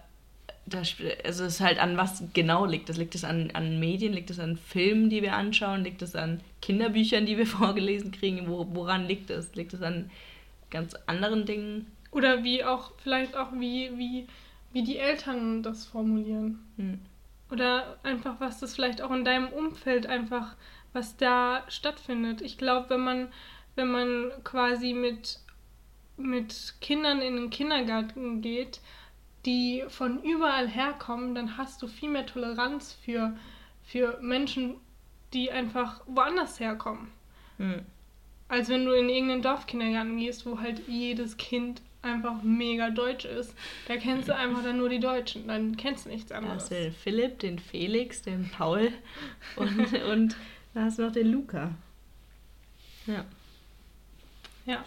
also 0.71 1.45
es 1.45 1.55
ist 1.55 1.61
halt 1.61 1.79
an 1.79 1.97
was 1.97 2.23
genau 2.33 2.67
liegt. 2.67 2.89
Das 2.89 2.97
liegt 2.97 3.15
es 3.15 3.25
an, 3.25 3.51
an 3.53 3.81
Medien, 3.81 4.13
liegt 4.13 4.31
es 4.31 4.39
an 4.39 4.57
Filmen, 4.57 5.11
die 5.11 5.23
wir 5.23 5.35
anschauen, 5.35 5.85
liegt 5.85 6.03
es 6.03 6.15
an 6.15 6.41
Kinderbüchern, 6.61 7.27
die 7.27 7.37
wir 7.37 7.47
vorgelesen 7.61 8.13
kriegen. 8.13 8.49
Wo, 8.49 8.67
woran 8.73 9.07
liegt 9.07 9.31
es? 9.31 9.55
Liegt 9.55 9.75
es 9.75 9.83
an 9.83 10.11
ganz 10.71 10.95
anderen 11.07 11.47
Dingen? 11.47 11.87
Oder 12.11 12.45
wie 12.45 12.65
auch, 12.65 12.93
vielleicht 13.03 13.37
auch 13.37 13.53
wie, 13.53 13.91
wie, 13.97 14.27
wie 14.73 14.85
die 14.85 14.99
Eltern 14.99 15.63
das 15.63 15.87
formulieren. 15.87 16.61
Hm. 16.77 17.01
Oder 17.51 17.99
einfach, 18.03 18.41
was 18.41 18.61
das 18.61 18.75
vielleicht 18.75 19.03
auch 19.03 19.11
in 19.11 19.25
deinem 19.25 19.49
Umfeld 19.49 20.07
einfach, 20.07 20.55
was 20.93 21.17
da 21.17 21.65
stattfindet. 21.69 22.41
Ich 22.41 22.57
glaube, 22.57 22.91
wenn 22.91 23.01
man, 23.01 23.29
wenn 23.75 23.91
man 23.91 24.31
quasi 24.45 24.95
mit, 24.95 25.39
mit 26.17 26.75
Kindern 26.81 27.21
in 27.21 27.37
den 27.37 27.51
Kindergarten 27.51 28.41
geht, 28.41 28.81
die 29.47 29.85
von 29.89 30.23
überall 30.23 30.69
herkommen, 30.69 31.35
dann 31.35 31.57
hast 31.57 31.83
du 31.83 31.89
viel 31.89 32.09
mehr 32.11 32.27
Toleranz 32.27 32.97
für, 33.05 33.37
für 33.83 34.19
Menschen, 34.21 34.77
die 35.33 35.51
einfach 35.51 36.03
woanders 36.07 36.61
herkommen. 36.61 37.11
Hm. 37.59 37.83
Als 38.49 38.69
wenn 38.69 38.85
du 38.85 38.93
in 38.93 39.09
irgendeinen 39.09 39.43
Dorfkindergarten 39.43 40.19
gehst, 40.19 40.45
wo 40.47 40.61
halt 40.61 40.87
jedes 40.87 41.37
Kind 41.37 41.81
einfach 42.03 42.43
mega 42.43 42.91
deutsch 42.91 43.25
ist. 43.25 43.55
Da 43.87 43.97
kennst 43.97 44.29
du 44.29 44.35
einfach 44.35 44.63
dann 44.63 44.79
nur 44.79 44.89
die 44.89 44.99
Deutschen, 45.01 45.47
dann 45.47 45.77
kennst 45.77 46.05
du 46.05 46.11
nichts 46.11 46.29
Da 46.31 46.39
anderes. 46.39 46.65
hast 46.65 46.71
du 46.73 46.75
den 46.75 46.93
Philipp, 46.93 47.39
den 47.39 47.59
Felix, 47.59 48.23
den 48.23 48.51
Paul 48.51 48.93
und, 49.57 49.93
und 50.11 50.37
da 50.75 50.83
hast 50.83 50.99
du 50.99 51.03
noch 51.03 51.13
den 51.13 51.31
Luca. 51.31 51.73
Ja. 53.07 53.25
Ja. 54.67 54.85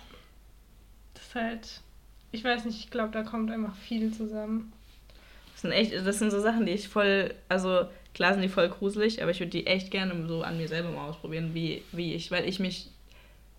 Das 1.13 1.23
ist 1.23 1.35
halt, 1.35 1.81
ich 2.35 2.43
weiß 2.43 2.65
nicht, 2.65 2.79
ich 2.79 2.91
glaube, 2.91 3.11
da 3.11 3.23
kommt 3.23 3.49
einfach 3.51 3.75
viel 3.75 4.13
zusammen. 4.13 4.71
Das 5.53 5.61
sind 5.61 5.71
echt, 5.71 5.93
das 6.05 6.19
sind 6.19 6.31
so 6.31 6.39
Sachen, 6.41 6.65
die 6.65 6.73
ich 6.73 6.87
voll, 6.89 7.33
also 7.49 7.85
klar 8.13 8.33
sind 8.33 8.43
die 8.43 8.49
voll 8.49 8.69
gruselig, 8.69 9.21
aber 9.21 9.31
ich 9.31 9.39
würde 9.39 9.51
die 9.51 9.65
echt 9.67 9.89
gerne 9.89 10.27
so 10.27 10.43
an 10.43 10.57
mir 10.57 10.67
selber 10.67 10.89
mal 10.91 11.09
ausprobieren, 11.09 11.51
wie, 11.53 11.81
wie 11.91 12.13
ich, 12.13 12.29
weil 12.31 12.47
ich 12.47 12.59
mich, 12.59 12.89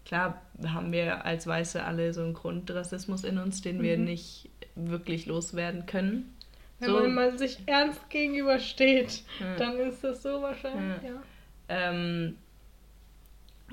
klar 0.04 0.40
haben 0.66 0.92
wir 0.92 1.24
als 1.24 1.46
Weiße 1.46 1.82
alle 1.82 2.12
so 2.14 2.22
einen 2.22 2.34
Grundrassismus 2.34 3.24
in 3.24 3.38
uns, 3.38 3.62
den 3.62 3.82
wir 3.82 3.96
Mhm. 3.96 4.04
nicht 4.04 4.48
wirklich 4.74 5.26
loswerden 5.26 5.86
können. 5.86 6.34
Wenn 6.78 6.90
So. 6.90 7.08
man 7.08 7.38
sich 7.38 7.58
ernst 7.64 8.10
gegenübersteht, 8.10 9.22
Ja. 9.40 9.56
dann 9.56 9.78
ist 9.78 10.04
das 10.04 10.22
so 10.22 10.42
wahrscheinlich, 10.42 11.02
Ja. 11.02 11.08
ja. 11.08 11.22
Ähm, 11.68 12.36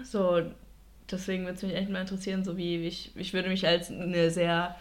so, 0.04 0.42
deswegen 1.12 1.44
würde 1.44 1.56
es 1.58 1.64
mich 1.64 1.76
echt 1.76 1.90
mal 1.90 2.02
interessieren, 2.02 2.44
so 2.44 2.58
wie 2.58 2.88
ich, 2.88 3.12
ich 3.16 3.34
würde 3.34 3.50
mich 3.50 3.68
als 3.68 3.92
eine 3.92 4.32
sehr 4.32 4.76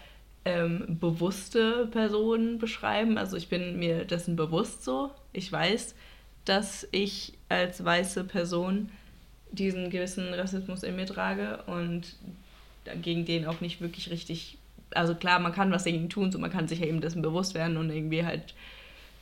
ähm, 0.45 0.99
bewusste 1.01 1.87
Person 1.87 2.59
beschreiben. 2.59 3.19
Also 3.19 3.37
ich 3.37 3.49
bin 3.49 3.79
mir 3.79 4.05
dessen 4.05 4.37
bewusst 4.37 4.85
so. 4.85 5.11
Ich 5.33 5.51
weiß, 5.51 5.95
dass 6.45 6.89
ich 6.91 7.35
als 7.49 7.85
weiße 7.85 8.25
Person 8.25 8.91
diesen 9.53 9.91
gewissen 9.91 10.33
Rassismus 10.35 10.83
in 10.83 10.97
mir 10.97 11.07
trage 11.07 11.63
und 11.67 12.17
gegen 13.03 13.25
den 13.25 13.47
auch 13.47 13.61
nicht 13.61 13.81
wirklich 13.81 14.11
richtig. 14.11 14.59
Also 14.91 15.15
klar, 15.15 15.39
man 15.39 15.53
kann 15.53 15.71
was 15.71 15.85
dagegen 15.85 16.11
tun, 16.11 16.33
so 16.33 16.39
man 16.39 16.51
kann 16.51 16.69
sich 16.69 16.81
ja 16.81 16.87
eben 16.87 17.01
dessen 17.01 17.23
bewusst 17.23 17.55
werden 17.55 17.77
und 17.77 17.91
irgendwie 17.91 18.25
halt 18.25 18.55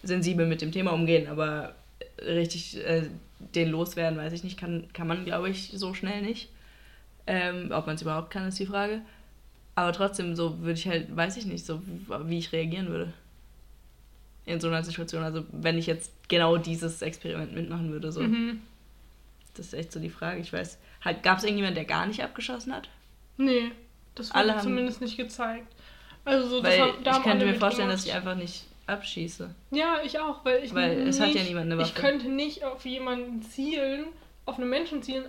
sensibel 0.03 0.47
mit 0.47 0.63
dem 0.63 0.73
Thema 0.73 0.93
umgehen, 0.93 1.29
aber 1.29 1.75
richtig 2.23 2.79
äh, 2.85 3.05
den 3.55 3.71
loswerden, 3.71 4.19
weiß 4.19 4.33
ich 4.33 4.45
nicht, 4.45 4.59
kann, 4.59 4.89
kann 4.93 5.07
man, 5.07 5.25
glaube 5.25 5.51
ich, 5.51 5.73
so 5.75 5.95
schnell 5.95 6.23
nicht. 6.23 6.49
Ähm, 7.27 7.71
ob 7.73 7.87
man 7.87 7.97
es 7.97 8.03
überhaupt 8.03 8.31
kann, 8.31 8.49
ist 8.49 8.59
die 8.59 8.67
Frage. 8.67 9.03
Aber 9.75 9.93
trotzdem, 9.93 10.35
so 10.37 10.59
würde 10.61 10.73
ich 10.79 10.87
halt, 10.89 11.15
weiß 11.15 11.37
ich 11.37 11.47
nicht, 11.47 11.65
so 11.65 11.81
wie 12.25 12.39
ich 12.39 12.53
reagieren 12.53 12.89
würde. 12.89 13.13
In 14.47 14.61
so 14.61 14.69
einer 14.69 14.83
Situation. 14.83 15.23
Also 15.23 15.45
wenn 15.53 15.79
ich 15.79 15.87
jetzt 15.87 16.13
genau 16.29 16.57
dieses 16.57 17.03
Experiment 17.03 17.55
mitmachen 17.55 17.91
würde, 17.93 18.11
so. 18.13 18.21
Mhm. 18.23 18.61
Das 19.55 19.67
ist 19.67 19.75
echt 19.75 19.93
so 19.93 20.01
die 20.01 20.11
Frage. 20.11 20.41
Ich 20.41 20.53
weiß. 20.53 20.79
Halt, 21.05 21.23
Gab 21.23 21.39
es 21.39 21.45
irgendjemand, 21.45 21.77
der 21.77 21.85
gar 21.85 22.07
nicht 22.07 22.23
abgeschossen 22.23 22.73
hat? 22.75 22.89
Nee, 23.37 23.71
das 24.15 24.35
wurde 24.35 24.53
haben- 24.53 24.61
zumindest 24.61 25.01
nicht 25.01 25.17
gezeigt. 25.17 25.67
Also 26.25 26.49
so, 26.49 26.63
Weil 26.63 26.79
haben, 26.81 27.05
da 27.05 27.17
ich 27.19 27.23
könnte 27.23 27.47
mir 27.47 27.55
vorstellen, 27.55 27.89
dass 27.89 28.05
ich 28.05 28.13
einfach 28.13 28.35
nicht 28.37 28.65
abschieße. 28.87 29.55
Ja, 29.71 29.99
ich 30.05 30.19
auch, 30.19 30.45
weil 30.45 30.63
ich 30.65 30.75
Weil 30.75 31.09
es 31.09 31.19
nicht, 31.19 31.29
hat 31.29 31.35
ja 31.35 31.43
niemand 31.49 31.73
eine 31.73 31.81
Ich 31.83 31.89
Waffe. 31.91 32.01
könnte 32.01 32.29
nicht 32.29 32.65
auf 32.65 32.85
jemanden 32.85 33.43
zielen, 33.43 34.07
auf 34.45 34.59
einen 34.59 34.69
Menschen 34.69 35.03
zielen 35.03 35.25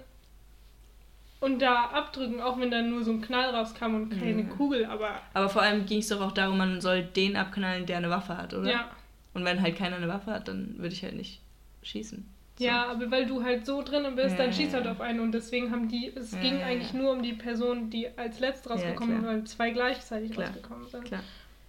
und 1.42 1.60
da 1.60 1.86
abdrücken, 1.88 2.40
auch 2.40 2.58
wenn 2.60 2.72
da 2.72 2.82
nur 2.82 3.04
so 3.04 3.12
ein 3.12 3.22
Knall 3.22 3.50
rauskam 3.54 3.96
und 3.96 4.10
keine 4.10 4.44
Ja. 4.44 4.48
Kugel, 4.48 4.86
aber 4.86 5.20
Aber 5.34 5.50
vor 5.50 5.62
allem 5.62 5.86
ging 5.86 6.00
es 6.00 6.08
doch 6.08 6.22
auch 6.22 6.32
darum, 6.32 6.58
man 6.58 6.80
soll 6.80 7.04
den 7.04 7.36
abknallen, 7.36 7.86
der 7.86 7.98
eine 7.98 8.10
Waffe 8.10 8.38
hat, 8.38 8.54
oder? 8.54 8.72
ja. 8.72 8.92
Und 9.34 9.44
wenn 9.46 9.62
halt 9.62 9.76
keiner 9.78 9.96
eine 9.98 10.08
Waffe 10.08 10.32
hat, 10.32 10.48
dann 10.48 10.76
würde 10.78 10.94
ich 10.94 11.04
halt 11.04 11.16
nicht 11.16 11.40
schießen. 11.84 12.26
So. 12.58 12.66
Ja, 12.66 12.86
aber 12.88 13.10
weil 13.10 13.26
du 13.26 13.42
halt 13.44 13.66
so 13.66 13.82
drinnen 13.82 14.16
bist, 14.16 14.38
Ja, 14.38 14.44
dann 14.44 14.54
schießt 14.54 14.74
halt 14.74 14.86
auf 14.88 15.00
einen 15.02 15.20
und 15.22 15.32
deswegen 15.32 15.72
haben 15.72 15.88
die, 15.88 16.12
es 16.14 16.32
ging 16.42 16.62
eigentlich 16.62 16.94
nur 16.94 17.12
um 17.14 17.24
die 17.24 17.34
Person, 17.34 17.90
die 17.90 18.08
als 18.18 18.40
letztes 18.40 18.66
Ja, 18.66 18.72
rausgekommen 18.74 19.18
ist, 19.20 19.26
weil 19.26 19.44
zwei 19.46 19.72
gleichzeitig 19.72 20.32
Klar. 20.32 20.48
rausgekommen 20.50 20.88
sind. 20.88 21.06
Klar. 21.06 21.24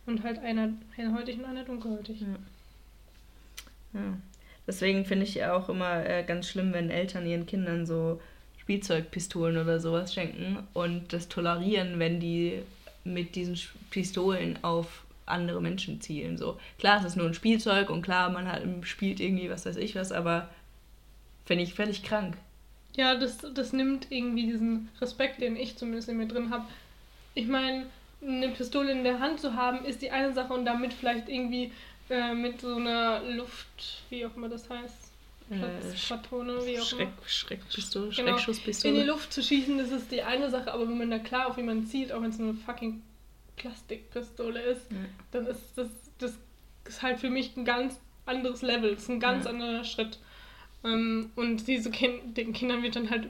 Und 0.04 0.22
halt 0.24 0.40
einer 0.40 0.70
hellhäutig 0.96 1.38
und 1.38 1.44
einer 1.44 1.62
dunkelhäutig. 1.64 2.20
Ja. 2.20 4.00
Ja. 4.00 4.16
Deswegen 4.66 5.04
finde 5.04 5.24
ich 5.24 5.34
ja 5.34 5.54
auch 5.54 5.68
immer 5.68 6.04
äh, 6.04 6.24
ganz 6.24 6.48
schlimm, 6.48 6.72
wenn 6.72 6.90
Eltern 6.90 7.26
ihren 7.26 7.46
Kindern 7.46 7.86
so 7.86 8.20
Spielzeugpistolen 8.72 9.58
oder 9.58 9.80
sowas 9.80 10.14
schenken 10.14 10.58
und 10.72 11.12
das 11.12 11.28
tolerieren, 11.28 11.98
wenn 11.98 12.20
die 12.20 12.62
mit 13.04 13.34
diesen 13.34 13.58
Pistolen 13.90 14.58
auf 14.62 15.04
andere 15.26 15.60
Menschen 15.60 16.00
zielen. 16.00 16.38
So 16.38 16.58
klar, 16.78 17.00
es 17.00 17.04
ist 17.04 17.16
nur 17.16 17.26
ein 17.26 17.34
Spielzeug 17.34 17.90
und 17.90 18.00
klar, 18.00 18.30
man 18.30 18.50
hat, 18.50 18.62
spielt 18.82 19.20
irgendwie 19.20 19.50
was 19.50 19.66
weiß 19.66 19.76
ich 19.76 19.94
was, 19.94 20.10
aber 20.10 20.48
finde 21.44 21.64
ich 21.64 21.74
völlig 21.74 22.02
krank. 22.02 22.34
Ja, 22.96 23.14
das, 23.14 23.38
das 23.54 23.74
nimmt 23.74 24.06
irgendwie 24.10 24.46
diesen 24.46 24.88
Respekt, 25.00 25.42
den 25.42 25.56
ich 25.56 25.76
zumindest 25.76 26.08
in 26.08 26.16
mir 26.16 26.28
drin 26.28 26.50
habe. 26.50 26.64
Ich 27.34 27.48
meine, 27.48 27.86
eine 28.22 28.48
Pistole 28.48 28.92
in 28.92 29.04
der 29.04 29.20
Hand 29.20 29.40
zu 29.40 29.54
haben, 29.54 29.84
ist 29.84 30.00
die 30.00 30.10
eine 30.10 30.32
Sache 30.32 30.54
und 30.54 30.64
damit 30.64 30.94
vielleicht 30.94 31.28
irgendwie 31.28 31.72
äh, 32.08 32.34
mit 32.34 32.60
so 32.60 32.76
einer 32.76 33.22
Luft, 33.22 34.02
wie 34.08 34.24
auch 34.24 34.34
immer 34.34 34.48
das 34.48 34.68
heißt, 34.70 35.11
Äh, 35.52 36.08
Patrone, 36.08 36.64
wie 36.66 36.78
auch 36.78 36.84
Schreck, 36.86 37.00
immer. 37.08 37.12
Schreckpistole, 37.28 38.08
Genau. 38.08 38.18
In 38.20 38.24
die 38.26 38.30
Schreckschusspistole. 38.42 39.04
Luft 39.04 39.32
zu 39.32 39.42
schießen, 39.42 39.76
das 39.78 39.90
ist 39.90 40.10
die 40.10 40.22
eine 40.22 40.50
Sache, 40.50 40.72
aber 40.72 40.88
wenn 40.88 40.98
man 40.98 41.10
da 41.10 41.18
klar 41.18 41.48
auf 41.48 41.56
jemanden 41.56 41.86
zielt, 41.86 42.12
auch 42.12 42.22
wenn 42.22 42.30
es 42.30 42.38
nur 42.38 42.50
eine 42.50 42.58
fucking 42.58 43.02
Plastikpistole 43.56 44.60
ist, 44.62 44.90
Ja. 44.90 44.96
dann 45.32 45.46
ist 45.46 45.60
das, 45.76 45.88
das 46.18 46.32
ist 46.86 47.02
halt 47.02 47.18
für 47.18 47.30
mich 47.30 47.56
ein 47.56 47.64
ganz 47.64 47.98
anderes 48.26 48.62
Level, 48.62 48.94
das 48.94 49.02
ist 49.04 49.08
ein 49.10 49.20
ganz 49.20 49.44
Ja. 49.44 49.50
anderer 49.50 49.84
Schritt. 49.84 50.18
Ähm, 50.84 51.30
und 51.36 51.66
diese 51.68 51.90
kind 51.90 52.36
den 52.36 52.52
Kindern 52.52 52.82
wird 52.82 52.96
dann 52.96 53.10
halt 53.10 53.28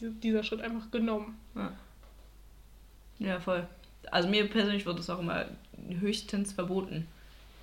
die- 0.00 0.10
dieser 0.20 0.42
Schritt 0.44 0.60
einfach 0.60 0.90
genommen. 0.90 1.38
Ja. 1.56 1.72
ja, 3.18 3.40
voll. 3.40 3.66
Also 4.10 4.28
mir 4.28 4.46
persönlich 4.48 4.84
wird 4.86 4.98
es 4.98 5.08
auch 5.10 5.18
immer 5.20 5.46
höchstens 6.00 6.52
verboten, 6.52 7.06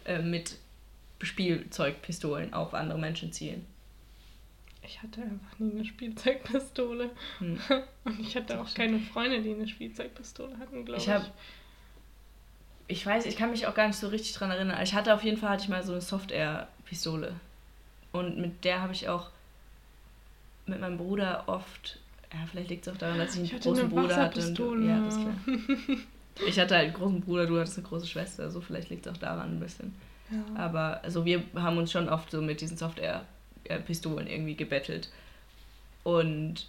äh, 0.05 0.19
mit 0.21 0.57
Spielzeugpistolen 1.21 2.53
auf 2.53 2.73
andere 2.73 2.97
Menschen 2.99 3.31
zielen. 3.31 3.65
Ich 4.91 5.03
hatte 5.03 5.21
einfach 5.21 5.59
nie 5.59 5.71
eine 5.71 5.85
Spielzeugpistole. 5.85 7.11
Hm. 7.37 7.59
Und 8.05 8.19
ich 8.19 8.35
hatte 8.35 8.59
auch 8.59 8.73
keine 8.73 8.99
Freunde, 8.99 9.39
die 9.41 9.53
eine 9.53 9.67
Spielzeugpistole 9.67 10.57
hatten, 10.57 10.83
glaube 10.83 10.97
ich. 10.99 11.07
Ich 11.07 11.13
hab- 11.13 11.31
Ich 12.87 13.05
weiß, 13.05 13.27
ich 13.27 13.37
kann 13.37 13.51
mich 13.51 13.67
auch 13.67 13.75
gar 13.75 13.85
nicht 13.85 13.97
so 13.97 14.07
richtig 14.07 14.33
dran 14.33 14.49
erinnern. 14.49 14.81
Ich 14.81 14.95
hatte 14.95 15.13
auf 15.13 15.23
jeden 15.23 15.37
Fall 15.37 15.51
hatte 15.51 15.63
ich 15.63 15.69
mal 15.69 15.83
so 15.83 15.91
eine 15.91 16.01
Soft-Air-Pistole. 16.01 17.35
Und 18.13 18.39
mit 18.39 18.65
der 18.65 18.81
habe 18.81 18.93
ich 18.93 19.07
auch 19.07 19.29
mit 20.65 20.81
meinem 20.81 20.97
Bruder 20.97 21.43
oft. 21.45 21.99
Ja, 22.33 22.39
vielleicht 22.49 22.69
liegt 22.71 22.87
es 22.87 22.91
auch 22.93 22.97
daran, 22.97 23.19
dass 23.19 23.33
ich 23.35 23.37
einen 23.37 23.45
Ich 23.57 23.61
großen 23.61 23.89
Bruder 23.89 24.15
hatte. 24.17 24.39
Und, 24.63 24.87
ja, 24.87 24.99
das 25.05 25.15
klar. 25.17 25.35
Ich 26.47 26.59
hatte 26.59 26.75
halt 26.75 26.85
einen 26.85 26.93
großen 26.95 27.21
Bruder, 27.21 27.45
du 27.45 27.59
hattest 27.59 27.77
eine 27.77 27.87
große 27.87 28.07
Schwester, 28.07 28.49
so 28.49 28.59
vielleicht 28.61 28.89
liegt 28.89 29.05
es 29.05 29.13
auch 29.13 29.17
daran 29.17 29.57
ein 29.57 29.59
bisschen. 29.59 29.93
Ja. 30.31 30.61
Aber 30.63 31.03
also 31.03 31.25
wir 31.25 31.43
haben 31.55 31.77
uns 31.77 31.91
schon 31.91 32.09
oft 32.09 32.31
so 32.31 32.41
mit 32.41 32.61
diesen 32.61 32.77
Soft-Air-Pistolen 33.69 34.27
irgendwie 34.27 34.55
gebettelt. 34.55 35.09
Und 36.03 36.67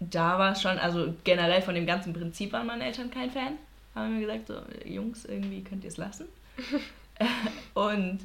da 0.00 0.38
war 0.38 0.52
es 0.52 0.62
schon, 0.62 0.78
also 0.78 1.14
generell 1.24 1.62
von 1.62 1.74
dem 1.74 1.86
ganzen 1.86 2.12
Prinzip 2.12 2.52
waren 2.52 2.66
meine 2.66 2.84
Eltern 2.84 3.10
kein 3.10 3.30
Fan. 3.30 3.58
Haben 3.94 4.14
mir 4.18 4.26
gesagt, 4.26 4.48
so, 4.48 4.88
Jungs, 4.88 5.24
irgendwie 5.24 5.62
könnt 5.62 5.84
ihr 5.84 5.88
es 5.88 5.96
lassen. 5.96 6.26
und 7.74 8.20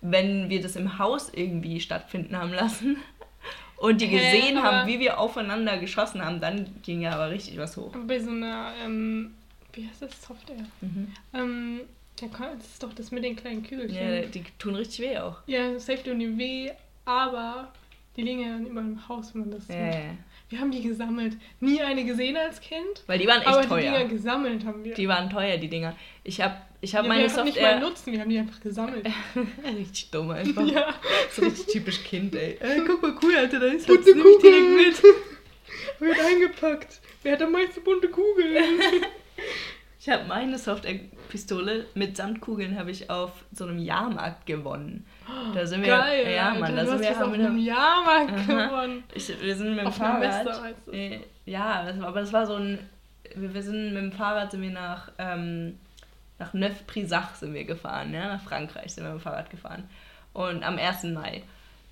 wenn 0.00 0.48
wir 0.48 0.62
das 0.62 0.76
im 0.76 0.98
Haus 0.98 1.30
irgendwie 1.34 1.80
stattfinden 1.80 2.36
haben 2.36 2.52
lassen 2.52 2.96
und 3.76 4.00
die 4.00 4.08
gesehen 4.08 4.56
aber- 4.58 4.72
haben, 4.72 4.88
wie 4.88 5.00
wir 5.00 5.18
aufeinander 5.18 5.78
geschossen 5.78 6.24
haben, 6.24 6.40
dann 6.40 6.80
ging 6.82 7.00
ja 7.02 7.12
aber 7.12 7.30
richtig 7.30 7.58
was 7.58 7.76
hoch. 7.76 7.94
Bei 8.06 8.20
so 8.20 8.30
einer, 8.30 8.72
ähm, 8.82 9.34
wie 9.72 9.86
heißt 9.86 10.02
das, 10.02 10.22
Software? 10.22 10.64
Mhm. 10.80 11.12
Ähm, 11.34 11.80
der 12.20 12.28
Ko- 12.28 12.44
das 12.56 12.66
ist 12.66 12.82
doch 12.82 12.92
das 12.92 13.10
mit 13.10 13.24
den 13.24 13.36
kleinen 13.36 13.62
Kügelchen. 13.62 13.96
Ja, 14.14 14.22
die 14.22 14.42
tun 14.58 14.74
richtig 14.74 15.00
weh 15.00 15.18
auch. 15.18 15.36
Ja, 15.46 15.78
safe 15.78 16.02
tun 16.02 16.18
die 16.18 16.36
weh, 16.38 16.70
aber 17.04 17.72
die 18.16 18.22
liegen 18.22 18.40
ja 18.40 18.48
dann 18.48 18.66
immer 18.66 18.80
im 18.80 19.08
Haus, 19.08 19.34
wenn 19.34 19.42
man 19.42 19.50
das 19.52 19.68
Ja, 19.68 19.74
sieht. 19.74 19.94
ja, 19.94 20.00
ja. 20.06 20.14
Wir 20.50 20.60
haben 20.60 20.70
die 20.70 20.82
gesammelt. 20.82 21.36
Nie 21.60 21.82
eine 21.82 22.04
gesehen 22.06 22.34
als 22.36 22.58
Kind, 22.60 23.02
Weil 23.06 23.18
die 23.18 23.26
waren 23.26 23.40
echt 23.40 23.48
aber 23.48 23.60
die 23.62 23.68
teuer. 23.68 23.80
Dinger 23.82 24.04
gesammelt 24.06 24.64
haben 24.64 24.82
wir. 24.82 24.94
Die 24.94 25.06
waren 25.06 25.28
teuer, 25.28 25.58
die 25.58 25.68
Dinger. 25.68 25.94
Ich 26.24 26.40
habe 26.40 26.56
ich 26.80 26.94
hab 26.94 27.02
ja, 27.02 27.08
meine 27.08 27.24
wir 27.24 27.30
hatten 27.32 27.44
nicht 27.44 27.60
mal 27.60 27.72
Software. 27.72 27.80
Nutzen, 27.88 28.12
wir 28.14 28.20
haben 28.20 28.30
die 28.30 28.38
einfach 28.38 28.60
gesammelt. 28.60 29.06
richtig 29.76 30.10
dumm 30.10 30.30
einfach. 30.30 30.66
ja. 30.66 30.94
So 31.32 31.42
richtig 31.42 31.66
typisch 31.66 32.02
Kind, 32.02 32.34
ey. 32.34 32.56
Ey, 32.60 32.80
guck 32.86 33.02
mal, 33.02 33.14
cool, 33.22 33.36
Alter, 33.36 33.60
da 33.60 33.66
ist 33.66 33.86
Bunte 33.86 34.08
ich 34.10 34.14
direkt 34.42 35.02
mit. 35.02 35.02
Wird 36.00 36.18
eingepackt. 36.18 37.00
Wer 37.22 37.32
hat 37.32 37.42
am 37.42 37.52
meisten 37.52 37.82
bunte 37.84 38.08
Kugeln? 38.08 38.56
Ich 40.08 40.14
habe 40.14 40.24
meine 40.24 40.56
Software-Pistole 40.56 41.84
mit 41.92 42.16
Samtkugeln 42.16 42.78
habe 42.78 42.90
ich 42.90 43.10
auf 43.10 43.44
so 43.52 43.66
einem 43.66 43.78
Jahrmarkt 43.78 44.46
gewonnen. 44.46 45.04
Da 45.52 45.66
sind 45.66 45.82
wir. 45.82 45.88
Geil. 45.88 46.32
ja, 46.32 46.54
Mann, 46.54 46.74
da 46.74 46.86
sind 46.86 47.00
wir. 47.02 47.10
auf 47.10 47.30
einem 47.30 47.58
Jahrmarkt 47.58 48.46
gewonnen. 48.46 49.04
ich, 49.12 49.28
wir 49.38 49.54
sind 49.54 49.68
mit 49.72 49.80
dem 49.80 49.88
Auf 49.88 49.96
Fahrrad. 49.96 50.20
Messe 50.20 50.44
das. 50.86 50.94
äh, 50.94 51.20
ja, 51.44 51.84
das 51.84 52.00
aber 52.00 52.20
das 52.20 52.32
war 52.32 52.46
so 52.46 52.54
ein. 52.54 52.78
Wir, 53.34 53.52
wir 53.52 53.62
sind 53.62 53.92
mit 53.92 54.02
dem 54.02 54.12
Fahrrad 54.12 54.50
sind 54.50 54.62
wir 54.62 54.70
nach, 54.70 55.10
ähm, 55.18 55.78
nach 56.38 56.54
Neuf-Brisach 56.54 57.34
sind 57.34 57.52
wir 57.52 57.64
gefahren, 57.64 58.14
ja, 58.14 58.28
nach 58.28 58.42
Frankreich 58.42 58.94
sind 58.94 59.04
wir 59.04 59.12
mit 59.12 59.20
dem 59.20 59.24
Fahrrad 59.24 59.50
gefahren. 59.50 59.90
Und 60.32 60.64
am 60.64 60.78
1. 60.78 61.02
Mai. 61.04 61.42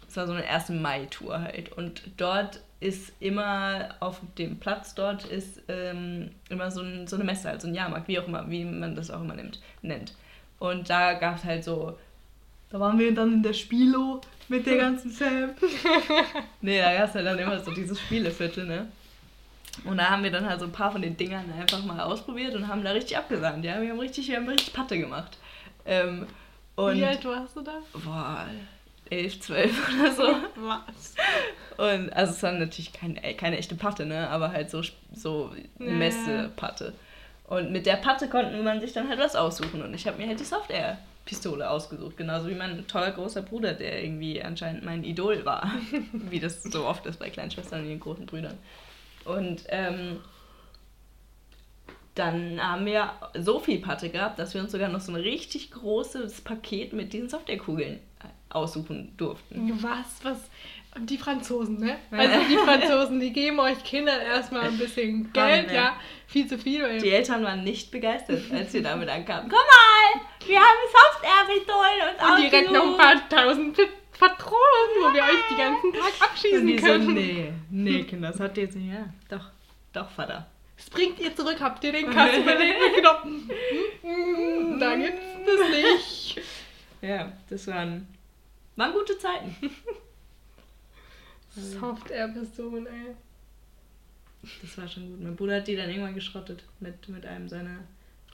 es 0.08 0.16
war 0.16 0.26
so 0.26 0.32
eine 0.32 0.46
erste 0.46 0.72
Mai-Tour 0.72 1.42
halt. 1.42 1.70
Und 1.72 2.00
dort 2.16 2.60
ist 2.80 3.12
immer 3.20 3.94
auf 4.00 4.20
dem 4.36 4.58
Platz 4.58 4.94
dort 4.94 5.24
ist 5.24 5.62
ähm, 5.68 6.30
immer 6.50 6.70
so, 6.70 6.82
ein, 6.82 7.06
so 7.06 7.16
eine 7.16 7.24
Messe, 7.24 7.48
also 7.48 7.68
ein 7.68 7.74
Jahrmarkt, 7.74 8.08
wie 8.08 8.18
auch 8.18 8.26
immer, 8.26 8.50
wie 8.50 8.64
man 8.64 8.94
das 8.94 9.10
auch 9.10 9.20
immer 9.22 9.34
nimmt, 9.34 9.60
nennt. 9.82 10.14
Und 10.58 10.90
da 10.90 11.14
gab 11.14 11.36
es 11.36 11.44
halt 11.44 11.64
so, 11.64 11.98
da 12.70 12.80
waren 12.80 12.98
wir 12.98 13.14
dann 13.14 13.34
in 13.34 13.42
der 13.42 13.54
Spielo 13.54 14.20
mit 14.48 14.66
der 14.66 14.76
ganzen 14.76 15.10
Sam. 15.10 15.50
nee, 16.60 16.78
da 16.78 16.94
gab 16.96 17.08
es 17.08 17.14
halt 17.14 17.26
dann 17.26 17.38
immer 17.38 17.58
so 17.60 17.72
dieses 17.72 17.98
Spieleviertel, 18.00 18.66
ne? 18.66 18.88
Und 19.84 19.98
da 19.98 20.10
haben 20.10 20.22
wir 20.22 20.30
dann 20.30 20.48
halt 20.48 20.60
so 20.60 20.66
ein 20.66 20.72
paar 20.72 20.90
von 20.90 21.02
den 21.02 21.16
Dingern 21.16 21.52
einfach 21.52 21.84
mal 21.84 22.00
ausprobiert 22.00 22.54
und 22.54 22.66
haben 22.66 22.82
da 22.82 22.92
richtig 22.92 23.16
abgesandt. 23.16 23.64
Ja, 23.64 23.80
wir 23.80 23.90
haben 23.90 24.00
richtig, 24.00 24.28
wir 24.28 24.36
haben 24.36 24.48
richtig 24.48 24.72
Patte 24.72 24.98
gemacht. 24.98 25.36
Ähm, 25.84 26.26
und 26.76 26.96
Wie 26.96 27.04
alt 27.04 27.24
warst 27.24 27.56
du 27.56 27.62
da? 27.62 27.78
Boah, 27.92 28.46
elf, 29.10 29.40
zwölf 29.40 29.88
oder 30.00 30.12
so. 30.12 30.36
Was? 30.56 31.14
Und 31.76 32.12
also 32.12 32.32
es 32.32 32.42
war 32.42 32.52
natürlich 32.52 32.92
kein, 32.92 33.16
äh, 33.16 33.34
keine 33.34 33.58
echte 33.58 33.74
Patte, 33.74 34.06
ne? 34.06 34.28
Aber 34.28 34.52
halt 34.52 34.70
so, 34.70 34.82
so 35.12 35.52
Ja. 35.78 35.90
Messe-Patte. 35.90 36.94
Und 37.46 37.70
mit 37.70 37.86
der 37.86 37.96
Patte 37.96 38.28
konnte 38.28 38.60
man 38.62 38.80
sich 38.80 38.92
dann 38.92 39.08
halt 39.08 39.20
was 39.20 39.36
aussuchen. 39.36 39.82
Und 39.82 39.94
ich 39.94 40.06
habe 40.06 40.18
mir 40.18 40.26
halt 40.26 40.40
die 40.40 40.44
Soft-Air-Pistole 40.44 41.68
ausgesucht. 41.68 42.16
Genauso 42.16 42.48
wie 42.48 42.54
mein 42.54 42.86
toller 42.88 43.12
großer 43.12 43.42
Bruder, 43.42 43.74
der 43.74 44.02
irgendwie 44.02 44.42
anscheinend 44.42 44.84
mein 44.84 45.04
Idol 45.04 45.44
war. 45.44 45.70
wie 46.12 46.40
das 46.40 46.62
so 46.62 46.86
oft 46.86 47.06
ist 47.06 47.18
bei 47.18 47.30
kleinen 47.30 47.50
Schwestern 47.50 47.82
und 47.82 47.88
ihren 47.88 48.00
großen 48.00 48.26
Brüdern. 48.26 48.58
Und 49.24 49.64
ähm, 49.68 50.20
dann 52.16 52.60
haben 52.60 52.86
wir 52.86 53.10
so 53.38 53.60
viel 53.60 53.78
Patte 53.80 54.08
gehabt, 54.08 54.38
dass 54.38 54.54
wir 54.54 54.62
uns 54.62 54.72
sogar 54.72 54.88
noch 54.88 55.00
so 55.00 55.12
ein 55.12 55.20
richtig 55.20 55.70
großes 55.70 56.40
Paket 56.40 56.94
mit 56.94 57.12
diesen 57.12 57.28
Softwarekugeln 57.28 58.00
aussuchen 58.50 59.12
durften. 59.16 59.78
Was? 59.82 60.24
Was? 60.24 60.50
Und 60.94 61.10
die 61.10 61.18
Franzosen, 61.18 61.78
ne? 61.78 61.98
Also 62.10 62.38
die 62.48 62.56
Franzosen, 62.56 63.20
die 63.20 63.30
geben 63.32 63.60
euch 63.60 63.84
Kindern 63.84 64.18
erstmal 64.20 64.62
ein 64.62 64.78
bisschen 64.78 65.30
Geld, 65.32 65.70
ja. 65.70 65.94
Viel 66.26 66.46
zu 66.48 66.56
viel. 66.58 66.98
Die 67.00 67.10
Eltern 67.10 67.44
waren 67.44 67.62
nicht 67.64 67.90
begeistert, 67.90 68.42
als 68.52 68.72
wir 68.72 68.82
damit 68.82 69.08
ankamen. 69.08 69.50
Komm 69.50 69.58
mal, 69.58 70.22
wir 70.46 70.58
haben 70.58 70.78
Software-Pistolen 70.90 72.00
und 72.08 72.30
und 72.32 72.50
direkt 72.50 72.72
noch 72.72 72.86
ein 72.86 72.96
paar 72.96 73.28
tausend 73.28 73.76
Patronen, 74.18 74.90
wo 75.02 75.12
wir 75.12 75.22
euch 75.22 75.44
die 75.50 75.56
ganzen 75.56 75.92
Tag 75.92 76.12
abschießen 76.30 76.66
die 76.66 76.78
so, 76.78 76.86
können. 76.86 77.12
nee, 77.14 77.52
nee, 77.70 78.02
Kinder, 78.04 78.30
das 78.30 78.40
hat 78.40 78.56
ihr 78.56 78.64
jetzt 78.64 78.76
nicht. 78.76 78.90
Ja, 78.90 79.06
doch, 79.28 79.50
doch, 79.92 80.08
Vater. 80.10 80.46
Das 80.78 80.88
bringt 80.88 81.18
ihr 81.20 81.34
zurück, 81.36 81.56
habt 81.60 81.84
ihr 81.84 81.92
den 81.92 82.10
Kasten 82.10 82.44
bei 82.44 82.54
mitgenommen? 82.56 83.50
Mm, 84.02 84.78
Da 84.78 84.94
gibt's 84.94 85.20
das 85.44 85.68
nicht. 85.70 86.40
Ja, 87.02 87.32
das 87.50 87.66
waren, 87.66 88.06
waren 88.76 88.92
gute 88.92 89.18
Zeiten. 89.18 89.56
Soft-Air-Pistolen, 91.56 92.86
ey. 92.86 93.14
Das 94.62 94.78
war 94.78 94.86
schon 94.86 95.10
gut. 95.10 95.20
Mein 95.22 95.36
Bruder 95.36 95.56
hat 95.56 95.66
die 95.68 95.76
dann 95.76 95.88
irgendwann 95.88 96.14
geschrottet 96.14 96.62
mit, 96.80 97.08
mit 97.08 97.24
einem 97.26 97.48
seiner 97.48 97.78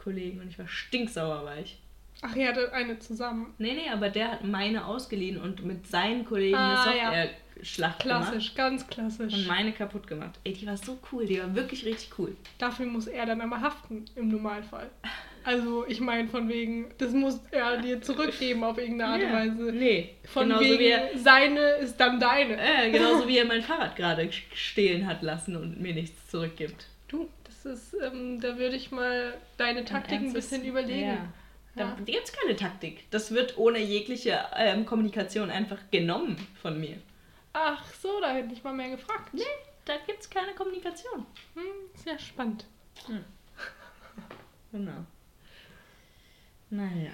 Kollegen 0.02 0.40
und 0.40 0.48
ich 0.48 0.58
war 0.58 0.68
stinksauer, 0.68 1.44
war 1.44 1.58
ich. 1.58 1.78
Ach, 2.20 2.34
ihr 2.36 2.48
hattet 2.48 2.72
eine 2.72 2.98
zusammen. 2.98 3.54
Nee, 3.58 3.74
nee, 3.74 3.88
aber 3.88 4.10
der 4.10 4.32
hat 4.32 4.44
meine 4.44 4.84
ausgeliehen 4.84 5.40
und 5.40 5.64
mit 5.64 5.86
seinen 5.86 6.24
Kollegen 6.24 6.56
Ah, 6.56 6.84
eine 6.84 6.96
ja. 6.96 7.04
Software-Schlacht 7.04 8.02
gemacht. 8.02 8.30
Klassisch, 8.30 8.54
ganz 8.54 8.86
klassisch. 8.86 9.34
Und 9.34 9.46
meine 9.46 9.72
kaputt 9.72 10.06
gemacht. 10.06 10.38
Ey, 10.44 10.52
die 10.52 10.66
war 10.66 10.76
so 10.76 10.98
cool, 11.10 11.26
die 11.26 11.40
war 11.40 11.54
wirklich 11.54 11.84
richtig 11.84 12.16
cool. 12.18 12.36
Dafür 12.58 12.86
muss 12.86 13.06
er 13.06 13.26
dann 13.26 13.40
aber 13.40 13.60
haften, 13.60 14.04
im 14.14 14.28
Normalfall. 14.28 14.90
Also, 15.44 15.86
ich 15.86 16.00
meine, 16.00 16.28
von 16.28 16.48
wegen, 16.48 16.92
das 16.98 17.12
muss 17.12 17.40
er 17.50 17.78
dir 17.78 18.00
zurückgeben 18.00 18.62
auf 18.64 18.78
irgendeine 18.78 19.12
Art 19.12 19.22
und 19.22 19.28
Ja. 19.28 19.34
Weise. 19.34 19.72
Nee, 19.72 20.14
Von 20.24 20.48
genauso 20.48 20.64
wegen, 20.64 20.78
wie 20.78 20.86
er, 20.86 21.18
seine 21.18 21.60
ist 21.76 21.96
dann 21.98 22.20
deine. 22.20 22.56
äh, 22.60 22.90
genauso 22.90 23.26
wie 23.26 23.38
er 23.38 23.44
mein 23.46 23.62
Fahrrad 23.62 23.96
gerade 23.96 24.30
stehlen 24.54 25.06
hat 25.06 25.22
lassen 25.22 25.56
und 25.56 25.80
mir 25.80 25.94
nichts 25.94 26.30
zurückgibt. 26.30 26.86
Du, 27.08 27.28
das 27.44 27.64
ist, 27.66 27.94
ähm, 28.02 28.40
da 28.40 28.56
würde 28.58 28.76
ich 28.76 28.90
mal 28.90 29.34
deine 29.56 29.84
Taktik 29.84 30.20
ein 30.20 30.32
bisschen 30.32 30.64
überlegen. 30.64 31.08
Ja. 31.08 31.28
Da 31.74 31.82
Ja. 31.84 31.96
gibt 32.04 32.24
es 32.24 32.32
keine 32.32 32.54
Taktik. 32.56 33.10
Das 33.10 33.32
wird 33.32 33.56
ohne 33.58 33.78
jegliche 33.78 34.38
ähm, 34.56 34.84
Kommunikation 34.86 35.50
einfach 35.50 35.78
genommen 35.90 36.36
von 36.60 36.78
mir. 36.78 36.96
Ach 37.54 37.84
so, 37.94 38.20
da 38.20 38.32
hätte 38.34 38.52
ich 38.52 38.62
mal 38.64 38.72
mehr 38.74 38.90
gefragt. 38.90 39.32
Nee, 39.32 39.42
da 39.84 39.94
gibt 40.06 40.20
es 40.20 40.30
keine 40.30 40.52
Kommunikation. 40.52 41.26
Hm, 41.54 41.62
sehr 42.04 42.18
spannend. 42.18 42.64
Genau. 44.72 45.04
Naja. 46.72 47.10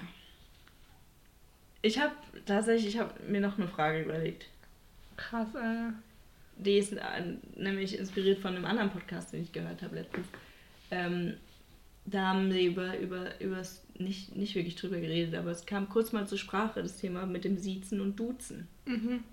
Ich 1.81 1.99
habe 1.99 2.15
tatsächlich, 2.45 2.95
ich 2.95 2.99
habe 2.99 3.13
mir 3.27 3.41
noch 3.41 3.57
eine 3.57 3.67
Frage 3.67 4.03
überlegt. 4.03 4.47
Krass, 5.17 5.53
äh. 5.53 5.91
Die 6.55 6.77
ist 6.77 6.93
äh, 6.93 7.01
nämlich 7.57 7.97
inspiriert 7.97 8.39
von 8.39 8.55
einem 8.55 8.65
anderen 8.65 8.89
Podcast, 8.89 9.33
den 9.33 9.43
ich 9.43 9.51
gehört 9.51 9.81
habe 9.81 9.95
letztens. 9.95 10.27
Ähm, 10.91 11.33
da 12.05 12.27
haben 12.27 12.51
sie 12.51 12.65
über, 12.65 12.97
über, 12.99 13.39
übers, 13.41 13.83
nicht, 13.97 14.33
nicht 14.33 14.55
wirklich 14.55 14.77
drüber 14.77 14.97
geredet, 14.97 15.35
aber 15.35 15.51
es 15.51 15.65
kam 15.65 15.89
kurz 15.89 16.13
mal 16.13 16.25
zur 16.25 16.37
Sprache, 16.37 16.81
das 16.81 16.97
Thema 16.97 17.25
mit 17.25 17.43
dem 17.43 17.57
Siezen 17.57 17.99
und 17.99 18.17
Duzen. 18.17 18.67
Mhm. 18.85 19.23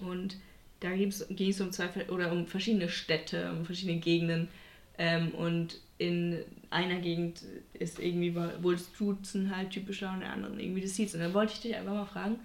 Und 0.00 0.36
da 0.80 0.90
ging 0.90 1.50
es 1.50 1.60
um 1.60 1.70
zwei 1.70 2.08
oder 2.08 2.32
um 2.32 2.46
verschiedene 2.46 2.88
Städte, 2.88 3.52
um 3.52 3.66
verschiedene 3.66 4.00
Gegenden. 4.00 4.48
Ähm, 5.00 5.30
und 5.30 5.78
in 5.96 6.44
einer 6.68 7.00
Gegend 7.00 7.42
ist 7.72 7.98
irgendwie 7.98 8.34
wohl 8.34 8.74
das 8.74 8.92
Duzen 8.92 9.56
halt 9.56 9.70
typischer 9.70 10.10
und 10.10 10.16
in 10.16 10.20
der 10.20 10.32
anderen 10.34 10.60
irgendwie 10.60 10.82
das 10.82 10.94
Siezen. 10.94 11.18
Und 11.18 11.24
dann 11.24 11.34
wollte 11.34 11.54
ich 11.54 11.60
dich 11.60 11.74
einfach 11.74 11.94
mal 11.94 12.04
fragen, 12.04 12.38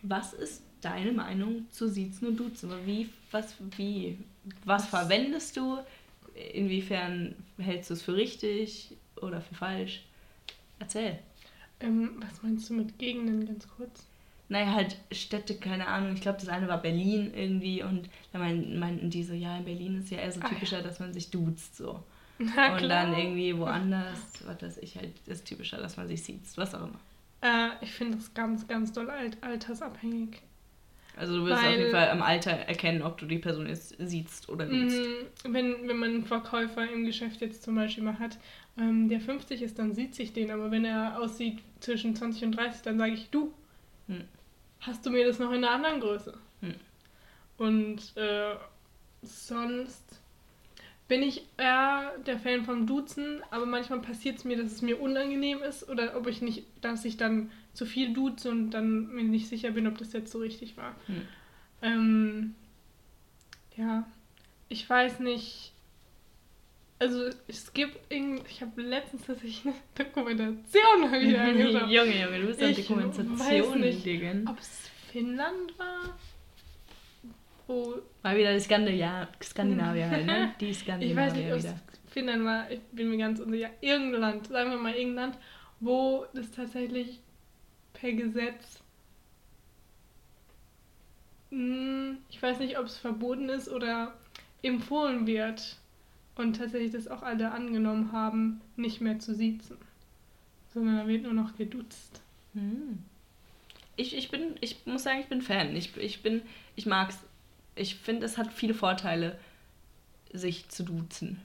was 0.00 0.32
ist 0.32 0.62
deine 0.80 1.12
Meinung 1.12 1.66
zu 1.70 1.86
Siezen 1.86 2.28
und 2.28 2.36
Duzen? 2.38 2.70
Wie, 2.86 3.10
was, 3.30 3.56
wie, 3.76 4.16
was 4.64 4.86
verwendest 4.86 5.54
du? 5.58 5.76
Inwiefern 6.54 7.34
hältst 7.58 7.90
du 7.90 7.94
es 7.94 8.02
für 8.02 8.14
richtig 8.14 8.96
oder 9.20 9.42
für 9.42 9.54
falsch? 9.54 10.02
Erzähl. 10.78 11.18
Ähm, 11.80 12.22
was 12.26 12.42
meinst 12.42 12.70
du 12.70 12.74
mit 12.74 12.98
Gegenden, 12.98 13.46
ganz 13.46 13.68
kurz? 13.68 14.06
Naja, 14.50 14.74
halt 14.74 14.96
Städte, 15.12 15.54
keine 15.54 15.86
Ahnung. 15.86 16.12
Ich 16.14 16.20
glaube, 16.20 16.38
das 16.40 16.48
eine 16.48 16.66
war 16.66 16.82
Berlin 16.82 17.32
irgendwie 17.34 17.84
und 17.84 18.10
da 18.32 18.40
mein, 18.40 18.78
meinten 18.80 19.08
die 19.08 19.22
so, 19.22 19.32
ja, 19.32 19.56
in 19.56 19.64
Berlin 19.64 19.98
ist 20.00 20.10
ja 20.10 20.18
eher 20.18 20.32
so 20.32 20.40
Ah, 20.40 20.44
ja. 20.44 20.48
typischer, 20.50 20.82
dass 20.82 20.98
man 20.98 21.12
sich 21.12 21.30
duzt 21.30 21.76
so. 21.76 22.02
Na 22.38 22.74
und 22.74 22.82
dann 22.88 23.14
irgendwie 23.14 23.56
woanders, 23.56 24.18
was 24.44 24.60
weiß 24.60 24.78
ich, 24.78 24.96
halt 24.96 25.12
ist 25.26 25.44
typischer, 25.46 25.78
dass 25.78 25.96
man 25.96 26.08
sich 26.08 26.22
sieht, 26.24 26.40
was 26.56 26.74
auch 26.74 26.82
immer. 26.82 26.98
Äh, 27.42 27.68
ich 27.80 27.92
finde 27.92 28.16
das 28.16 28.34
ganz, 28.34 28.66
ganz 28.66 28.92
doll 28.92 29.08
alt 29.08 29.38
altersabhängig. 29.40 30.42
Also 31.16 31.36
du 31.38 31.46
wirst 31.46 31.64
auf 31.64 31.70
jeden 31.76 31.90
Fall 31.92 32.08
am 32.10 32.22
Alter 32.22 32.50
erkennen, 32.50 33.02
ob 33.02 33.18
du 33.18 33.26
die 33.26 33.38
Person 33.38 33.68
jetzt 33.68 33.94
siehst 33.98 34.48
oder 34.48 34.66
duzt. 34.66 34.96
Mhm, 34.96 35.52
wenn, 35.54 35.88
wenn 35.88 35.96
man 35.96 36.10
einen 36.10 36.24
Verkäufer 36.24 36.90
im 36.90 37.04
Geschäft 37.04 37.40
jetzt 37.40 37.62
zum 37.62 37.76
Beispiel 37.76 38.02
mal 38.02 38.18
hat, 38.18 38.36
ähm, 38.78 39.08
der 39.08 39.20
50 39.20 39.62
ist, 39.62 39.78
dann 39.78 39.94
sieht 39.94 40.14
sich 40.16 40.32
den. 40.32 40.50
Aber 40.50 40.70
wenn 40.72 40.84
er 40.84 41.20
aussieht 41.20 41.58
zwischen 41.80 42.16
20 42.16 42.44
und 42.44 42.52
30, 42.52 42.82
dann 42.82 42.98
sage 42.98 43.12
ich, 43.12 43.30
du, 43.30 43.52
Hm. 44.08 44.24
Hast 44.80 45.04
du 45.04 45.10
mir 45.10 45.26
das 45.26 45.38
noch 45.38 45.50
in 45.50 45.64
einer 45.64 45.70
anderen 45.70 46.00
Größe? 46.00 46.36
Hm. 46.60 46.74
Und 47.58 48.16
äh, 48.16 48.54
sonst 49.22 50.20
bin 51.08 51.22
ich 51.22 51.44
eher 51.56 52.12
der 52.24 52.38
Fan 52.38 52.64
vom 52.64 52.86
Duzen, 52.86 53.42
aber 53.50 53.66
manchmal 53.66 54.00
passiert 54.00 54.38
es 54.38 54.44
mir, 54.44 54.56
dass 54.56 54.70
es 54.70 54.82
mir 54.82 55.00
unangenehm 55.00 55.60
ist 55.62 55.88
oder 55.88 56.16
ob 56.16 56.28
ich 56.28 56.40
nicht, 56.40 56.64
dass 56.80 57.04
ich 57.04 57.16
dann 57.16 57.50
zu 57.74 57.84
viel 57.84 58.12
duze 58.12 58.50
und 58.50 58.70
dann 58.70 59.08
mir 59.08 59.24
nicht 59.24 59.48
sicher 59.48 59.72
bin, 59.72 59.86
ob 59.86 59.98
das 59.98 60.12
jetzt 60.12 60.30
so 60.30 60.38
richtig 60.38 60.76
war. 60.76 60.94
Hm. 61.06 61.28
Ähm, 61.82 62.54
ja, 63.76 64.06
ich 64.68 64.88
weiß 64.88 65.20
nicht. 65.20 65.72
Also 67.00 67.30
es 67.48 67.72
gibt 67.72 67.98
irgendwie, 68.10 68.42
ich 68.46 68.60
habe 68.60 68.82
letztens 68.82 69.24
tatsächlich 69.26 69.62
eine 69.64 69.74
Dokumentation 69.96 71.00
mal 71.00 71.20
wieder 71.20 71.42
angeschaut. 71.42 71.88
Junge, 71.88 72.22
Junge, 72.22 72.40
du 72.40 72.46
bist 72.46 72.62
an 72.62 72.70
Ich 72.70 72.78
weiß 72.78 72.88
Dokumentation 72.88 73.80
nicht. 73.80 74.04
Digga. 74.04 74.32
Ob 74.50 74.58
es 74.58 74.90
Finnland 75.10 75.78
war? 75.78 76.18
Wo, 77.66 77.94
Mal 78.22 78.36
wieder 78.36 78.52
die 78.52 78.60
Skandinavier, 78.60 79.28
Skandinavier 79.42 80.10
halt, 80.10 80.26
ne? 80.26 80.54
Die 80.60 80.68
ich 80.68 80.76
weiß 80.76 80.82
Skandinavier 80.84 81.54
nicht, 81.56 81.66
ob 81.66 81.72
es. 81.72 82.12
Finnland 82.12 82.44
war, 82.44 82.70
ich 82.70 82.80
bin 82.92 83.08
mir 83.10 83.18
ganz 83.18 83.40
unsicher. 83.40 83.70
Irgendein 83.80 84.20
Land, 84.20 84.46
sagen 84.48 84.70
wir 84.70 84.78
mal 84.78 84.94
irgendein 84.94 85.30
Land, 85.30 85.38
wo 85.80 86.26
das 86.34 86.50
tatsächlich 86.50 87.20
per 87.94 88.12
Gesetz, 88.12 88.80
Hm, 91.50 92.18
ich 92.30 92.40
weiß 92.40 92.60
nicht, 92.60 92.78
ob 92.78 92.86
es 92.86 92.96
verboten 92.96 93.48
ist 93.48 93.68
oder 93.68 94.14
empfohlen 94.62 95.26
wird 95.26 95.79
und 96.40 96.56
tatsächlich 96.56 96.92
das 96.92 97.08
auch 97.08 97.22
alle 97.22 97.50
angenommen 97.52 98.12
haben, 98.12 98.60
nicht 98.76 99.00
mehr 99.00 99.18
zu 99.18 99.34
siezen, 99.34 99.76
sondern 100.74 100.96
da 100.98 101.06
wird 101.08 101.22
nur 101.22 101.32
noch 101.34 101.56
geduzt. 101.56 102.20
Hm. 102.54 102.98
Ich, 103.96 104.16
ich 104.16 104.30
bin, 104.30 104.56
ich 104.60 104.84
muss 104.86 105.02
sagen, 105.02 105.20
ich 105.20 105.26
bin 105.26 105.42
Fan. 105.42 105.76
Ich, 105.76 105.96
ich 105.96 106.22
bin, 106.22 106.42
ich 106.76 106.86
mag's. 106.86 107.18
Ich 107.76 107.96
finde, 107.96 108.26
es 108.26 108.38
hat 108.38 108.52
viele 108.52 108.74
Vorteile, 108.74 109.38
sich 110.32 110.68
zu 110.68 110.82
duzen. 110.84 111.40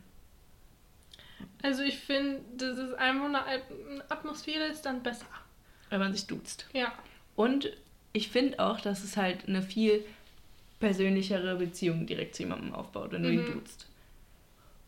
Also 1.61 1.83
ich 1.83 1.97
finde, 1.97 2.41
das 2.57 2.77
ist 2.77 2.93
einfach 2.93 3.25
eine 3.25 3.45
At- 3.45 3.63
Atmosphäre 4.09 4.65
ist 4.65 4.83
dann 4.83 5.01
besser. 5.03 5.25
Wenn 5.89 5.99
man 5.99 6.13
sich 6.13 6.27
duzt. 6.27 6.67
Ja. 6.73 6.91
Und 7.35 7.71
ich 8.13 8.29
finde 8.29 8.59
auch, 8.59 8.79
dass 8.79 9.03
es 9.03 9.17
halt 9.17 9.47
eine 9.47 9.61
viel 9.61 10.03
persönlichere 10.79 11.55
Beziehung 11.55 12.05
direkt 12.05 12.35
zu 12.35 12.43
jemandem 12.43 12.73
aufbaut, 12.73 13.11
wenn 13.11 13.23
du 13.23 13.31
ihn 13.31 13.41
Mhm. 13.47 13.53
duzt. 13.53 13.87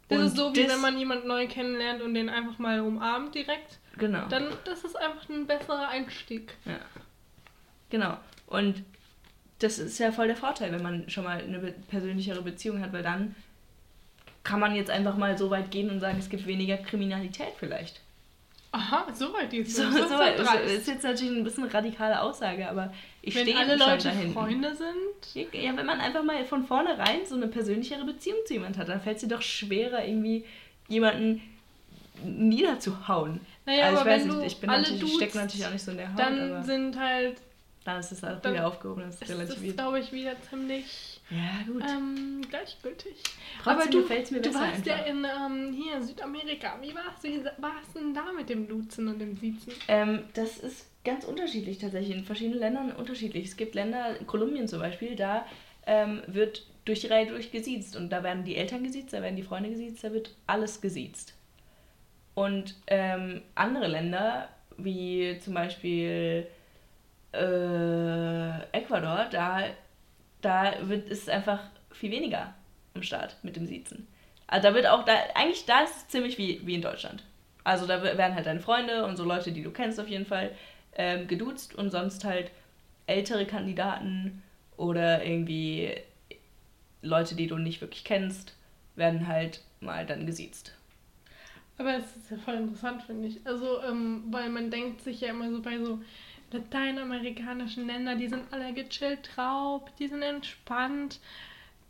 Das 0.10 0.20
Und 0.20 0.26
ist 0.26 0.38
so, 0.38 0.56
wie 0.56 0.70
wenn 0.70 0.82
man 0.82 0.98
jemanden 0.98 1.28
neu 1.28 1.48
kennenlernt 1.48 2.02
und 2.02 2.14
den 2.14 2.30
einfach 2.30 2.60
mal 2.60 2.80
umarmt 2.80 3.36
direkt. 3.36 3.80
Genau. 3.98 4.28
Dann 4.30 4.48
das 4.64 4.84
ist 4.84 4.96
einfach 4.96 5.28
ein 5.30 5.48
besserer 5.48 5.90
Einstieg. 5.90 6.54
Ja. 6.66 6.80
Genau. 7.90 8.18
Und 8.46 8.84
das 9.60 9.80
ist 9.80 9.98
ja 9.98 10.12
voll 10.12 10.28
der 10.28 10.38
Vorteil, 10.38 10.72
wenn 10.72 10.84
man 10.84 11.10
schon 11.10 11.24
mal 11.24 11.42
eine 11.42 11.60
persönlichere 11.90 12.42
Beziehung 12.42 12.82
hat, 12.82 12.94
weil 12.94 13.04
dann 13.04 13.36
kann 14.44 14.60
man 14.60 14.76
jetzt 14.76 14.90
einfach 14.90 15.18
mal 15.18 15.38
so 15.38 15.50
weit 15.50 15.72
gehen 15.72 15.90
und 15.90 16.00
sagen, 16.00 16.18
es 16.20 16.30
gibt 16.30 16.46
weniger 16.46 16.78
Kriminalität 16.78 17.54
vielleicht. 17.58 18.02
Aha, 18.72 19.08
so 19.14 19.34
weit 19.34 19.52
ist 19.54 19.76
So, 19.76 19.84
es. 19.84 19.96
so 19.96 20.18
Das 20.18 20.62
ist 20.72 20.88
jetzt 20.88 21.04
natürlich 21.04 21.36
ein 21.36 21.44
bisschen 21.44 21.64
eine 21.64 21.74
radikale 21.74 22.22
Aussage, 22.22 22.70
aber 22.70 22.94
ich 23.28 23.36
Wenn 23.36 23.44
stehe 23.44 23.58
alle 23.58 23.76
Leute. 23.76 24.12
Freunde 24.34 24.74
sind. 24.76 25.52
Ja, 25.54 25.76
wenn 25.76 25.86
man 25.86 26.00
einfach 26.00 26.24
mal 26.24 26.44
von 26.46 26.66
vornherein 26.66 27.26
so 27.26 27.36
eine 27.36 27.48
persönlichere 27.48 28.06
Beziehung 28.06 28.38
zu 28.46 28.54
jemand 28.54 28.78
hat, 28.78 28.88
dann 28.90 29.02
fällt 29.02 29.18
es 29.18 29.24
dir 29.24 29.28
doch 29.30 29.42
schwerer, 29.42 30.06
irgendwie 30.06 30.46
jemanden 30.88 31.42
niederzuhauen. 32.24 33.40
Naja, 33.66 33.86
also 33.86 33.96
ich 33.96 34.02
aber 34.02 34.10
weiß 34.10 34.22
wenn 34.22 34.28
nicht, 34.30 34.40
du 34.40 34.46
ich 34.46 34.58
bin 34.60 34.70
alle 34.70 34.80
natürlich, 34.82 35.02
ich 35.04 35.10
duzt, 35.10 35.16
stecke 35.18 35.38
natürlich 35.38 35.66
auch 35.68 35.72
nicht 35.74 35.84
so 35.86 35.92
in 35.92 35.98
der 35.98 36.10
Haut, 36.12 36.20
Dann 36.20 36.52
aber 36.52 36.64
sind 36.64 36.98
halt. 37.00 37.38
dann 37.84 38.00
ist 38.00 38.12
es 38.12 38.22
dann 38.22 38.44
wieder 38.44 38.68
aufgehoben, 38.68 39.02
das 39.04 39.16
ist 39.22 39.30
Ist 39.30 39.52
das, 39.52 39.76
glaube 39.76 40.00
ich, 40.00 40.12
wieder 40.12 40.34
ziemlich 40.50 41.20
Ja, 41.30 41.72
gut. 41.72 41.84
ähm, 41.88 42.42
gleichgültig. 42.50 43.16
Trotzdem 43.64 43.82
aber 43.82 43.92
du, 43.92 44.02
gefällt's 44.02 44.32
mir 44.32 44.42
du 44.42 44.54
warst 44.54 44.86
ja 44.86 44.96
einfach. 44.96 45.08
in 45.08 45.26
ähm, 45.26 45.74
hier 45.74 46.02
Südamerika. 46.02 46.78
Wie 46.82 46.96
war's, 46.96 47.22
wie 47.24 47.44
war's 47.44 47.94
denn 47.94 48.14
da 48.14 48.32
mit 48.32 48.50
dem 48.50 48.68
Duzen 48.68 49.08
und 49.10 49.20
dem 49.20 49.36
Siezen? 49.36 49.74
Ähm, 49.88 50.24
das 50.34 50.58
ist 50.58 50.86
ganz 51.08 51.24
unterschiedlich 51.24 51.80
tatsächlich. 51.80 52.16
In 52.16 52.26
verschiedenen 52.26 52.60
Ländern 52.60 52.92
unterschiedlich. 52.92 53.46
Es 53.46 53.58
gibt 53.58 53.74
Länder, 53.74 54.16
Kolumbien 54.28 54.68
zum 54.68 54.80
Beispiel, 54.80 55.16
da 55.16 55.46
ähm, 55.88 56.22
wird 56.28 56.68
durch 56.86 57.00
die 57.02 57.08
Reihe 57.08 57.26
durchgesiezt. 57.26 57.96
Und 57.96 58.10
da 58.10 58.24
werden 58.24 58.44
die 58.44 58.58
Eltern 58.58 58.84
gesiezt, 58.84 59.14
da 59.14 59.22
werden 59.22 59.38
die 59.38 59.44
Freunde 59.44 59.70
gesiezt, 59.70 60.04
da 60.04 60.12
wird 60.12 60.36
alles 60.46 60.82
gesiezt. 60.82 61.34
Und 62.36 62.76
ähm, 62.88 63.42
andere 63.56 63.88
Länder, 63.88 64.50
wie 64.78 65.40
zum 65.40 65.54
Beispiel 65.54 66.46
äh, 67.34 68.60
Ecuador, 68.74 69.28
da, 69.32 69.64
da 70.42 70.74
wird 70.82 71.10
es 71.10 71.30
einfach 71.30 71.64
viel 71.92 72.12
weniger 72.12 72.54
am 72.94 73.02
Start 73.02 73.38
mit 73.44 73.56
dem 73.56 73.66
Siezen. 73.66 74.08
Also 74.46 74.68
da 74.68 74.76
wird 74.76 74.88
auch, 74.88 75.04
da, 75.04 75.14
eigentlich 75.36 75.66
da 75.66 75.82
ist 75.82 75.96
es 75.96 76.08
ziemlich 76.10 76.38
wie, 76.38 76.62
wie 76.66 76.76
in 76.76 76.82
Deutschland. 76.82 77.24
Also 77.64 77.86
da 77.86 78.02
werden 78.04 78.36
halt 78.36 78.46
deine 78.46 78.60
Freunde 78.60 79.06
und 79.06 79.18
so 79.18 79.24
Leute, 79.24 79.52
die 79.52 79.64
du 79.64 79.72
kennst 79.72 80.00
auf 80.00 80.08
jeden 80.08 80.26
Fall, 80.26 80.52
ähm, 80.98 81.28
geduzt 81.28 81.76
und 81.76 81.92
sonst 81.92 82.26
halt 82.26 82.52
ältere 83.06 83.46
Kandidaten 83.46 84.44
oder 84.76 85.24
irgendwie 85.24 85.94
Leute, 87.02 87.36
die 87.36 87.48
du 87.48 87.58
nicht 87.58 87.82
wirklich 87.82 88.04
kennst, 88.04 88.56
werden 88.96 89.28
halt 89.28 89.62
mal 89.80 90.06
dann 90.06 90.26
gesiezt. 90.26 90.74
Aber 91.78 91.96
es 91.96 92.16
ist 92.16 92.32
ja 92.32 92.38
voll 92.38 92.56
interessant, 92.56 93.04
finde 93.04 93.28
ich. 93.28 93.46
Also, 93.46 93.82
ähm, 93.84 94.24
weil 94.32 94.50
man 94.50 94.72
denkt 94.72 95.02
sich 95.02 95.22
ja 95.22 95.30
immer 95.30 95.52
so 95.52 95.62
bei 95.62 95.78
so 95.78 96.00
lateinamerikanischen 96.52 97.86
Ländern, 97.86 98.18
die 98.18 98.30
sind 98.30 98.46
alle 98.52 98.74
gechillt 98.74 99.30
drauf, 99.36 99.84
die 100.00 100.08
sind 100.08 100.24
entspannt, 100.24 101.20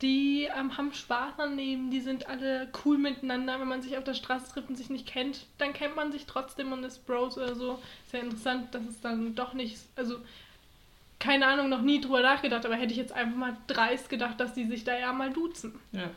die 0.02 0.48
ähm, 0.56 0.76
haben 0.76 0.92
Spaß 0.92 1.38
am 1.38 1.56
Leben, 1.56 1.90
die 1.90 2.00
sind 2.00 2.28
alle 2.28 2.68
cool 2.84 2.98
miteinander. 2.98 3.58
Wenn 3.58 3.68
man 3.68 3.82
sich 3.82 3.96
auf 3.96 4.04
der 4.04 4.14
Straße 4.14 4.52
trifft 4.52 4.68
und 4.68 4.76
sich 4.76 4.90
nicht 4.90 5.06
kennt, 5.06 5.46
dann 5.58 5.72
kennt 5.72 5.96
man 5.96 6.12
sich 6.12 6.26
trotzdem 6.26 6.72
und 6.72 6.84
ist 6.84 7.04
Bros 7.06 7.36
oder 7.36 7.56
so. 7.56 7.80
Sehr 8.10 8.22
interessant, 8.22 8.74
dass 8.74 8.86
es 8.86 9.00
dann 9.00 9.34
doch 9.34 9.54
nicht, 9.54 9.78
also 9.96 10.16
keine 11.18 11.46
Ahnung, 11.46 11.68
noch 11.68 11.82
nie 11.82 12.00
drüber 12.00 12.22
nachgedacht, 12.22 12.64
aber 12.64 12.76
hätte 12.76 12.92
ich 12.92 12.98
jetzt 12.98 13.12
einfach 13.12 13.36
mal 13.36 13.56
dreist 13.66 14.08
gedacht, 14.08 14.38
dass 14.38 14.54
die 14.54 14.66
sich 14.66 14.84
da 14.84 14.96
ja 14.96 15.12
mal 15.12 15.32
duzen. 15.32 15.74
Ja. 15.90 16.10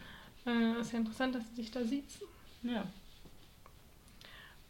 Äh, 0.45 0.79
ist 0.79 0.93
ja 0.93 0.99
interessant, 0.99 1.33
dass 1.33 1.43
sie 1.49 1.63
sich 1.63 1.71
da 1.71 1.83
siezen. 1.83 2.27
Ja. 2.61 2.85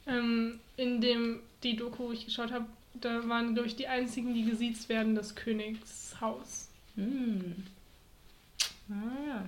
Ähm, 0.08 0.60
in 0.78 1.02
dem, 1.02 1.42
die 1.64 1.76
Doku, 1.76 2.06
wo 2.06 2.12
ich 2.14 2.26
geschaut 2.26 2.52
habe, 2.52 2.66
da 2.94 3.28
waren, 3.28 3.54
glaube 3.54 3.68
ich, 3.68 3.76
die 3.76 3.88
einzigen, 3.88 4.34
die 4.34 4.46
gesiezt 4.46 4.88
werden, 4.88 5.16
das 5.16 5.36
Königshaus. 5.36 6.70
Hm. 6.96 7.66
Ah, 8.92 9.28
ja. 9.28 9.46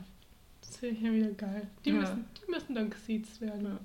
Das 0.62 0.78
finde 0.78 0.96
ich 0.96 1.02
ja 1.02 1.12
wieder 1.12 1.30
geil. 1.32 1.68
Die, 1.86 1.90
Ja. 1.90 1.96
müssen, 1.96 2.26
die 2.46 2.52
müssen 2.52 2.76
dann 2.76 2.90
gesiezt 2.90 3.42
werden. 3.42 3.66
Ja. 3.66 3.80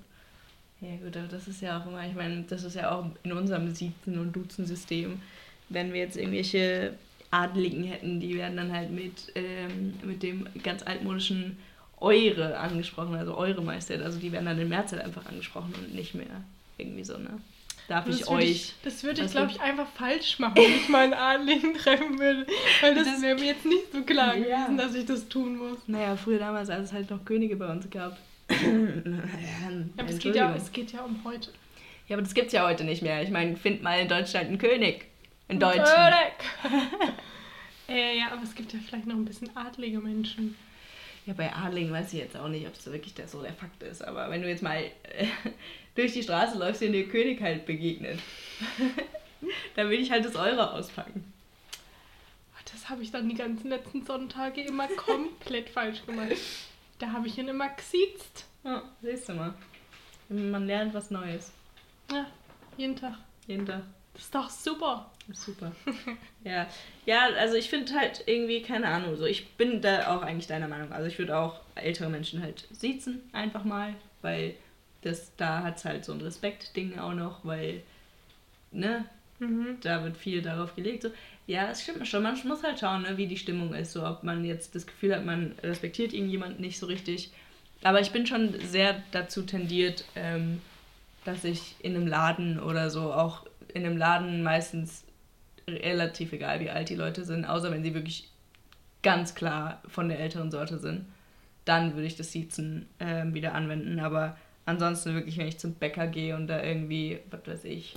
Ja 0.88 0.96
gut, 1.04 1.16
aber 1.16 1.26
das 1.26 1.48
ist 1.48 1.60
ja 1.60 1.80
auch 1.80 1.86
immer, 1.86 2.06
ich 2.06 2.14
meine, 2.14 2.42
das 2.48 2.62
ist 2.62 2.76
ja 2.76 2.92
auch 2.92 3.04
in 3.24 3.32
unserem 3.32 3.74
Siezen- 3.74 4.16
und 4.18 4.32
Duzen-System. 4.32 5.20
Wenn 5.68 5.92
wir 5.92 6.00
jetzt 6.00 6.16
irgendwelche 6.16 6.94
Adeligen 7.32 7.82
hätten, 7.82 8.20
die 8.20 8.36
werden 8.36 8.56
dann 8.56 8.72
halt 8.72 8.90
mit, 8.92 9.32
ähm, 9.34 9.94
mit 10.04 10.22
dem 10.22 10.46
ganz 10.62 10.84
altmodischen 10.84 11.56
Eure 12.00 12.56
angesprochen, 12.58 13.16
also 13.16 13.36
Eure 13.36 13.60
Majestät. 13.60 14.00
Also 14.02 14.20
die 14.20 14.30
werden 14.30 14.46
dann 14.46 14.58
in 14.60 14.68
Mehrzahl 14.68 15.02
einfach 15.02 15.26
angesprochen 15.26 15.74
und 15.74 15.94
nicht 15.96 16.14
mehr 16.14 16.44
irgendwie 16.78 17.02
so, 17.04 17.18
ne? 17.18 17.40
Darf 17.88 18.04
Das 18.04 18.16
ich 18.16 18.20
würde 18.22 18.32
euch. 18.34 18.50
ich, 18.50 18.74
das 18.84 19.02
würde 19.02 19.24
ich, 19.24 19.30
glaube 19.30 19.50
ich, 19.50 19.60
einfach 19.60 19.86
falsch 19.88 20.38
machen, 20.38 20.56
wenn 20.56 20.76
ich 20.76 20.88
mal 20.90 21.04
einen 21.04 21.14
Adeligen 21.14 21.72
treffen 21.78 22.18
würde. 22.18 22.46
Weil 22.82 22.94
das, 22.94 23.06
Das- 23.06 23.22
wäre 23.22 23.34
mir 23.34 23.46
jetzt 23.46 23.64
nicht 23.64 23.90
so 23.92 24.02
klar 24.02 24.36
Ja. 24.36 24.42
gewesen, 24.66 24.76
dass 24.76 24.94
ich 24.94 25.06
das 25.06 25.26
tun 25.28 25.56
muss. 25.56 25.78
Naja, 25.86 26.14
früher 26.16 26.38
damals, 26.38 26.68
als 26.68 26.88
es 26.88 26.92
halt 26.92 27.08
noch 27.10 27.24
Könige 27.24 27.56
bei 27.56 27.66
uns 27.66 27.88
gab. 27.90 28.18
Ja, 28.50 28.56
aber 29.96 30.08
es 30.10 30.18
geht 30.18 30.36
ja, 30.36 30.54
es 30.54 30.70
geht 30.70 30.92
ja 30.92 31.02
um 31.02 31.18
heute. 31.24 31.50
Ja, 32.08 32.16
aber 32.16 32.22
das 32.22 32.34
gibt's 32.34 32.52
ja 32.52 32.66
heute 32.66 32.84
nicht 32.84 33.02
mehr. 33.02 33.22
Ich 33.22 33.30
meine, 33.30 33.56
find 33.56 33.82
mal 33.82 34.00
in 34.00 34.08
Deutschland 34.08 34.48
einen 34.48 34.58
König. 34.58 35.06
In 35.48 35.58
Deutschland. 35.60 36.14
König! 36.62 36.82
äh, 37.88 38.18
ja, 38.18 38.32
aber 38.32 38.42
es 38.42 38.54
gibt 38.54 38.72
ja 38.72 38.78
vielleicht 38.86 39.06
noch 39.06 39.14
ein 39.16 39.24
bisschen 39.24 39.54
adlige 39.56 39.98
Menschen. 40.00 40.56
Ja, 41.26 41.34
bei 41.34 41.52
Adligen 41.52 41.92
weiß 41.92 42.12
ich 42.14 42.20
jetzt 42.20 42.36
auch 42.38 42.48
nicht, 42.48 42.66
ob 42.66 42.74
es 42.74 42.86
wirklich 42.90 43.12
der, 43.14 43.28
so 43.28 43.42
der 43.42 43.52
Fakt 43.52 43.82
ist. 43.82 44.02
Aber 44.02 44.30
wenn 44.30 44.40
du 44.40 44.48
jetzt 44.48 44.62
mal 44.62 44.78
äh, 44.78 45.26
durch 45.98 46.12
die 46.12 46.22
Straße 46.22 46.56
läufst 46.56 46.80
und 46.82 46.92
dir 46.92 47.08
König 47.08 47.42
halt 47.42 47.66
begegnet, 47.66 48.20
dann 49.74 49.90
will 49.90 50.00
ich 50.00 50.10
halt 50.10 50.24
das 50.24 50.36
Eure 50.36 50.72
auspacken. 50.72 51.32
Das 52.72 52.88
habe 52.88 53.02
ich 53.02 53.10
dann 53.10 53.28
die 53.28 53.34
ganzen 53.34 53.70
letzten 53.70 54.04
Sonntage 54.04 54.60
immer 54.60 54.86
komplett 54.88 55.68
falsch 55.70 56.04
gemacht. 56.06 56.36
Da 56.98 57.12
habe 57.12 57.26
ich 57.26 57.36
ihn 57.38 57.48
immer 57.48 57.68
gesiezt. 57.70 58.44
Ja, 58.62 58.82
siehst 59.02 59.28
du 59.28 59.34
mal. 59.34 59.54
Man 60.28 60.66
lernt 60.66 60.94
was 60.94 61.10
Neues. 61.10 61.52
Ja, 62.12 62.26
jeden 62.76 62.94
Tag. 62.94 63.14
Jeden 63.46 63.66
Tag. 63.66 63.82
Das 64.12 64.22
ist 64.24 64.34
doch 64.34 64.50
super. 64.50 65.10
Ist 65.28 65.42
super. 65.42 65.72
ja. 66.44 66.66
ja, 67.06 67.26
also 67.38 67.56
ich 67.56 67.68
finde 67.68 67.94
halt 67.94 68.22
irgendwie, 68.26 68.62
keine 68.62 68.86
Ahnung, 68.86 69.16
so 69.16 69.24
ich 69.24 69.48
bin 69.52 69.80
da 69.80 70.14
auch 70.16 70.22
eigentlich 70.22 70.46
deiner 70.46 70.68
Meinung. 70.68 70.92
Also 70.92 71.08
ich 71.08 71.18
würde 71.18 71.36
auch 71.36 71.60
ältere 71.74 72.10
Menschen 72.10 72.42
halt 72.42 72.66
siezen, 72.70 73.28
einfach 73.32 73.64
mal, 73.64 73.94
weil 74.22 74.54
das, 75.02 75.34
da 75.36 75.62
hat 75.62 75.76
es 75.78 75.84
halt 75.84 76.04
so 76.04 76.12
ein 76.12 76.20
Respektding 76.20 76.98
auch 76.98 77.14
noch, 77.14 77.44
weil, 77.44 77.82
ne, 78.72 79.04
Mhm. 79.40 79.76
da 79.82 80.02
wird 80.02 80.16
viel 80.16 80.42
darauf 80.42 80.74
gelegt. 80.74 81.02
So. 81.04 81.10
Ja, 81.46 81.70
es 81.70 81.82
stimmt 81.82 82.06
schon. 82.08 82.22
Man 82.22 82.36
muss 82.46 82.64
halt 82.64 82.80
schauen, 82.80 83.02
ne, 83.02 83.16
wie 83.16 83.26
die 83.28 83.36
Stimmung 83.36 83.72
ist. 83.72 83.92
So, 83.92 84.04
ob 84.04 84.24
man 84.24 84.44
jetzt 84.44 84.74
das 84.74 84.86
Gefühl 84.86 85.14
hat, 85.14 85.24
man 85.24 85.54
respektiert 85.62 86.12
irgendjemanden 86.12 86.60
nicht 86.60 86.78
so 86.78 86.86
richtig. 86.86 87.30
Aber 87.82 88.00
ich 88.00 88.10
bin 88.10 88.26
schon 88.26 88.54
sehr 88.66 89.00
dazu 89.12 89.42
tendiert, 89.42 90.04
ähm, 90.16 90.60
dass 91.24 91.44
ich 91.44 91.76
in 91.80 91.94
einem 91.94 92.06
Laden 92.08 92.58
oder 92.58 92.90
so, 92.90 93.12
auch 93.12 93.46
in 93.72 93.86
einem 93.86 93.96
Laden 93.96 94.42
meistens 94.42 95.04
relativ 95.68 96.32
egal, 96.32 96.60
wie 96.60 96.70
alt 96.70 96.88
die 96.88 96.96
Leute 96.96 97.24
sind, 97.24 97.44
außer 97.44 97.70
wenn 97.70 97.84
sie 97.84 97.94
wirklich 97.94 98.28
ganz 99.02 99.34
klar 99.34 99.80
von 99.86 100.08
der 100.08 100.18
älteren 100.18 100.50
Sorte 100.50 100.78
sind, 100.78 101.04
dann 101.64 101.94
würde 101.94 102.06
ich 102.06 102.16
das 102.16 102.32
Siezen 102.32 102.88
ähm, 102.98 103.34
wieder 103.34 103.54
anwenden. 103.54 104.00
Aber 104.00 104.36
ansonsten 104.68 105.14
wirklich, 105.14 105.38
wenn 105.38 105.48
ich 105.48 105.58
zum 105.58 105.74
Bäcker 105.74 106.06
gehe 106.06 106.36
und 106.36 106.46
da 106.46 106.62
irgendwie, 106.62 107.18
was 107.30 107.46
weiß 107.46 107.64
ich, 107.64 107.94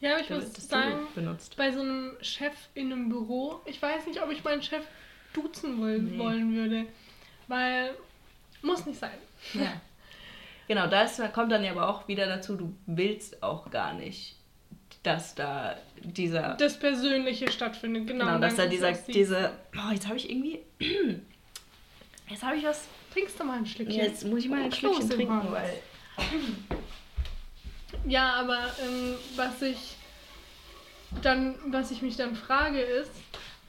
Ja, 0.00 0.12
aber 0.12 0.20
ich 0.20 0.26
da 0.28 0.34
muss 0.36 0.54
sagen, 0.68 1.06
benutzt. 1.14 1.56
bei 1.56 1.70
so 1.70 1.80
einem 1.80 2.16
Chef 2.22 2.54
in 2.74 2.92
einem 2.92 3.08
Büro, 3.08 3.60
ich 3.66 3.80
weiß 3.80 4.06
nicht, 4.06 4.22
ob 4.22 4.30
ich 4.30 4.42
meinen 4.42 4.62
Chef 4.62 4.84
duzen 5.34 5.78
wollen, 5.80 6.12
Nee. 6.12 6.18
wollen 6.18 6.54
würde. 6.54 6.86
Weil, 7.46 7.90
muss 8.62 8.86
nicht 8.86 8.98
sein. 8.98 9.10
Ja. 9.54 9.80
Genau, 10.68 10.86
das 10.86 11.20
kommt 11.32 11.50
dann 11.52 11.64
ja 11.64 11.72
aber 11.72 11.88
auch 11.88 12.06
wieder 12.08 12.26
dazu, 12.26 12.56
du 12.56 12.72
willst 12.86 13.42
auch 13.42 13.70
gar 13.70 13.92
nicht, 13.94 14.36
dass 15.02 15.34
da 15.34 15.76
dieser. 16.02 16.54
Das 16.56 16.78
Persönliche 16.78 17.50
stattfindet, 17.50 18.06
genau. 18.06 18.26
genau, 18.26 18.38
dass 18.38 18.54
da 18.56 18.66
dieser. 18.66 18.92
diese 18.92 19.52
oh, 19.74 19.92
jetzt 19.92 20.06
habe 20.06 20.16
ich 20.16 20.30
irgendwie. 20.30 20.60
Jetzt 22.28 22.44
habe 22.44 22.56
ich 22.56 22.62
was. 22.64 22.86
Trinkst 23.12 23.38
du 23.38 23.44
mal 23.44 23.58
ein 23.58 23.66
Stückchen? 23.66 23.96
Jetzt 23.96 24.24
muss 24.24 24.40
ich 24.40 24.48
mal 24.48 24.62
ein 24.62 24.72
Stückchen 24.72 25.02
im 25.02 25.16
trinken, 25.16 25.52
weil. 25.52 25.82
Ja, 28.06 28.34
aber 28.34 28.66
ähm, 28.82 29.14
was 29.36 29.62
ich 29.62 29.96
dann, 31.22 31.56
was 31.66 31.90
ich 31.90 32.02
mich 32.02 32.16
dann 32.16 32.36
frage, 32.36 32.80
ist 32.80 33.10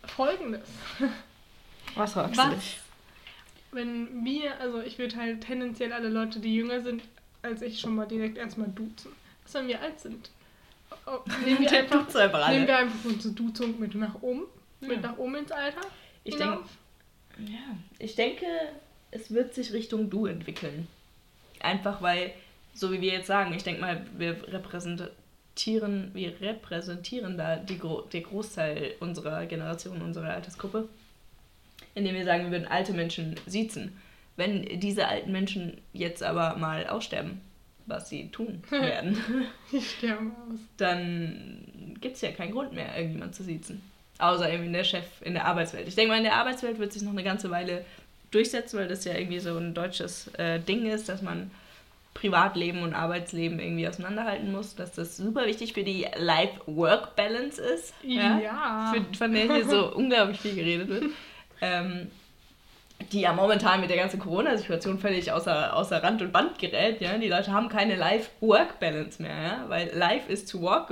folgendes. 0.05 0.67
Was 1.93 2.13
fragst 2.13 2.37
Was, 2.37 2.49
du 2.49 2.55
dich? 2.55 2.79
wenn 3.71 4.23
wir, 4.23 4.59
also 4.59 4.81
ich 4.81 4.97
würde 4.97 5.15
halt 5.15 5.41
tendenziell 5.41 5.93
alle 5.93 6.09
Leute, 6.09 6.39
die 6.39 6.55
jünger 6.55 6.81
sind 6.81 7.01
als 7.41 7.61
ich, 7.61 7.79
schon 7.79 7.95
mal 7.95 8.05
direkt 8.05 8.37
erstmal 8.37 8.67
duzen. 8.67 9.11
Was, 9.43 9.53
wenn 9.55 9.67
wir 9.67 9.81
alt 9.81 9.99
sind? 9.99 10.29
Oh, 11.07 11.19
nehmen, 11.43 11.61
wir 11.61 11.71
einfach, 11.79 12.49
nehmen 12.49 12.67
wir 12.67 12.77
einfach 12.77 13.05
unsere 13.05 13.33
Duzung 13.33 13.79
mit 13.79 13.95
nach 13.95 14.21
oben. 14.21 14.43
Ja. 14.81 14.87
Mit 14.87 15.01
nach 15.01 15.17
oben 15.17 15.35
ins 15.35 15.51
Alter. 15.51 15.81
Ich 16.23 16.35
denke, 16.35 16.59
ja, 17.39 17.77
ich 17.97 18.15
denke, 18.15 18.45
es 19.11 19.31
wird 19.33 19.53
sich 19.53 19.73
Richtung 19.73 20.09
Du 20.09 20.25
entwickeln. 20.25 20.87
Einfach 21.59 22.01
weil, 22.01 22.31
so 22.73 22.91
wie 22.91 23.01
wir 23.01 23.11
jetzt 23.13 23.27
sagen, 23.27 23.53
ich 23.53 23.63
denke 23.63 23.81
mal, 23.81 24.05
wir 24.17 24.35
repräsentieren, 24.51 26.11
wir 26.13 26.39
repräsentieren 26.41 27.37
da 27.37 27.57
die 27.57 27.77
Gro 27.77 28.01
der 28.01 28.21
Großteil 28.21 28.93
unserer 28.99 29.45
Generation, 29.45 30.01
unserer 30.01 30.33
Altersgruppe, 30.33 30.87
indem 31.93 32.15
wir 32.15 32.25
sagen, 32.25 32.45
wir 32.45 32.51
würden 32.51 32.67
alte 32.67 32.93
Menschen 32.93 33.35
siezen. 33.45 33.97
Wenn 34.37 34.79
diese 34.79 35.07
alten 35.07 35.31
Menschen 35.31 35.77
jetzt 35.93 36.23
aber 36.23 36.55
mal 36.55 36.87
aussterben, 36.87 37.41
was 37.85 38.09
sie 38.09 38.29
tun 38.29 38.63
werden, 38.69 39.17
Die 39.71 39.81
sterben 39.81 40.31
aus. 40.31 40.59
dann 40.77 41.95
gibt 41.99 42.15
es 42.15 42.21
ja 42.21 42.31
keinen 42.31 42.53
Grund 42.53 42.73
mehr, 42.73 42.95
irgendjemand 42.97 43.35
zu 43.35 43.43
siezen. 43.43 43.81
Außer 44.19 44.51
irgendwie 44.51 44.71
der 44.71 44.83
Chef 44.83 45.05
in 45.21 45.33
der 45.33 45.45
Arbeitswelt. 45.45 45.87
Ich 45.87 45.95
denke 45.95 46.11
mal, 46.11 46.17
in 46.17 46.23
der 46.23 46.35
Arbeitswelt 46.35 46.77
wird 46.79 46.93
sich 46.93 47.01
noch 47.01 47.11
eine 47.11 47.23
ganze 47.23 47.49
Weile 47.49 47.83
durchsetzen, 48.31 48.79
weil 48.79 48.87
das 48.87 49.05
ja 49.05 49.13
irgendwie 49.13 49.39
so 49.39 49.57
ein 49.57 49.73
deutsches 49.73 50.27
äh, 50.37 50.59
Ding 50.59 50.85
ist, 50.85 51.09
dass 51.09 51.21
man 51.21 51.51
Privatleben 52.13 52.83
und 52.83 52.93
Arbeitsleben 52.93 53.59
irgendwie 53.59 53.87
auseinanderhalten 53.87 54.51
muss, 54.51 54.75
dass 54.75 54.91
das 54.93 55.15
super 55.15 55.45
wichtig 55.45 55.73
für 55.73 55.83
die 55.83 56.05
Life-Work-Balance 56.17 57.61
ist. 57.61 57.93
Ja. 58.03 58.93
Für, 58.93 59.17
von 59.17 59.33
der 59.33 59.53
hier 59.53 59.65
so 59.65 59.91
unglaublich 59.95 60.41
viel 60.41 60.55
geredet 60.55 60.89
wird. 60.89 61.05
Ähm, 61.61 62.11
die 63.11 63.21
ja 63.21 63.33
momentan 63.33 63.81
mit 63.81 63.89
der 63.89 63.97
ganzen 63.97 64.19
Corona-Situation 64.19 64.99
völlig 64.99 65.31
außer, 65.31 65.75
außer 65.75 66.03
Rand 66.03 66.21
und 66.21 66.31
Band 66.31 66.59
gerät. 66.59 67.01
Ja? 67.01 67.17
Die 67.17 67.29
Leute 67.29 67.51
haben 67.51 67.69
keine 67.69 67.95
Life-Work-Balance 67.95 69.21
mehr, 69.21 69.41
ja? 69.41 69.65
weil 69.67 69.91
Life 69.95 70.31
ist 70.31 70.51
to 70.51 70.61
work, 70.61 70.89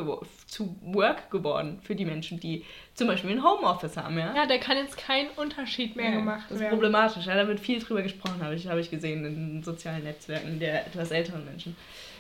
to 0.51 0.75
work 0.81 1.29
geworden 1.31 1.79
für 1.83 1.95
die 1.95 2.05
Menschen, 2.05 2.39
die 2.39 2.65
zum 2.95 3.07
Beispiel 3.07 3.31
ein 3.31 3.43
Homeoffice 3.43 3.97
haben. 3.97 4.17
Ja? 4.17 4.35
Ja, 4.35 4.45
da 4.47 4.57
kann 4.57 4.77
jetzt 4.77 4.97
kein 4.97 5.27
Unterschied 5.35 5.95
mehr 5.95 6.09
Ja, 6.11 6.15
gemacht 6.17 6.45
das 6.49 6.55
ist 6.55 6.59
werden. 6.61 6.73
problematisch. 6.73 7.25
Ja, 7.25 7.35
da 7.35 7.47
wird 7.47 7.59
viel 7.59 7.79
drüber 7.79 8.01
gesprochen, 8.01 8.41
habe 8.43 8.55
ich, 8.55 8.67
habe 8.67 8.79
ich 8.81 8.89
gesehen 8.89 9.23
in 9.25 9.63
sozialen 9.63 10.03
Netzwerken 10.03 10.59
der 10.59 10.87
etwas 10.87 11.11
älteren 11.11 11.45
Menschen. 11.45 11.75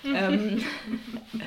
ähm, 0.05 0.63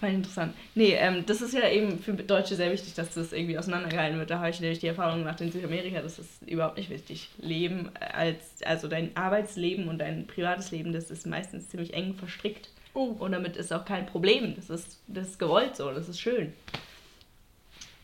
fand 0.00 0.10
ich 0.12 0.14
interessant. 0.18 0.54
Nee, 0.74 0.94
ähm, 0.94 1.24
das 1.26 1.42
ist 1.42 1.52
ja 1.52 1.68
eben 1.68 1.98
für 1.98 2.14
Deutsche 2.14 2.54
sehr 2.54 2.72
wichtig, 2.72 2.94
dass 2.94 3.12
das 3.14 3.32
irgendwie 3.32 3.58
auseinandergehalten 3.58 4.18
wird. 4.18 4.30
Da 4.30 4.38
habe 4.38 4.50
ich 4.50 4.60
nämlich 4.60 4.78
die 4.78 4.86
Erfahrung 4.86 5.18
gemacht 5.20 5.40
in 5.40 5.52
Südamerika, 5.52 6.00
das 6.00 6.18
ist 6.18 6.42
überhaupt 6.46 6.78
nicht 6.78 6.88
wichtig. 6.90 7.28
Leben 7.38 7.90
als, 8.00 8.62
also 8.64 8.88
dein 8.88 9.14
Arbeitsleben 9.16 9.88
und 9.88 9.98
dein 9.98 10.26
privates 10.26 10.70
Leben, 10.70 10.92
das 10.92 11.10
ist 11.10 11.26
meistens 11.26 11.68
ziemlich 11.68 11.92
eng 11.94 12.14
verstrickt. 12.14 12.70
Oh, 12.96 13.14
Und 13.18 13.32
damit 13.32 13.56
ist 13.58 13.72
auch 13.74 13.84
kein 13.84 14.06
Problem. 14.06 14.56
Das 14.56 14.70
ist, 14.70 14.98
das 15.06 15.28
ist 15.28 15.38
gewollt 15.38 15.76
so, 15.76 15.92
das 15.92 16.08
ist 16.08 16.18
schön. 16.18 16.54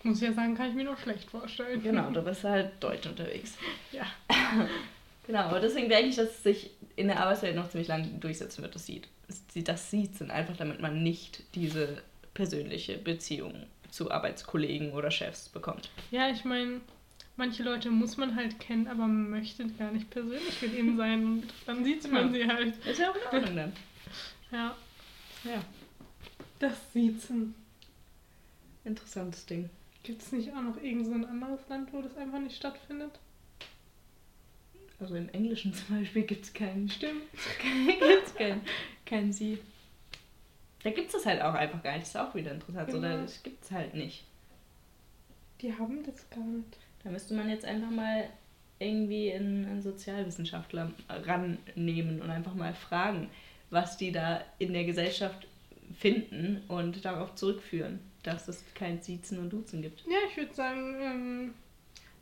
muss 0.03 0.21
ich 0.21 0.29
ja 0.29 0.35
sagen, 0.35 0.55
kann 0.55 0.69
ich 0.69 0.75
mir 0.75 0.85
nur 0.85 0.99
schlecht 0.99 1.31
vorstellen. 1.31 1.83
Genau, 1.83 2.11
du 2.11 2.21
bist 2.23 2.45
halt 2.45 2.73
deutsch 2.81 3.07
unterwegs. 3.07 3.57
Ja. 3.93 4.07
Genau, 5.25 5.39
aber 5.43 5.61
deswegen 5.61 5.89
denke 5.89 6.09
ich, 6.11 6.17
dass 6.17 6.31
es 6.31 6.43
sich 6.43 6.71
in 6.97 7.07
der 7.07 7.21
Arbeitswelt 7.21 7.55
noch 7.55 7.71
ziemlich 7.71 7.87
lange 7.87 8.09
durchsetzen 8.19 8.61
wird, 8.63 8.75
das 8.75 8.87
sieht. 8.87 9.07
Das 9.55 9.89
sieht 9.89 10.17
sind 10.17 10.33
einfach, 10.33 10.57
damit 10.57 10.81
man 10.83 11.01
nicht 11.05 11.45
diese 11.55 12.03
persönliche 12.35 12.99
Beziehung 12.99 13.55
zu 13.89 14.11
Arbeitskollegen 14.11 14.91
oder 14.93 15.13
Chefs 15.13 15.49
bekommt. 15.49 15.91
Ja, 16.11 16.29
ich 16.29 16.45
meine, 16.45 16.81
manche 17.37 17.63
Leute 17.63 17.89
muss 17.91 18.17
man 18.17 18.35
halt 18.35 18.59
kennen, 18.59 18.89
aber 18.89 19.03
man 19.07 19.31
möchte 19.31 19.65
gar 19.79 19.93
nicht 19.93 20.11
persönlich 20.11 20.61
mit 20.61 20.75
ihnen 20.77 20.97
sein 20.97 21.25
und 21.25 21.45
dann 21.67 21.85
sieht 21.85 22.11
man 22.11 22.33
sie 22.33 22.45
halt. 22.45 22.75
Ist 22.85 22.99
ja 22.99 23.11
auch 23.13 23.15
in 23.15 23.39
Ordnung 23.39 23.57
dann. 23.57 23.73
Ja, 24.53 24.77
Ja, 25.45 25.63
das 26.59 26.75
Siezen. 26.93 27.55
interessantes 28.85 29.47
Ding. 29.47 29.69
Gibt 30.03 30.23
es 30.23 30.33
nicht 30.33 30.51
auch 30.53 30.63
noch 30.63 30.77
irgend 30.83 31.07
so 31.07 31.13
ein 31.13 31.25
anderes 31.25 31.61
Land, 31.69 31.93
wo 31.93 32.03
das 32.03 32.17
einfach 32.17 32.39
nicht 32.41 32.57
stattfindet? 32.57 33.19
Also 35.01 35.17
im 35.17 35.29
Englischen 35.31 35.73
zum 35.75 35.99
Beispiel 35.99 36.23
gibt 36.23 36.45
es 36.45 36.53
keinen, 36.53 36.89
Stimmt. 36.89 37.23
gibt's 37.99 38.35
kein, 38.35 38.61
kein 39.07 39.33
Sie. 39.33 39.59
Da 40.83 40.91
gibt 40.91 41.07
es 41.09 41.13
das 41.13 41.27
halt 41.27 41.41
auch 41.43 41.55
einfach 41.55 41.83
gar 41.83 41.93
nicht. 41.93 42.03
Das 42.03 42.11
ist 42.11 42.17
auch 42.17 42.35
wieder 42.35 42.51
interessant. 42.53 42.89
Genau. 42.91 43.23
das 43.23 43.43
gibt 43.43 43.63
es 43.65 43.71
halt 43.71 43.95
nicht. 43.95 44.25
Die 45.61 45.73
haben 45.73 46.05
das 46.05 46.29
gar 46.31 46.45
nicht. 46.45 46.77
Da 47.05 47.11
müsste 47.11 47.35
man 47.35 47.49
jetzt 47.49 47.65
einfach 47.65 47.91
mal 47.91 48.29
irgendwie 48.81 49.33
einen 49.33 49.81
Sozialwissenschaftler 49.81 50.91
rannehmen 51.09 52.21
und 52.21 52.31
einfach 52.31 52.55
mal 52.55 52.75
fragen, 52.75 53.31
was 53.73 53.97
die 53.97 54.13
da 54.13 54.45
in 54.59 54.73
der 54.73 54.85
Gesellschaft 54.85 55.47
finden 55.99 56.63
und 56.69 57.05
darauf 57.05 57.35
zurückführen, 57.35 58.01
dass 58.23 58.47
es 58.49 58.65
kein 58.75 59.01
Siezen 59.01 59.39
und 59.39 59.51
Duzen 59.51 59.83
gibt. 59.83 60.01
Ja, 60.03 60.19
ich 60.31 60.37
würde 60.37 60.55
sagen, 60.55 60.97
ähm, 61.01 61.55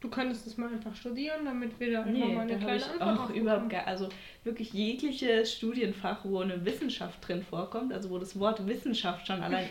du 0.01 0.09
könntest 0.09 0.47
es 0.47 0.57
mal 0.57 0.73
einfach 0.73 0.95
studieren, 0.95 1.45
damit 1.45 1.79
wir 1.81 1.93
da 1.93 1.99
einfach 2.03 2.13
Nee, 2.13 2.35
mal 2.35 2.43
eine 2.43 2.53
da 2.53 2.59
kleine 2.59 2.77
ich 2.77 2.87
Antwort 3.01 3.31
auch 3.31 3.35
überhaupt 3.35 3.69
gar, 3.69 3.87
also 3.87 4.09
wirklich 4.45 4.73
jegliches 4.73 5.53
Studienfach, 5.53 6.25
wo 6.25 6.41
eine 6.41 6.65
Wissenschaft 6.65 7.27
drin 7.27 7.43
vorkommt, 7.43 7.93
also 7.93 8.11
wo 8.11 8.19
das 8.19 8.39
Wort 8.39 8.67
Wissenschaft 8.67 9.27
schon 9.27 9.43
allein 9.43 9.67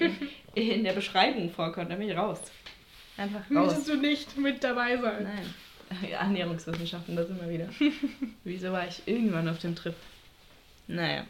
in, 0.54 0.64
in 0.72 0.84
der 0.84 0.94
Beschreibung 0.94 1.50
vorkommt, 1.50 1.90
da 1.90 1.96
bin 1.96 2.10
ich 2.10 2.18
raus. 2.18 2.42
Einfach 3.18 3.40
raus. 3.40 3.50
Möchtest 3.50 3.88
du 3.88 3.96
nicht 3.96 4.38
mit 4.38 4.64
dabei 4.64 4.98
sein? 4.98 5.24
Nein. 5.24 5.54
Ernährungswissenschaften, 6.12 7.16
da 7.16 7.26
sind 7.26 7.42
wir 7.42 7.50
wieder. 7.50 7.70
Wieso 8.44 8.72
war 8.72 8.88
ich 8.88 9.02
irgendwann 9.06 9.48
auf 9.48 9.60
dem 9.60 9.76
Trip? 9.76 9.96
Naja. 10.88 11.26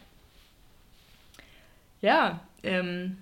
Ja, 2.00 2.40
ähm, 2.62 3.18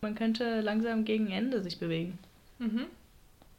man 0.00 0.14
könnte 0.14 0.60
langsam 0.60 1.04
gegen 1.04 1.30
Ende 1.30 1.62
sich 1.62 1.78
bewegen. 1.78 2.18
Mhm. 2.58 2.86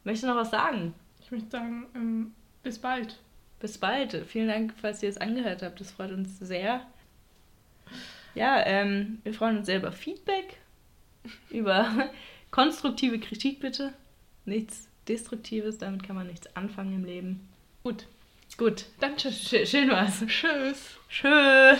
Möchtest 0.04 0.24
du 0.24 0.28
noch 0.28 0.36
was 0.36 0.52
sagen? 0.52 0.94
Ich 1.22 1.32
möchte 1.32 1.50
sagen, 1.50 1.86
ähm, 1.96 2.34
bis 2.64 2.80
bald. 2.80 3.20
Bis 3.60 3.78
bald. 3.78 4.26
Vielen 4.28 4.50
Dank, 4.50 4.74
falls 4.82 5.02
ihr 5.04 5.10
es 5.10 5.18
angehört 5.18 5.62
habt. 5.62 5.80
Das 5.80 5.92
freut 5.92 6.12
uns 6.12 6.40
sehr. 6.40 6.86
Ja, 8.36 8.66
ähm, 8.66 9.20
wir 9.24 9.34
freuen 9.34 9.58
uns 9.58 9.68
sehr 9.68 9.78
über 9.78 9.92
Feedback, 9.92 10.58
über 11.50 12.10
konstruktive 12.52 13.20
Kritik 13.20 13.60
bitte. 13.60 13.94
Nichts 14.46 14.90
Destruktives, 15.08 15.78
damit 15.78 16.04
kann 16.04 16.16
man 16.16 16.28
nichts 16.28 16.54
anfangen 16.56 16.96
im 16.96 17.06
Leben. 17.06 17.48
Gut. 17.84 18.08
Gut. 18.58 18.86
Dann 19.00 19.18
tschüss. 19.18 19.50
Sch 19.50 19.68
schön 19.68 19.90
war's. 19.90 20.24
Tschüss. 20.28 20.98
Tschüss. 21.10 21.80